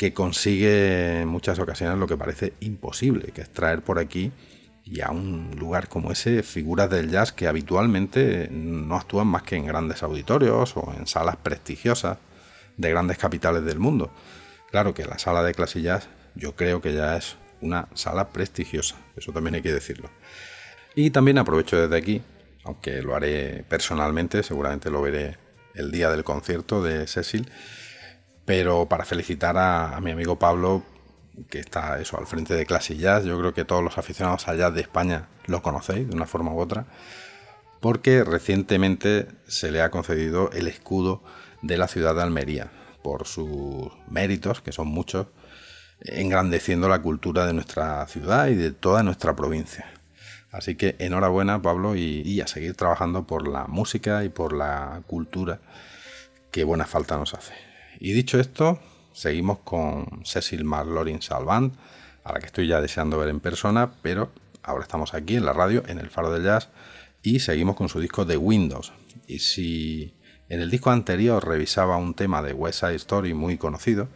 que 0.00 0.14
consigue 0.14 1.20
en 1.20 1.28
muchas 1.28 1.58
ocasiones 1.58 1.98
lo 1.98 2.06
que 2.06 2.16
parece 2.16 2.54
imposible, 2.60 3.32
que 3.34 3.42
es 3.42 3.50
traer 3.50 3.82
por 3.82 3.98
aquí 3.98 4.32
y 4.82 5.02
a 5.02 5.10
un 5.10 5.54
lugar 5.58 5.90
como 5.90 6.10
ese 6.10 6.42
figuras 6.42 6.88
del 6.88 7.10
jazz 7.10 7.32
que 7.32 7.46
habitualmente 7.46 8.48
no 8.50 8.96
actúan 8.96 9.26
más 9.26 9.42
que 9.42 9.56
en 9.56 9.66
grandes 9.66 10.02
auditorios 10.02 10.74
o 10.74 10.94
en 10.96 11.06
salas 11.06 11.36
prestigiosas 11.36 12.16
de 12.78 12.88
grandes 12.88 13.18
capitales 13.18 13.62
del 13.62 13.78
mundo. 13.78 14.10
Claro 14.70 14.94
que 14.94 15.04
la 15.04 15.18
sala 15.18 15.42
de 15.42 15.52
clase 15.52 15.82
jazz 15.82 16.08
yo 16.34 16.56
creo 16.56 16.80
que 16.80 16.94
ya 16.94 17.18
es 17.18 17.36
una 17.60 17.86
sala 17.92 18.30
prestigiosa, 18.30 18.96
eso 19.16 19.32
también 19.32 19.56
hay 19.56 19.62
que 19.62 19.74
decirlo. 19.74 20.08
Y 20.94 21.10
también 21.10 21.36
aprovecho 21.36 21.78
desde 21.78 21.98
aquí, 21.98 22.22
aunque 22.64 23.02
lo 23.02 23.14
haré 23.14 23.66
personalmente, 23.68 24.42
seguramente 24.44 24.88
lo 24.88 25.02
veré 25.02 25.36
el 25.74 25.90
día 25.90 26.10
del 26.10 26.24
concierto 26.24 26.82
de 26.82 27.06
Cecil, 27.06 27.50
pero 28.50 28.86
para 28.86 29.04
felicitar 29.04 29.56
a, 29.56 30.00
mi 30.00 30.10
amigo 30.10 30.36
Pablo, 30.36 30.82
que 31.48 31.60
está 31.60 32.00
eso 32.00 32.18
al 32.18 32.26
frente 32.26 32.52
de 32.52 32.66
Classic 32.66 32.98
Jazz, 32.98 33.22
yo 33.22 33.38
creo 33.38 33.54
que 33.54 33.64
todos 33.64 33.80
los 33.80 33.96
aficionados 33.96 34.48
al 34.48 34.58
jazz 34.58 34.74
de 34.74 34.80
España 34.80 35.28
lo 35.46 35.62
conocéis 35.62 36.08
de 36.08 36.16
una 36.16 36.26
forma 36.26 36.52
u 36.52 36.58
otra, 36.58 36.86
porque 37.78 38.24
recientemente 38.24 39.28
se 39.46 39.70
le 39.70 39.82
ha 39.82 39.92
concedido 39.92 40.50
el 40.50 40.66
escudo 40.66 41.22
de 41.62 41.78
la 41.78 41.86
ciudad 41.86 42.16
de 42.16 42.22
Almería 42.22 42.72
por 43.04 43.28
sus 43.28 43.92
méritos, 44.08 44.60
que 44.60 44.72
son 44.72 44.88
muchos, 44.88 45.28
engrandeciendo 46.00 46.88
la 46.88 47.02
cultura 47.02 47.46
de 47.46 47.52
nuestra 47.52 48.04
ciudad 48.08 48.48
y 48.48 48.56
de 48.56 48.72
toda 48.72 49.04
nuestra 49.04 49.36
provincia. 49.36 49.92
Así 50.50 50.74
que 50.74 50.96
enhorabuena 50.98 51.62
Pablo 51.62 51.94
y, 51.94 52.22
y 52.22 52.40
a 52.40 52.48
seguir 52.48 52.74
trabajando 52.74 53.28
por 53.28 53.46
la 53.46 53.68
música 53.68 54.24
y 54.24 54.28
por 54.28 54.52
la 54.52 55.04
cultura 55.06 55.60
que 56.50 56.64
buena 56.64 56.86
falta 56.86 57.16
nos 57.16 57.32
hace. 57.34 57.69
Y 58.00 58.14
dicho 58.14 58.40
esto, 58.40 58.80
seguimos 59.12 59.58
con 59.58 60.22
Cecil 60.24 60.64
McLaurin 60.64 61.20
Salvant, 61.20 61.74
a 62.24 62.32
la 62.32 62.40
que 62.40 62.46
estoy 62.46 62.66
ya 62.66 62.80
deseando 62.80 63.18
ver 63.18 63.28
en 63.28 63.40
persona, 63.40 63.92
pero 64.00 64.32
ahora 64.62 64.84
estamos 64.84 65.12
aquí 65.12 65.36
en 65.36 65.44
la 65.44 65.52
radio, 65.52 65.82
en 65.86 65.98
el 65.98 66.08
Faro 66.08 66.32
del 66.32 66.44
Jazz, 66.44 66.70
y 67.22 67.40
seguimos 67.40 67.76
con 67.76 67.90
su 67.90 68.00
disco 68.00 68.24
de 68.24 68.38
Windows. 68.38 68.94
Y 69.26 69.40
si 69.40 70.14
en 70.48 70.62
el 70.62 70.70
disco 70.70 70.90
anterior 70.90 71.46
revisaba 71.46 71.98
un 71.98 72.14
tema 72.14 72.40
de 72.40 72.54
West 72.54 72.80
Side 72.80 72.94
Story 72.94 73.34
muy 73.34 73.58
conocido, 73.58 74.08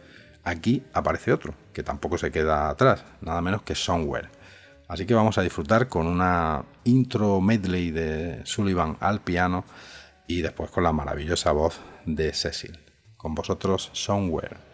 aquí 0.43 0.81
aparece 0.91 1.31
otro, 1.31 1.53
que 1.71 1.83
tampoco 1.83 2.17
se 2.17 2.31
queda 2.31 2.69
atrás, 2.69 3.05
nada 3.21 3.39
menos 3.41 3.61
que 3.61 3.75
Somewhere. 3.75 4.29
Así 4.87 5.05
que 5.05 5.13
vamos 5.13 5.37
a 5.37 5.43
disfrutar 5.43 5.89
con 5.89 6.07
una 6.07 6.65
intro 6.85 7.39
medley 7.39 7.91
de 7.91 8.41
Sullivan 8.45 8.97
al 8.99 9.21
piano 9.21 9.63
y 10.25 10.41
después 10.41 10.71
con 10.71 10.83
la 10.83 10.91
maravillosa 10.91 11.51
voz 11.51 11.79
de 12.07 12.33
Cecil. 12.33 12.84
Con 13.25 13.33
vosotros, 13.33 13.89
Somewhere. 13.91 14.64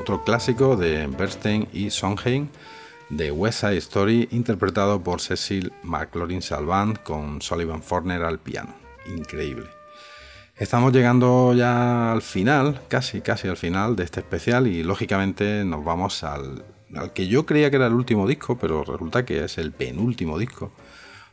Otro 0.00 0.24
clásico 0.24 0.76
de 0.76 1.06
Bernstein 1.06 1.68
y 1.74 1.90
Sondheim 1.90 2.48
de 3.10 3.30
West 3.30 3.60
Side 3.60 3.76
Story, 3.76 4.28
interpretado 4.30 5.02
por 5.02 5.20
Cecil 5.20 5.72
McLaurin 5.82 6.40
Salvant 6.40 7.02
con 7.02 7.42
Sullivan 7.42 7.82
Forner 7.82 8.22
al 8.22 8.38
piano. 8.38 8.74
Increíble. 9.14 9.66
Estamos 10.56 10.92
llegando 10.92 11.52
ya 11.54 12.12
al 12.12 12.22
final, 12.22 12.80
casi, 12.88 13.20
casi 13.20 13.48
al 13.48 13.58
final 13.58 13.94
de 13.94 14.04
este 14.04 14.20
especial 14.20 14.66
y 14.66 14.82
lógicamente 14.82 15.64
nos 15.64 15.84
vamos 15.84 16.24
al, 16.24 16.64
al 16.94 17.12
que 17.12 17.26
yo 17.26 17.44
creía 17.44 17.70
que 17.70 17.76
era 17.76 17.86
el 17.86 17.94
último 17.94 18.26
disco, 18.26 18.56
pero 18.58 18.84
resulta 18.84 19.26
que 19.26 19.44
es 19.44 19.58
el 19.58 19.72
penúltimo 19.72 20.38
disco, 20.38 20.72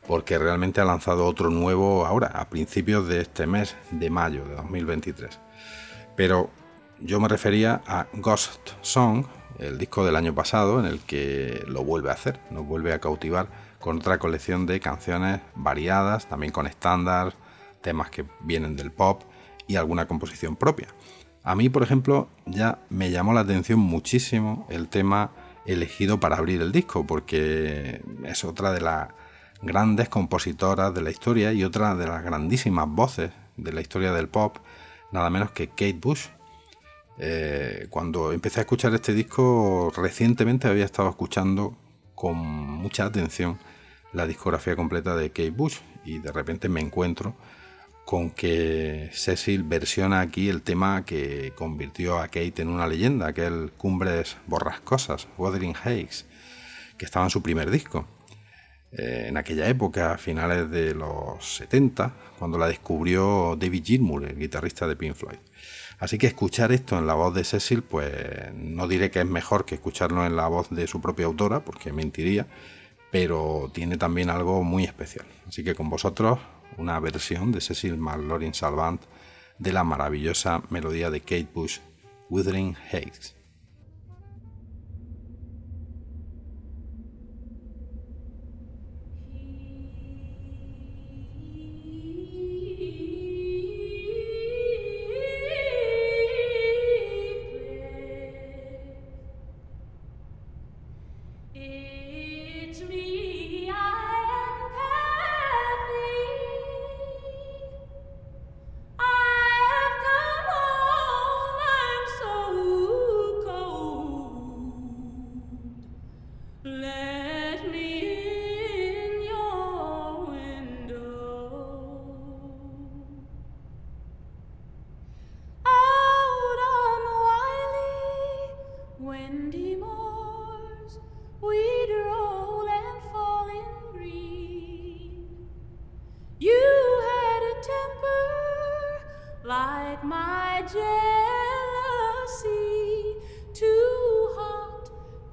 porque 0.07 0.37
realmente 0.37 0.81
ha 0.81 0.85
lanzado 0.85 1.25
otro 1.25 1.49
nuevo 1.49 2.05
ahora, 2.05 2.27
a 2.27 2.49
principios 2.49 3.07
de 3.07 3.21
este 3.21 3.47
mes 3.47 3.75
de 3.91 4.09
mayo 4.09 4.43
de 4.45 4.55
2023. 4.55 5.39
Pero 6.15 6.49
yo 6.99 7.19
me 7.19 7.27
refería 7.27 7.81
a 7.87 8.07
Ghost 8.13 8.71
Song, 8.81 9.25
el 9.59 9.77
disco 9.77 10.05
del 10.05 10.15
año 10.15 10.33
pasado, 10.35 10.79
en 10.79 10.85
el 10.85 10.99
que 10.99 11.63
lo 11.67 11.83
vuelve 11.83 12.09
a 12.09 12.13
hacer, 12.13 12.39
nos 12.51 12.65
vuelve 12.65 12.93
a 12.93 12.99
cautivar 12.99 13.47
con 13.79 13.97
otra 13.97 14.19
colección 14.19 14.65
de 14.65 14.79
canciones 14.79 15.41
variadas, 15.55 16.27
también 16.27 16.51
con 16.51 16.67
estándares, 16.67 17.33
temas 17.81 18.09
que 18.09 18.25
vienen 18.41 18.75
del 18.75 18.91
pop 18.91 19.23
y 19.67 19.75
alguna 19.75 20.07
composición 20.07 20.55
propia. 20.55 20.87
A 21.43 21.55
mí, 21.55 21.69
por 21.69 21.83
ejemplo, 21.83 22.27
ya 22.45 22.79
me 22.89 23.11
llamó 23.11 23.33
la 23.33 23.41
atención 23.41 23.79
muchísimo 23.79 24.67
el 24.69 24.89
tema 24.89 25.31
elegido 25.65 26.19
para 26.19 26.37
abrir 26.37 26.61
el 26.61 26.71
disco, 26.71 27.05
porque 27.05 28.01
es 28.23 28.43
otra 28.43 28.71
de 28.71 28.81
las 28.81 29.09
grandes 29.61 30.09
compositoras 30.09 30.93
de 30.93 31.01
la 31.01 31.09
historia 31.09 31.53
y 31.53 31.63
otra 31.63 31.95
de 31.95 32.07
las 32.07 32.23
grandísimas 32.23 32.87
voces 32.87 33.31
de 33.57 33.73
la 33.73 33.81
historia 33.81 34.11
del 34.13 34.27
pop, 34.27 34.57
nada 35.11 35.29
menos 35.29 35.51
que 35.51 35.69
Kate 35.69 35.97
Bush. 35.99 36.27
Eh, 37.19 37.87
cuando 37.89 38.31
empecé 38.31 38.59
a 38.59 38.63
escuchar 38.63 38.93
este 38.93 39.13
disco, 39.13 39.91
recientemente 39.95 40.67
había 40.67 40.85
estado 40.85 41.09
escuchando 41.09 41.77
con 42.15 42.37
mucha 42.37 43.05
atención 43.05 43.57
la 44.13 44.27
discografía 44.27 44.75
completa 44.75 45.15
de 45.15 45.29
Kate 45.29 45.51
Bush 45.51 45.77
y 46.05 46.19
de 46.19 46.31
repente 46.31 46.69
me 46.69 46.79
encuentro 46.79 47.35
con 48.05 48.29
que 48.29 49.09
Cecil 49.11 49.63
versiona 49.63 50.21
aquí 50.21 50.47
el 50.47 50.61
tema 50.61 51.03
que 51.03 51.51
convirtió 51.55 52.19
a 52.19 52.27
Kate 52.27 52.61
en 52.61 52.69
una 52.69 52.87
leyenda, 52.87 53.27
aquel 53.27 53.73
Cumbres 53.77 54.37
Borrascosas, 54.47 55.27
Wuthering 55.37 55.75
Heights, 55.83 56.25
que 56.97 57.03
estaba 57.03 57.25
en 57.25 57.31
su 57.31 57.43
primer 57.43 57.69
disco. 57.69 58.07
Eh, 58.93 59.25
en 59.27 59.35
aquella 59.35 59.67
época, 59.67 60.13
a 60.13 60.17
finales 60.17 60.71
de 60.71 60.95
los 60.95 61.57
70, 61.57 62.13
cuando 62.39 62.57
la 62.57 62.69
descubrió 62.69 63.57
David 63.59 63.83
Gilmour, 63.83 64.23
el 64.23 64.39
guitarrista 64.39 64.87
de 64.87 64.95
Pink 64.95 65.13
Floyd. 65.13 65.39
Así 65.99 66.17
que 66.17 66.27
escuchar 66.27 66.71
esto 66.71 66.97
en 66.97 67.07
la 67.07 67.15
voz 67.15 67.33
de 67.33 67.43
Cecil, 67.43 67.81
pues 67.81 68.53
no 68.53 68.87
diré 68.87 69.09
que 69.09 69.19
es 69.19 69.25
mejor 69.25 69.65
que 69.65 69.75
escucharlo 69.75 70.25
en 70.25 70.35
la 70.35 70.47
voz 70.47 70.69
de 70.69 70.85
su 70.87 71.01
propia 71.01 71.25
autora, 71.25 71.65
porque 71.65 71.91
mentiría, 71.91 72.45
pero 73.11 73.71
tiene 73.73 73.97
también 73.97 74.29
algo 74.29 74.63
muy 74.63 74.83
especial. 74.83 75.25
Así 75.47 75.63
que 75.63 75.73
con 75.73 75.89
vosotros 75.89 76.39
una 76.77 76.99
versión 76.99 77.51
de 77.51 77.61
Cecil 77.61 77.97
McLaurin 77.97 78.53
Salvant 78.53 79.01
de 79.57 79.73
la 79.73 79.83
maravillosa 79.83 80.61
melodía 80.69 81.09
de 81.09 81.21
Kate 81.21 81.47
Bush, 81.51 81.79
Wuthering 82.29 82.75
Heights. 82.91 83.36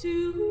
to 0.05 0.44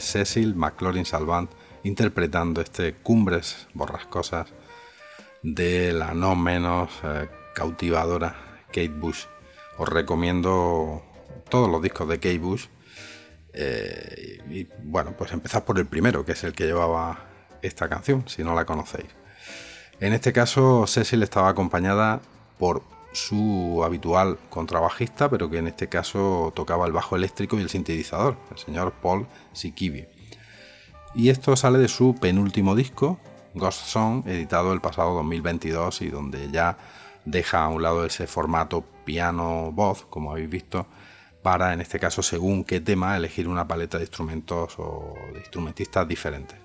Cecil 0.00 0.54
McLaurin 0.54 1.04
Salvant 1.04 1.50
interpretando 1.82 2.60
este 2.60 2.94
Cumbres 2.94 3.68
Borrascosas 3.74 4.48
de 5.42 5.92
la 5.92 6.14
no 6.14 6.34
menos 6.36 6.90
eh, 7.04 7.28
cautivadora 7.54 8.62
Kate 8.66 8.88
Bush. 8.88 9.24
Os 9.78 9.88
recomiendo 9.88 11.02
todos 11.48 11.70
los 11.70 11.82
discos 11.82 12.08
de 12.08 12.16
Kate 12.16 12.38
Bush. 12.38 12.66
Eh, 13.52 14.38
y 14.48 14.68
bueno, 14.82 15.14
pues 15.16 15.32
empezad 15.32 15.64
por 15.64 15.78
el 15.78 15.86
primero, 15.86 16.24
que 16.24 16.32
es 16.32 16.44
el 16.44 16.52
que 16.52 16.66
llevaba 16.66 17.26
esta 17.62 17.88
canción, 17.88 18.28
si 18.28 18.44
no 18.44 18.54
la 18.54 18.64
conocéis. 18.64 19.08
En 20.00 20.12
este 20.12 20.32
caso, 20.32 20.86
Cecil 20.86 21.22
estaba 21.22 21.48
acompañada 21.48 22.20
por 22.58 22.82
su 23.12 23.82
habitual 23.84 24.38
contrabajista, 24.50 25.28
pero 25.28 25.50
que 25.50 25.58
en 25.58 25.66
este 25.66 25.88
caso 25.88 26.52
tocaba 26.54 26.86
el 26.86 26.92
bajo 26.92 27.16
eléctrico 27.16 27.58
y 27.58 27.62
el 27.62 27.68
sintetizador, 27.68 28.36
el 28.50 28.58
señor 28.58 28.92
Paul 29.02 29.26
Sikivi. 29.52 30.06
Y 31.14 31.28
esto 31.28 31.56
sale 31.56 31.78
de 31.78 31.88
su 31.88 32.14
penúltimo 32.14 32.76
disco, 32.76 33.18
Ghost 33.54 33.86
Song, 33.86 34.26
editado 34.26 34.72
el 34.72 34.80
pasado 34.80 35.14
2022 35.14 36.02
y 36.02 36.08
donde 36.08 36.50
ya 36.50 36.78
deja 37.24 37.64
a 37.64 37.68
un 37.68 37.82
lado 37.82 38.04
ese 38.04 38.26
formato 38.26 38.84
piano-voz, 39.04 40.06
como 40.08 40.30
habéis 40.30 40.50
visto, 40.50 40.86
para, 41.42 41.72
en 41.72 41.80
este 41.80 41.98
caso, 41.98 42.22
según 42.22 42.64
qué 42.64 42.80
tema, 42.80 43.16
elegir 43.16 43.48
una 43.48 43.66
paleta 43.66 43.98
de 43.98 44.04
instrumentos 44.04 44.74
o 44.78 45.14
de 45.32 45.38
instrumentistas 45.38 46.06
diferentes. 46.06 46.58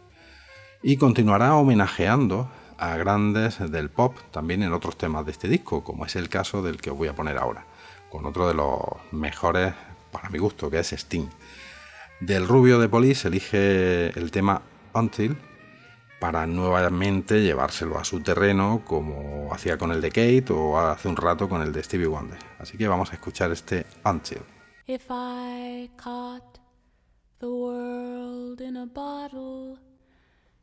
Y 0.84 0.98
continuará 0.98 1.56
homenajeando 1.56 2.50
a 2.78 2.98
grandes 2.98 3.60
del 3.72 3.90
pop 3.90 4.18
también 4.32 4.64
en 4.64 4.74
otros 4.74 4.98
temas 4.98 5.26
de 5.26 5.32
este 5.32 5.48
disco, 5.48 5.84
como 5.84 6.06
es 6.06 6.16
el 6.16 6.30
caso 6.30 6.62
del 6.62 6.78
que 6.78 6.92
os 6.92 6.98
voy 6.98 7.08
a 7.08 7.16
poner 7.16 7.38
ahora, 7.38 7.66
con 8.10 8.26
otro 8.26 8.48
de 8.48 8.54
los 8.54 8.80
mejores 9.12 9.74
para 10.12 10.30
mi 10.30 10.40
gusto, 10.40 10.70
que 10.70 10.80
es 10.80 10.94
Sting. 10.94 11.30
Del 12.20 12.48
rubio 12.48 12.80
de 12.80 12.88
Police 12.88 13.28
elige 13.28 14.18
el 14.18 14.32
tema 14.32 14.62
Until 14.94 15.38
para 16.20 16.48
nuevamente 16.48 17.42
llevárselo 17.42 18.00
a 18.00 18.06
su 18.06 18.22
terreno 18.22 18.82
como 18.86 19.54
hacía 19.54 19.78
con 19.78 19.92
el 19.92 20.02
de 20.02 20.10
Kate 20.10 20.54
o 20.54 20.80
hace 20.80 21.08
un 21.10 21.18
rato 21.18 21.50
con 21.50 21.62
el 21.62 21.74
de 21.74 21.84
Stevie 21.84 22.08
Wonder. 22.08 22.40
Así 22.58 22.78
que 22.78 22.88
vamos 22.88 23.12
a 23.12 23.16
escuchar 23.16 23.52
este 23.52 23.86
Until. 24.04 24.42
The 27.40 27.48
world 27.52 28.62
in 28.62 28.78
a 28.78 28.86
bottle 28.86 29.78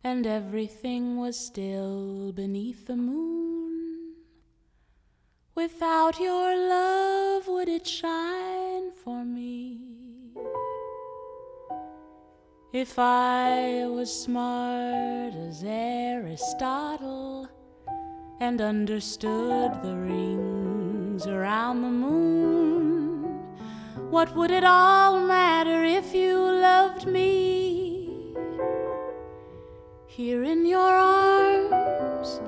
and 0.04 0.26
everything 0.26 1.16
was 1.16 1.38
still 1.38 2.32
beneath 2.32 2.86
the 2.86 2.96
moon, 2.96 4.14
without 5.54 6.18
your 6.18 6.56
love, 6.56 7.46
would 7.46 7.68
it 7.68 7.86
shine 7.86 8.90
for 9.04 9.24
me? 9.24 9.78
If 12.72 12.98
I 12.98 13.86
was 13.86 14.10
smart 14.10 15.34
as 15.34 15.62
Aristotle 15.62 17.46
and 18.40 18.60
understood 18.60 19.82
the 19.82 19.94
rings 19.94 21.26
around 21.26 21.82
the 21.82 21.90
moon, 21.90 23.24
what 24.10 24.34
would 24.34 24.50
it 24.50 24.64
all 24.64 25.20
matter 25.20 25.84
if 25.84 26.14
you 26.14 26.38
loved 26.38 27.06
me? 27.06 27.81
Here 30.16 30.44
in 30.44 30.66
your 30.66 30.94
arms, 30.94 32.40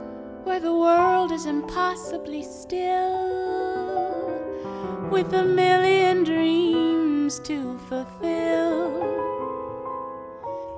where 0.45 0.61
the 0.61 0.75
world 0.75 1.33
is 1.33 1.47
impossibly 1.47 2.43
still, 2.43 3.09
with 5.11 5.33
a 5.33 5.45
million 5.45 6.25
dreams 6.25 7.41
to 7.41 7.79
fulfill, 7.89 9.03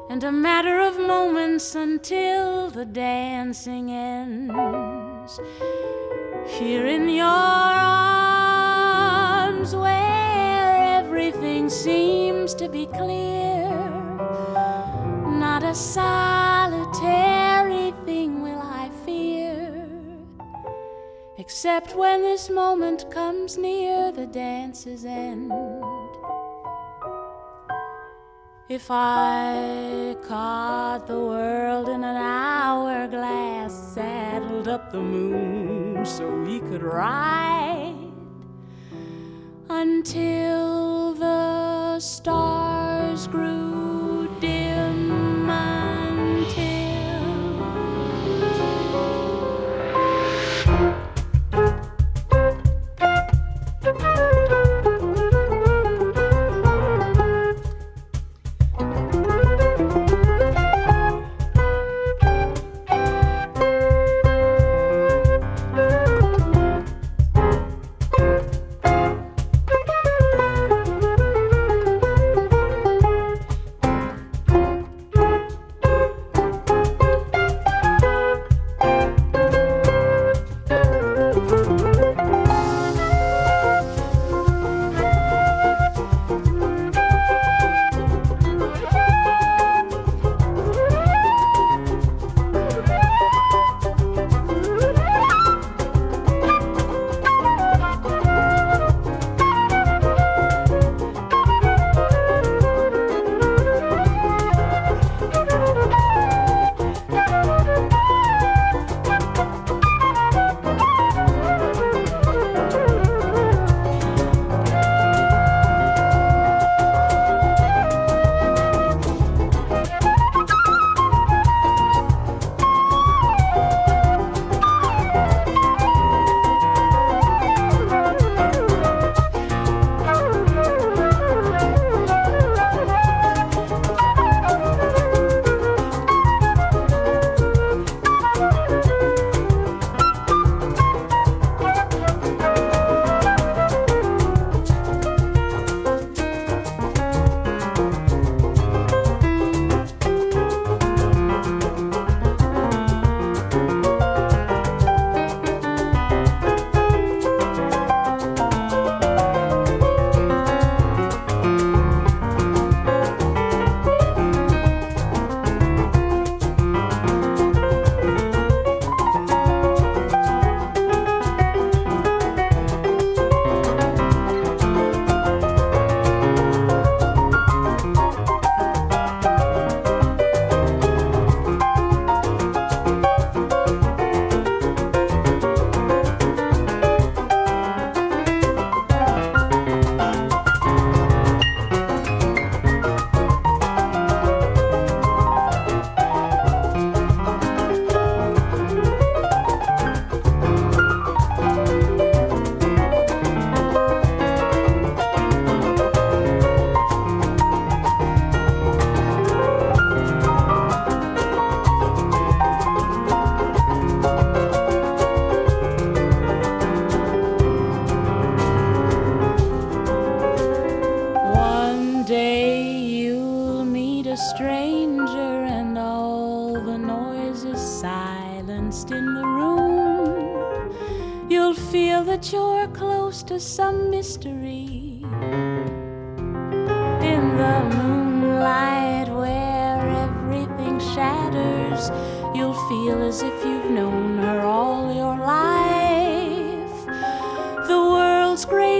and 0.08 0.22
a 0.22 0.30
matter 0.30 0.78
of 0.78 0.96
moments 1.00 1.74
until 1.74 2.70
the 2.70 2.84
dancing 2.84 3.90
ends. 3.90 5.40
Here 6.46 6.86
in 6.86 7.08
your 7.08 7.26
arms, 9.34 9.74
where 9.74 11.00
everything 11.00 11.68
seems 11.68 12.54
to 12.54 12.68
be 12.68 12.86
clear. 12.86 13.74
Not 15.26 15.64
a 15.64 15.74
solitary 15.74 16.15
Except 21.66 21.96
when 21.96 22.22
this 22.22 22.48
moment 22.48 23.10
comes 23.10 23.58
near 23.58 24.12
the 24.12 24.28
dance's 24.28 25.04
end. 25.04 25.50
If 28.68 28.86
I 28.88 30.16
caught 30.28 31.08
the 31.08 31.18
world 31.18 31.88
in 31.88 32.04
an 32.04 32.16
hourglass, 32.16 33.74
saddled 33.94 34.68
up 34.68 34.92
the 34.92 35.00
moon 35.00 36.06
so 36.06 36.30
we 36.42 36.60
could 36.60 36.84
ride 36.84 38.12
until 39.68 41.14
the 41.14 41.98
stars 41.98 43.26
grew 43.26 43.85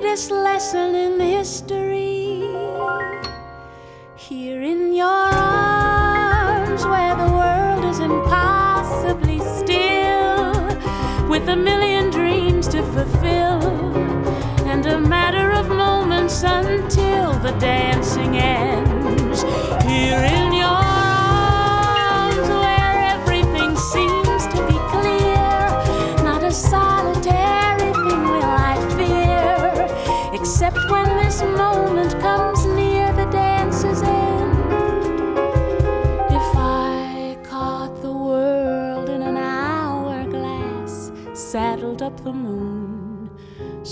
greatest 0.00 0.30
lesson 0.30 0.94
in 0.94 1.18
history. 1.18 2.42
Here 4.14 4.60
in 4.60 4.94
your 4.94 5.06
arms, 5.06 6.84
where 6.84 7.16
the 7.16 7.32
world 7.32 7.82
is 7.86 8.00
impossibly 8.00 9.38
still, 9.38 10.52
with 11.30 11.48
a 11.48 11.56
million 11.56 12.10
dreams 12.10 12.68
to 12.68 12.82
fulfill, 12.92 13.62
and 14.66 14.84
a 14.84 15.00
matter 15.00 15.50
of 15.52 15.70
moments 15.70 16.42
until 16.42 17.32
the 17.40 17.52
dancing 17.58 18.36
ends. 18.36 18.85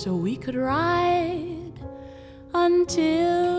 So 0.05 0.15
we 0.15 0.37
could 0.37 0.55
ride 0.55 1.73
until 2.53 3.54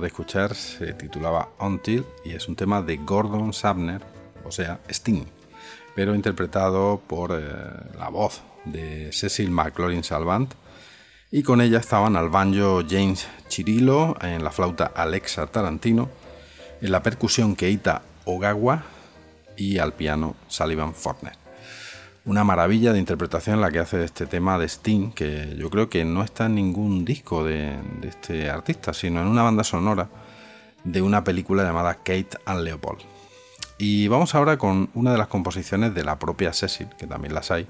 de 0.00 0.08
escuchar 0.08 0.54
se 0.54 0.92
titulaba 0.94 1.50
Until 1.58 2.04
y 2.24 2.32
es 2.32 2.48
un 2.48 2.56
tema 2.56 2.82
de 2.82 2.96
Gordon 2.96 3.52
Sabner, 3.52 4.02
o 4.44 4.50
sea, 4.50 4.80
Sting, 4.88 5.24
pero 5.94 6.14
interpretado 6.14 7.00
por 7.06 7.32
eh, 7.32 7.42
la 7.98 8.08
voz 8.08 8.42
de 8.64 9.10
Cecil 9.12 9.50
McLaurin 9.50 10.04
Salvant 10.04 10.54
y 11.30 11.42
con 11.42 11.60
ella 11.60 11.78
estaban 11.78 12.16
al 12.16 12.28
banjo 12.28 12.82
James 12.88 13.26
Chirilo, 13.48 14.16
en 14.20 14.44
la 14.44 14.50
flauta 14.50 14.92
Alexa 14.94 15.46
Tarantino, 15.46 16.08
en 16.80 16.92
la 16.92 17.02
percusión 17.02 17.56
Keita 17.56 18.02
Ogawa 18.24 18.84
y 19.56 19.78
al 19.78 19.92
piano 19.92 20.36
Sullivan 20.48 20.94
Fortner. 20.94 21.45
Una 22.26 22.42
maravilla 22.42 22.92
de 22.92 22.98
interpretación 22.98 23.60
la 23.60 23.70
que 23.70 23.78
hace 23.78 24.02
este 24.02 24.26
tema 24.26 24.58
de 24.58 24.66
Sting, 24.66 25.12
que 25.12 25.54
yo 25.56 25.70
creo 25.70 25.88
que 25.88 26.04
no 26.04 26.24
está 26.24 26.46
en 26.46 26.56
ningún 26.56 27.04
disco 27.04 27.44
de, 27.44 27.78
de 28.00 28.08
este 28.08 28.50
artista, 28.50 28.92
sino 28.92 29.20
en 29.20 29.28
una 29.28 29.44
banda 29.44 29.62
sonora 29.62 30.08
de 30.82 31.02
una 31.02 31.22
película 31.22 31.62
llamada 31.62 31.94
Kate 31.94 32.30
and 32.44 32.64
Leopold. 32.64 32.98
Y 33.78 34.08
vamos 34.08 34.34
ahora 34.34 34.58
con 34.58 34.90
una 34.94 35.12
de 35.12 35.18
las 35.18 35.28
composiciones 35.28 35.94
de 35.94 36.02
la 36.02 36.18
propia 36.18 36.52
Cecil, 36.52 36.88
que 36.98 37.06
también 37.06 37.32
las 37.32 37.52
hay 37.52 37.68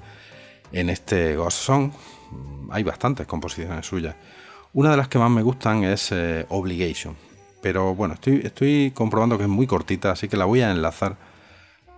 en 0.72 0.88
este 0.88 1.36
Ghost 1.36 1.58
Song. 1.58 1.90
Hay 2.70 2.82
bastantes 2.82 3.26
composiciones 3.26 3.84
suyas. 3.84 4.16
Una 4.72 4.90
de 4.90 4.96
las 4.96 5.08
que 5.08 5.18
más 5.18 5.30
me 5.30 5.42
gustan 5.42 5.84
es 5.84 6.12
eh, 6.12 6.46
Obligation. 6.48 7.14
Pero 7.60 7.94
bueno, 7.94 8.14
estoy, 8.14 8.40
estoy 8.42 8.90
comprobando 8.94 9.36
que 9.36 9.44
es 9.44 9.50
muy 9.50 9.66
cortita, 9.66 10.12
así 10.12 10.28
que 10.28 10.38
la 10.38 10.46
voy 10.46 10.62
a 10.62 10.70
enlazar 10.70 11.16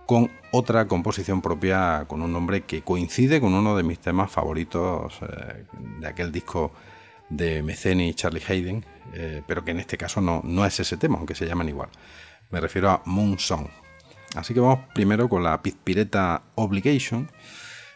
con 0.09 0.31
otra 0.51 0.87
composición 0.87 1.39
propia 1.39 2.05
con 2.07 2.23
un 2.23 2.33
nombre 2.33 2.61
que 2.61 2.81
coincide 2.81 3.39
con 3.39 3.53
uno 3.53 3.77
de 3.77 3.83
mis 3.83 3.99
temas 3.99 4.31
favoritos 4.31 5.13
eh, 5.21 5.65
de 5.99 6.07
aquel 6.07 6.31
disco 6.31 6.71
de 7.29 7.61
Meceni 7.61 8.09
y 8.09 8.13
Charlie 8.15 8.41
Hayden, 8.47 8.83
eh, 9.13 9.43
pero 9.45 9.63
que 9.63 9.69
en 9.69 9.79
este 9.79 9.99
caso 9.99 10.19
no, 10.19 10.41
no 10.43 10.65
es 10.65 10.79
ese 10.79 10.97
tema, 10.97 11.19
aunque 11.19 11.35
se 11.35 11.45
llaman 11.45 11.69
igual. 11.69 11.89
Me 12.49 12.59
refiero 12.59 12.89
a 12.89 13.03
Moon 13.05 13.37
Song. 13.37 13.67
Así 14.33 14.55
que 14.55 14.59
vamos 14.59 14.79
primero 14.95 15.29
con 15.29 15.43
la 15.43 15.61
pizpireta 15.61 16.41
Obligation 16.55 17.29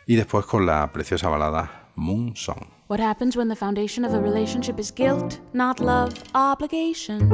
y 0.06 0.16
después 0.16 0.46
con 0.46 0.68
la 0.68 0.94
preciosa 0.94 1.30
balada 1.30 1.90
Moon 1.96 2.36
Song. 2.36 2.68
What 2.90 3.00
happens 3.00 3.36
when 3.36 3.50
the 3.50 3.56
foundation 3.56 4.06
of 4.06 4.14
a 4.14 4.22
relationship 4.22 4.80
is 4.80 4.94
guilt, 4.96 5.40
not 5.52 5.80
love, 5.80 6.14
obligation? 6.36 7.28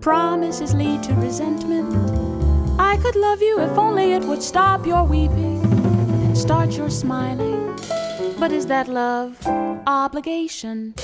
Promises 0.00 0.72
lead 0.72 1.02
to 1.02 1.14
resentment. 1.14 2.47
I 2.80 2.96
could 2.98 3.16
love 3.16 3.42
you 3.42 3.58
if 3.58 3.76
only 3.76 4.12
it 4.12 4.22
would 4.22 4.42
stop 4.42 4.86
your 4.86 5.02
weeping 5.02 5.60
and 5.64 6.38
start 6.38 6.76
your 6.76 6.90
smiling. 6.90 7.76
But 8.38 8.52
is 8.52 8.66
that 8.66 8.86
love? 8.86 9.36
Obligation. 9.86 10.94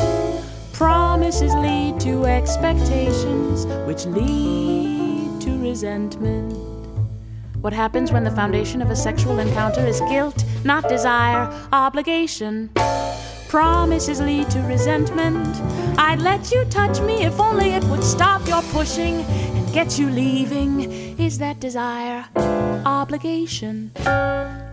Promises 0.72 1.52
lead 1.54 1.98
to 2.00 2.26
expectations, 2.26 3.66
which 3.86 4.06
lead 4.06 5.40
to 5.40 5.58
resentment. 5.58 6.52
What 7.60 7.72
happens 7.72 8.12
when 8.12 8.22
the 8.22 8.30
foundation 8.30 8.80
of 8.80 8.90
a 8.90 8.96
sexual 8.96 9.40
encounter 9.40 9.84
is 9.84 10.00
guilt, 10.02 10.44
not 10.64 10.88
desire, 10.88 11.50
obligation? 11.72 12.70
Promises 13.48 14.20
lead 14.20 14.48
to 14.50 14.60
resentment. 14.60 15.46
I'd 15.98 16.20
let 16.20 16.52
you 16.52 16.64
touch 16.66 17.00
me 17.00 17.24
if 17.24 17.40
only 17.40 17.70
it 17.70 17.82
would 17.84 18.04
stop 18.04 18.46
your 18.46 18.62
pushing 18.62 19.22
and 19.22 19.72
get 19.72 19.98
you 19.98 20.08
leaving. 20.08 21.03
Is 21.18 21.38
that 21.38 21.60
desire? 21.60 22.26
Obligation. 22.84 23.92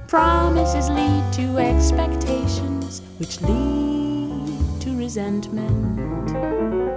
Promises 0.08 0.90
lead 0.90 1.34
to 1.34 1.58
expectations, 1.60 3.02
which 3.20 3.40
lead 3.42 4.82
to 4.82 4.98
resentment. 4.98 6.91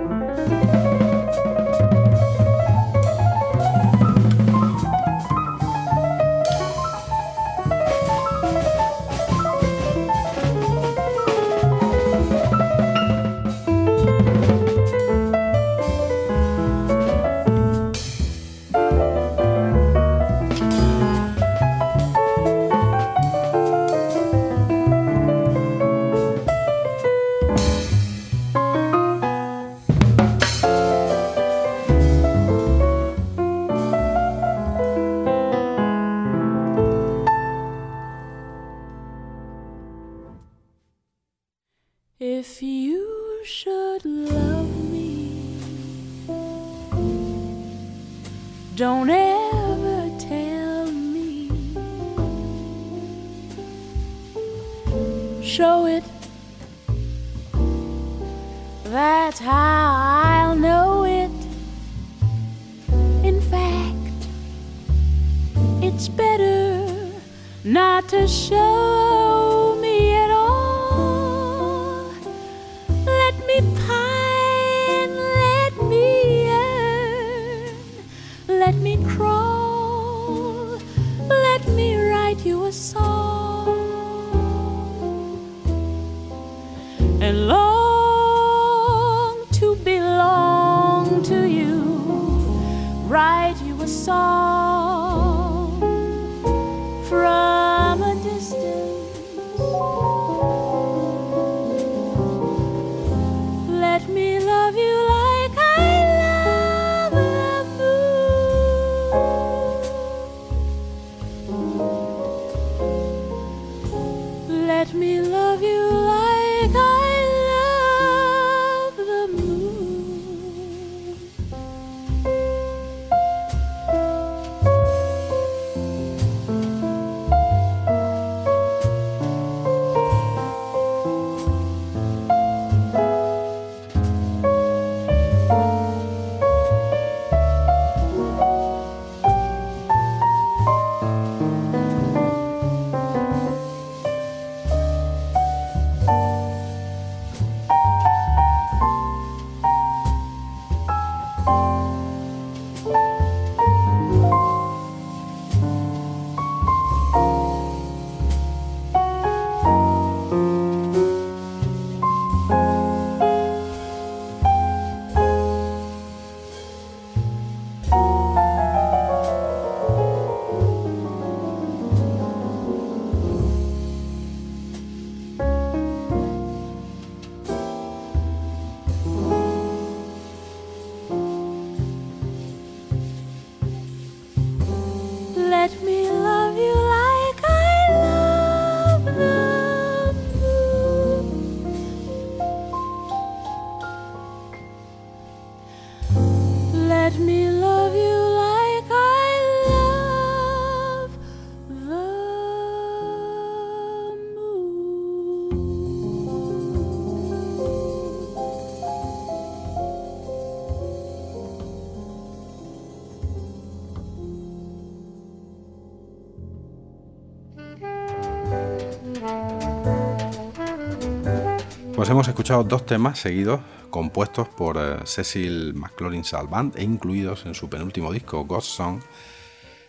Escuchado 222.45 222.65
dos 222.65 222.85
temas 222.85 223.19
seguidos 223.19 223.61
compuestos 223.89 224.47
por 224.49 224.77
eh, 224.77 224.99
Cecil 225.07 225.73
McLaurin 225.73 226.25
Salvant 226.25 226.77
e 226.77 226.83
incluidos 226.83 227.47
en 227.47 227.55
su 227.55 227.71
penúltimo 227.71 228.13
disco, 228.13 228.45
Ghost 228.45 228.69
Song. 228.69 229.01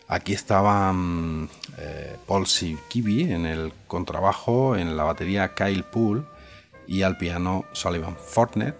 Aquí 0.08 0.32
estaban 0.32 1.50
eh, 1.76 2.16
Paul 2.26 2.46
Kibi 2.88 3.30
en 3.30 3.44
el 3.44 3.74
contrabajo, 3.86 4.74
en 4.74 4.96
la 4.96 5.04
batería 5.04 5.52
Kyle 5.52 5.82
Poole 5.82 6.22
y 6.86 7.02
al 7.02 7.18
piano 7.18 7.66
Sullivan 7.72 8.16
Fortner. 8.16 8.74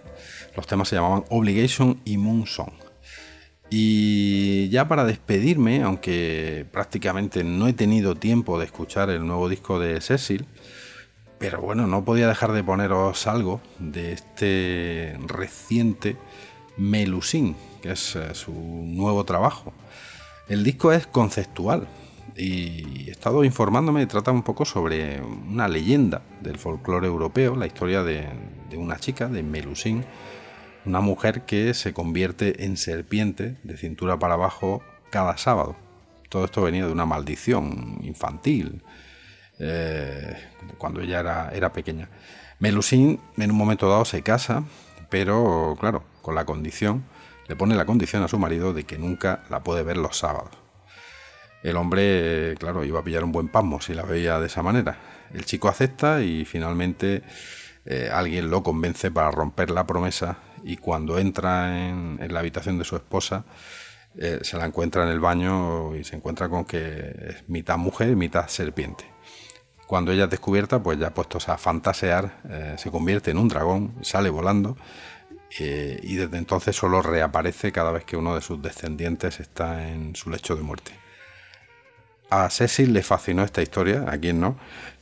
Los 0.55 0.65
temas 0.65 0.87
se 0.87 0.95
llamaban 0.95 1.25
Obligation 1.29 2.01
y 2.03 2.17
Moon 2.17 2.47
Song. 2.47 2.73
Y 3.69 4.69
ya 4.69 4.87
para 4.87 5.05
despedirme, 5.05 5.83
aunque 5.83 6.65
prácticamente 6.71 7.43
no 7.43 7.67
he 7.67 7.73
tenido 7.73 8.15
tiempo 8.15 8.57
de 8.57 8.65
escuchar 8.65 9.11
el 9.11 9.27
nuevo 9.27 9.47
disco 9.47 9.77
de 9.77 10.01
Cecil, 10.01 10.47
pero 11.39 11.61
bueno, 11.61 11.87
no 11.87 12.03
podía 12.03 12.27
dejar 12.27 12.51
de 12.51 12.63
poneros 12.63 13.27
algo 13.27 13.61
de 13.79 14.13
este 14.13 15.17
reciente 15.25 16.17
Melusine, 16.77 17.55
que 17.81 17.91
es 17.91 18.15
eh, 18.15 18.33
su 18.33 18.51
nuevo 18.53 19.23
trabajo. 19.23 19.73
El 20.47 20.63
disco 20.63 20.91
es 20.91 21.07
conceptual 21.07 21.87
y 22.35 23.07
he 23.07 23.11
estado 23.11 23.43
informándome 23.43 24.03
y 24.03 24.05
trata 24.05 24.31
un 24.31 24.43
poco 24.43 24.65
sobre 24.65 25.21
una 25.21 25.67
leyenda 25.67 26.21
del 26.41 26.57
folclore 26.57 27.07
europeo, 27.07 27.55
la 27.55 27.67
historia 27.67 28.03
de, 28.03 28.27
de 28.69 28.77
una 28.77 28.97
chica, 28.97 29.27
de 29.27 29.43
Melusine, 29.43 30.05
una 30.85 31.01
mujer 31.01 31.41
que 31.41 31.73
se 31.73 31.93
convierte 31.93 32.65
en 32.65 32.77
serpiente 32.77 33.57
de 33.63 33.77
cintura 33.77 34.17
para 34.19 34.35
abajo 34.35 34.81
cada 35.11 35.37
sábado. 35.37 35.75
Todo 36.29 36.45
esto 36.45 36.61
venía 36.61 36.85
de 36.85 36.91
una 36.91 37.05
maldición 37.05 37.99
infantil, 38.03 38.83
eh, 39.59 40.35
cuando 40.77 41.01
ella 41.01 41.19
era, 41.19 41.49
era 41.53 41.73
pequeña. 41.73 42.09
Melusine 42.59 43.19
en 43.37 43.51
un 43.51 43.57
momento 43.57 43.89
dado 43.89 44.05
se 44.05 44.21
casa, 44.23 44.63
pero 45.09 45.75
claro, 45.79 46.03
con 46.21 46.35
la 46.35 46.45
condición, 46.45 47.05
le 47.47 47.55
pone 47.55 47.75
la 47.75 47.85
condición 47.85 48.23
a 48.23 48.27
su 48.27 48.39
marido 48.39 48.73
de 48.73 48.83
que 48.83 48.97
nunca 48.97 49.43
la 49.49 49.63
puede 49.63 49.83
ver 49.83 49.97
los 49.97 50.17
sábados. 50.17 50.51
El 51.63 51.77
hombre, 51.77 52.55
claro, 52.59 52.83
iba 52.83 52.99
a 52.99 53.03
pillar 53.03 53.23
un 53.23 53.31
buen 53.31 53.47
pasmo 53.47 53.81
si 53.81 53.93
la 53.93 54.03
veía 54.03 54.39
de 54.39 54.47
esa 54.47 54.61
manera. 54.61 54.97
El 55.33 55.45
chico 55.45 55.69
acepta 55.69 56.21
y 56.21 56.45
finalmente 56.45 57.23
eh, 57.85 58.09
alguien 58.11 58.49
lo 58.49 58.63
convence 58.63 59.11
para 59.11 59.31
romper 59.31 59.71
la 59.71 59.85
promesa 59.87 60.37
y 60.63 60.77
cuando 60.77 61.17
entra 61.19 61.87
en, 61.87 62.19
la 62.29 62.39
habitación 62.39 62.77
de 62.77 62.83
su 62.83 62.95
esposa, 62.95 63.45
eh, 64.17 64.39
se 64.41 64.57
la 64.57 64.65
encuentra 64.65 65.03
en 65.03 65.09
el 65.09 65.19
baño 65.19 65.95
y 65.95 66.03
se 66.03 66.15
encuentra 66.15 66.49
con 66.49 66.65
que 66.65 66.79
es 66.79 67.49
mitad 67.49 67.77
mujer 67.77 68.15
mitad 68.15 68.47
serpiente. 68.47 69.16
Cuando 69.87 70.11
ella 70.11 70.25
es 70.25 70.29
descubierta, 70.29 70.83
pues 70.83 70.99
ya 70.99 71.13
puestos 71.13 71.47
a 71.47 71.57
fantasear, 71.57 72.41
eh, 72.49 72.75
se 72.77 72.91
convierte 72.91 73.31
en 73.31 73.37
un 73.37 73.47
dragón, 73.47 73.95
sale 74.01 74.29
volando 74.29 74.77
eh, 75.59 75.99
y 76.03 76.17
desde 76.17 76.37
entonces 76.37 76.75
solo 76.75 77.01
reaparece 77.01 77.71
cada 77.71 77.91
vez 77.91 78.03
que 78.03 78.17
uno 78.17 78.35
de 78.35 78.41
sus 78.41 78.61
descendientes 78.61 79.39
está 79.39 79.87
en 79.87 80.13
su 80.13 80.29
lecho 80.29 80.57
de 80.57 80.61
muerte. 80.61 80.91
A 82.29 82.49
Cecil 82.49 82.91
le 82.91 83.01
fascinó 83.01 83.43
esta 83.43 83.61
historia, 83.61 84.03
a 84.09 84.17
quien 84.17 84.41
no, 84.41 84.57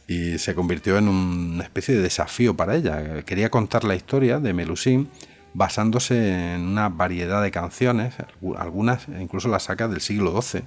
y 0.07 0.37
se 0.37 0.53
convirtió 0.53 0.99
en 0.99 1.07
una 1.07 1.63
especie 1.63 1.95
de 1.95 2.01
desafío 2.01 2.55
para 2.55 2.75
ella. 2.75 3.23
Quería 3.23 3.49
contar 3.49 3.83
la 3.83 3.95
historia 3.95 4.39
de 4.39 4.53
Melusine 4.53 5.07
basándose 5.55 6.53
en 6.53 6.61
una 6.61 6.89
variedad 6.89 7.41
de 7.41 7.49
canciones, 7.49 8.13
algunas 8.57 9.07
incluso 9.07 9.47
las 9.47 9.63
saca 9.63 9.87
del 9.87 10.01
siglo 10.01 10.39
XII. 10.39 10.63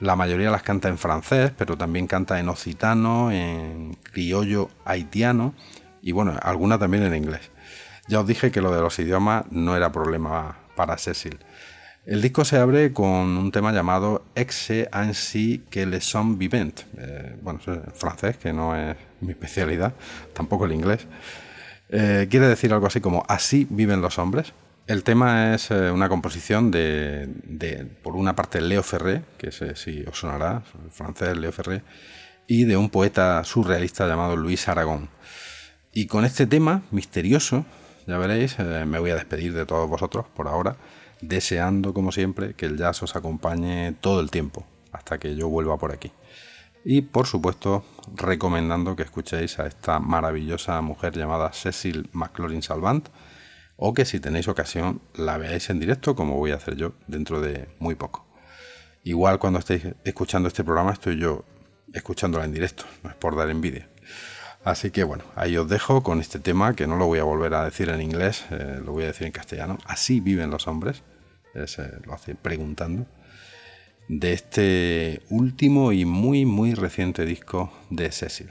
La 0.00 0.16
mayoría 0.16 0.50
las 0.50 0.62
canta 0.62 0.88
en 0.88 0.96
francés, 0.96 1.52
pero 1.56 1.76
también 1.76 2.06
canta 2.06 2.40
en 2.40 2.48
occitano, 2.48 3.30
en 3.30 3.96
criollo 4.02 4.70
haitiano 4.84 5.54
y 6.02 6.12
bueno, 6.12 6.38
algunas 6.42 6.78
también 6.78 7.04
en 7.04 7.14
inglés. 7.14 7.50
Ya 8.08 8.20
os 8.20 8.26
dije 8.26 8.50
que 8.50 8.62
lo 8.62 8.74
de 8.74 8.80
los 8.80 8.98
idiomas 8.98 9.44
no 9.50 9.76
era 9.76 9.92
problema 9.92 10.56
para 10.74 10.96
Cecil. 10.96 11.38
El 12.06 12.22
disco 12.22 12.46
se 12.46 12.56
abre 12.56 12.94
con 12.94 13.36
un 13.36 13.52
tema 13.52 13.72
llamado 13.72 14.24
Exe 14.34 14.88
ainsi 14.90 15.64
que 15.70 15.84
le 15.84 16.00
son 16.00 16.38
vivent. 16.38 16.80
Eh, 16.96 17.36
bueno, 17.42 17.60
es 17.66 17.78
francés, 17.94 18.38
que 18.38 18.54
no 18.54 18.74
es 18.74 18.96
mi 19.20 19.32
especialidad, 19.32 19.92
tampoco 20.32 20.64
el 20.64 20.72
inglés. 20.72 21.06
Eh, 21.90 22.26
quiere 22.30 22.48
decir 22.48 22.72
algo 22.72 22.86
así 22.86 23.00
como 23.00 23.24
así 23.28 23.66
viven 23.68 24.00
los 24.00 24.18
hombres. 24.18 24.54
El 24.90 25.04
tema 25.04 25.54
es 25.54 25.70
eh, 25.70 25.92
una 25.92 26.08
composición 26.08 26.72
de, 26.72 27.86
por 28.02 28.16
una 28.16 28.34
parte, 28.34 28.60
Leo 28.60 28.82
Ferré, 28.82 29.22
que 29.38 29.52
sé 29.52 29.76
si 29.76 30.02
os 30.02 30.18
sonará, 30.18 30.64
francés 30.90 31.38
Leo 31.38 31.52
Ferré, 31.52 31.84
y 32.48 32.64
de 32.64 32.76
un 32.76 32.90
poeta 32.90 33.44
surrealista 33.44 34.08
llamado 34.08 34.34
Luis 34.34 34.66
Aragón. 34.66 35.08
Y 35.92 36.08
con 36.08 36.24
este 36.24 36.44
tema 36.48 36.82
misterioso, 36.90 37.64
ya 38.08 38.18
veréis, 38.18 38.58
eh, 38.58 38.84
me 38.84 38.98
voy 38.98 39.10
a 39.12 39.14
despedir 39.14 39.54
de 39.54 39.64
todos 39.64 39.88
vosotros 39.88 40.26
por 40.34 40.48
ahora, 40.48 40.74
deseando, 41.20 41.94
como 41.94 42.10
siempre, 42.10 42.54
que 42.54 42.66
el 42.66 42.76
jazz 42.76 43.00
os 43.04 43.14
acompañe 43.14 43.92
todo 44.00 44.18
el 44.18 44.32
tiempo, 44.32 44.66
hasta 44.90 45.18
que 45.18 45.36
yo 45.36 45.48
vuelva 45.48 45.78
por 45.78 45.92
aquí. 45.92 46.10
Y 46.84 47.02
por 47.02 47.28
supuesto, 47.28 47.84
recomendando 48.16 48.96
que 48.96 49.04
escuchéis 49.04 49.60
a 49.60 49.68
esta 49.68 50.00
maravillosa 50.00 50.80
mujer 50.80 51.16
llamada 51.16 51.52
Cecil 51.52 52.08
McLaurin 52.12 52.62
Salvant, 52.62 53.08
o 53.82 53.94
que 53.94 54.04
si 54.04 54.20
tenéis 54.20 54.46
ocasión 54.46 55.00
la 55.14 55.38
veáis 55.38 55.70
en 55.70 55.80
directo 55.80 56.14
como 56.14 56.36
voy 56.36 56.52
a 56.52 56.56
hacer 56.56 56.76
yo 56.76 56.92
dentro 57.08 57.40
de 57.40 57.66
muy 57.78 57.94
poco. 57.94 58.26
Igual 59.02 59.38
cuando 59.38 59.58
estéis 59.58 59.84
escuchando 60.04 60.48
este 60.48 60.62
programa 60.62 60.92
estoy 60.92 61.18
yo 61.18 61.44
escuchándola 61.92 62.44
en 62.44 62.52
directo, 62.52 62.84
no 63.02 63.10
es 63.10 63.16
por 63.16 63.36
dar 63.36 63.48
envidia. 63.48 63.88
Así 64.62 64.90
que 64.90 65.02
bueno, 65.02 65.24
ahí 65.34 65.56
os 65.56 65.66
dejo 65.66 66.02
con 66.02 66.20
este 66.20 66.38
tema 66.38 66.76
que 66.76 66.86
no 66.86 66.96
lo 66.96 67.06
voy 67.06 67.20
a 67.20 67.24
volver 67.24 67.54
a 67.54 67.64
decir 67.64 67.88
en 67.88 68.02
inglés, 68.02 68.44
eh, 68.50 68.80
lo 68.84 68.92
voy 68.92 69.04
a 69.04 69.08
decir 69.08 69.26
en 69.26 69.32
castellano. 69.32 69.78
Así 69.86 70.20
viven 70.20 70.50
los 70.50 70.68
hombres, 70.68 71.02
lo 72.04 72.12
hace 72.12 72.34
preguntando. 72.34 73.06
De 74.08 74.34
este 74.34 75.22
último 75.30 75.92
y 75.92 76.04
muy 76.04 76.44
muy 76.44 76.74
reciente 76.74 77.24
disco 77.24 77.72
de 77.88 78.12
Cecil. 78.12 78.50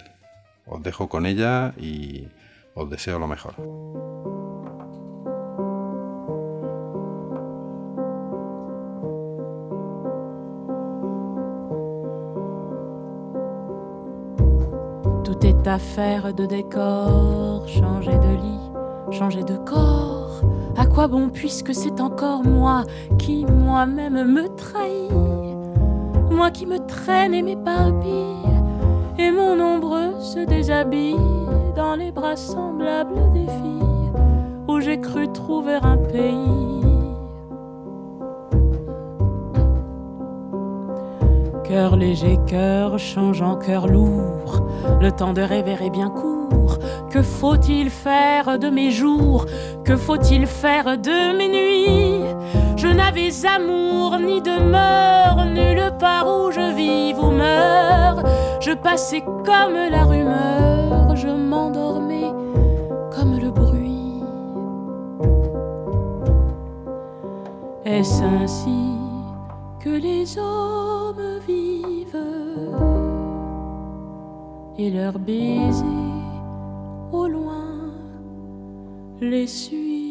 Os 0.65 0.81
dejo 0.81 1.07
con 1.07 1.27
ella 1.27 1.75
y 1.77 2.29
os 2.73 2.89
deseo 2.89 3.19
lo 3.19 3.27
mejor. 3.27 4.28
Affaire 15.65 16.33
de 16.33 16.45
décor, 16.45 17.67
changer 17.67 18.11
de 18.11 18.35
lit, 18.41 19.17
changer 19.17 19.43
de 19.43 19.55
corps. 19.57 20.41
À 20.77 20.85
quoi 20.85 21.07
bon 21.07 21.29
puisque 21.29 21.73
c'est 21.73 22.01
encore 22.01 22.43
moi 22.43 22.83
qui 23.17 23.45
moi-même 23.45 24.31
me 24.31 24.47
trahis, 24.55 25.09
moi 26.31 26.51
qui 26.51 26.65
me 26.65 26.77
traîne 26.79 27.33
et 27.33 27.41
m'éparpille, 27.41 28.49
et 29.17 29.31
mon 29.31 29.59
ombre 29.59 30.21
se 30.21 30.45
déshabille 30.45 31.15
dans 31.75 31.95
les 31.95 32.11
bras 32.11 32.35
semblables 32.35 33.31
des 33.33 33.45
filles 33.45 34.11
où 34.67 34.79
j'ai 34.79 34.99
cru 34.99 35.31
trouver 35.31 35.77
un 35.81 35.97
pays. 35.97 36.78
Cœur 41.69 41.97
léger, 41.97 42.39
cœur 42.47 42.97
changeant, 42.97 43.55
cœur 43.55 43.85
lourd, 43.85 44.67
le 44.99 45.11
temps 45.11 45.33
de 45.33 45.41
rêver 45.43 45.77
est 45.79 45.91
bien 45.91 46.09
court. 46.09 46.79
Que 47.11 47.21
faut-il 47.21 47.91
faire 47.91 48.57
de 48.57 48.71
mes 48.71 48.89
jours? 48.89 49.45
Que 49.85 49.95
faut-il 49.95 50.47
faire 50.47 50.97
de 50.97 51.37
mes 51.37 51.47
nuits? 51.47 52.25
Je 52.75 52.87
n'avais 52.87 53.45
amour 53.45 54.17
ni 54.17 54.41
demeure, 54.41 55.45
nulle 55.45 55.91
part 55.99 56.25
où 56.27 56.49
je 56.49 56.73
vive 56.75 57.19
ou 57.19 57.29
meurs. 57.29 58.23
Je 58.61 58.71
passais 58.71 59.21
comme 59.21 59.75
la 59.91 60.05
rumeur, 60.05 61.15
je 61.15 61.27
m'endormais 61.27 62.33
comme 63.15 63.37
le 63.39 63.51
bruit. 63.51 64.23
Est-ce 67.85 68.23
ainsi 68.23 68.95
que 69.79 69.89
les 69.89 70.35
hommes 70.39 71.28
et 74.79 74.89
leurs 74.89 75.19
baisers 75.19 75.83
au 77.11 77.27
loin 77.27 77.91
les 79.19 79.45
suivent. 79.45 80.08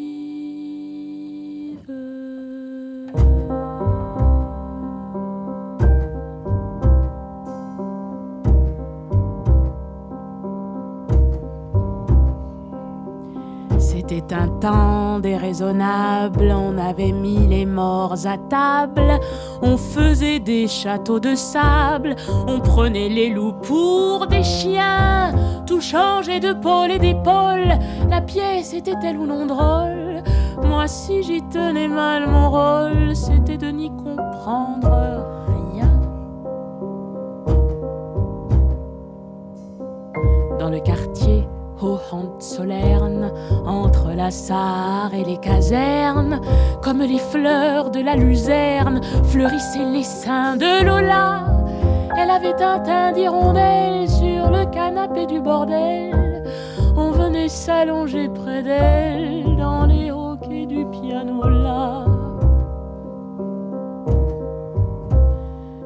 C'était 14.09 14.33
un 14.33 14.47
temps 14.47 15.19
déraisonnable, 15.19 16.51
on 16.51 16.79
avait 16.79 17.11
mis 17.11 17.45
les 17.45 17.67
morts 17.67 18.25
à 18.25 18.39
table, 18.39 19.19
on 19.61 19.77
faisait 19.77 20.39
des 20.39 20.67
châteaux 20.67 21.19
de 21.19 21.35
sable, 21.35 22.15
on 22.47 22.59
prenait 22.59 23.09
les 23.09 23.29
loups 23.29 23.53
pour 23.61 24.25
des 24.25 24.41
chiens, 24.41 25.31
tout 25.67 25.79
changeait 25.79 26.39
de 26.39 26.53
pôle 26.53 26.89
et 26.89 26.97
d'épaule, 26.97 27.77
la 28.09 28.21
pièce 28.21 28.73
était-elle 28.73 29.19
ou 29.19 29.27
non 29.27 29.45
drôle? 29.45 30.23
Moi 30.63 30.87
si 30.87 31.21
j'y 31.21 31.43
tenais 31.43 31.87
mal 31.87 32.27
mon 32.27 32.49
rôle, 32.49 33.15
c'était 33.15 33.57
de 33.57 33.67
n'y 33.67 33.91
comprendre 33.91 34.89
rien. 35.75 35.91
Dans 40.57 40.69
le 40.69 40.79
quartier, 40.79 41.08
Hohenzollern, 41.81 43.31
entre 43.65 44.11
la 44.15 44.31
Sarre 44.31 45.13
et 45.13 45.23
les 45.23 45.37
casernes, 45.37 46.39
comme 46.81 46.99
les 46.99 47.19
fleurs 47.19 47.89
de 47.89 48.01
la 48.01 48.15
luzerne, 48.15 49.01
fleurissaient 49.23 49.91
les 49.91 50.03
seins 50.03 50.55
de 50.55 50.85
Lola. 50.85 51.45
Elle 52.17 52.31
avait 52.31 52.61
un 52.61 52.79
teint 52.79 53.11
d'hirondelle 53.11 54.09
sur 54.09 54.49
le 54.49 54.65
canapé 54.71 55.25
du 55.25 55.39
bordel. 55.39 56.43
On 56.97 57.11
venait 57.11 57.47
s'allonger 57.47 58.27
près 58.29 58.61
d'elle 58.61 59.55
dans 59.57 59.85
les 59.85 60.11
hoquets 60.11 60.65
du 60.65 60.85
piano 60.85 61.47
là. 61.47 62.05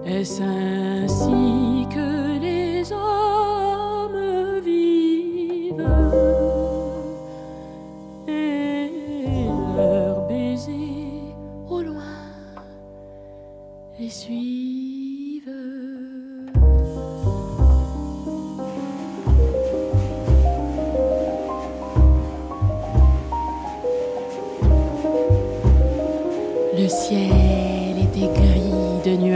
Est-ce 0.06 0.42
ainsi 0.42 1.63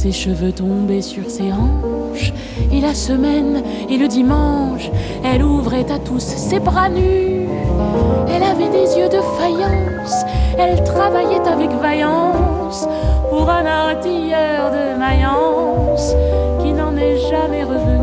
Ses 0.00 0.12
cheveux 0.12 0.50
tombaient 0.50 1.02
sur 1.02 1.28
ses 1.28 1.52
hanches, 1.52 2.32
et 2.72 2.80
la 2.80 2.94
semaine 2.94 3.62
et 3.90 3.98
le 3.98 4.08
dimanche, 4.08 4.90
elle 5.22 5.42
ouvrait 5.42 5.92
à 5.92 5.98
tous 5.98 6.20
ses 6.20 6.58
bras 6.58 6.88
nus. 6.88 7.46
Elle 8.26 8.42
avait 8.42 8.70
des 8.70 8.96
yeux 8.96 9.10
de 9.10 9.20
faïence, 9.38 10.24
elle 10.58 10.82
travaillait 10.84 11.46
avec 11.46 11.70
vaillance 11.82 12.88
pour 13.28 13.50
un 13.50 13.66
artilleur 13.66 14.70
de 14.70 14.98
Mayence 14.98 16.14
qui 16.62 16.72
n'en 16.72 16.96
est 16.96 17.18
jamais 17.28 17.64
revenu. 17.64 17.99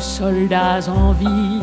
Soldats 0.00 0.88
en 0.88 1.12
ville. 1.12 1.62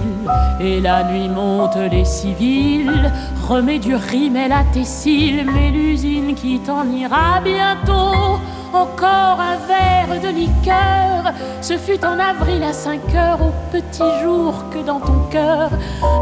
Et 0.59 0.79
la 0.81 1.03
nuit 1.03 1.29
monte 1.29 1.77
les 1.91 2.05
civils, 2.05 3.11
remets 3.47 3.79
du 3.79 3.95
rimel 3.95 4.51
à 4.51 4.63
tes 4.73 4.83
cils, 4.83 5.45
mais 5.53 5.69
l'usine 5.71 6.33
qui 6.35 6.59
t'en 6.59 6.87
ira 6.89 7.41
bientôt. 7.43 8.39
Encore 8.73 9.39
un 9.39 9.57
verre 9.67 10.21
de 10.21 10.35
liqueur, 10.35 11.33
ce 11.61 11.77
fut 11.77 12.03
en 12.03 12.19
avril 12.19 12.61
à 12.63 12.73
5 12.73 12.99
heures 13.15 13.39
au 13.41 13.53
petit 13.71 14.21
jour 14.21 14.53
que 14.69 14.79
dans 14.85 14.99
ton 14.99 15.19
cœur 15.31 15.69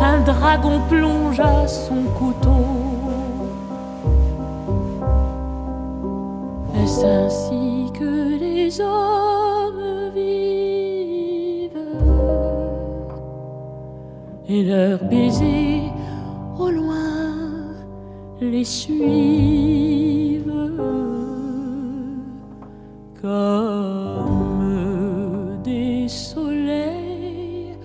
un 0.01 0.19
dragon 0.21 0.81
plongea 0.87 1.67
son 1.67 2.03
couteau. 2.17 2.93
Est-ce 6.75 7.05
ainsi 7.05 7.91
que 7.97 8.37
les 8.37 8.79
hommes 8.81 9.32
et 14.53 14.63
leurs 14.63 15.03
baisers 15.05 15.91
au 16.59 16.69
loin 16.69 17.33
les 18.39 18.63
suivent 18.63 20.43
comme 23.19 24.29
des 25.63 26.07
soleils. 26.07 27.75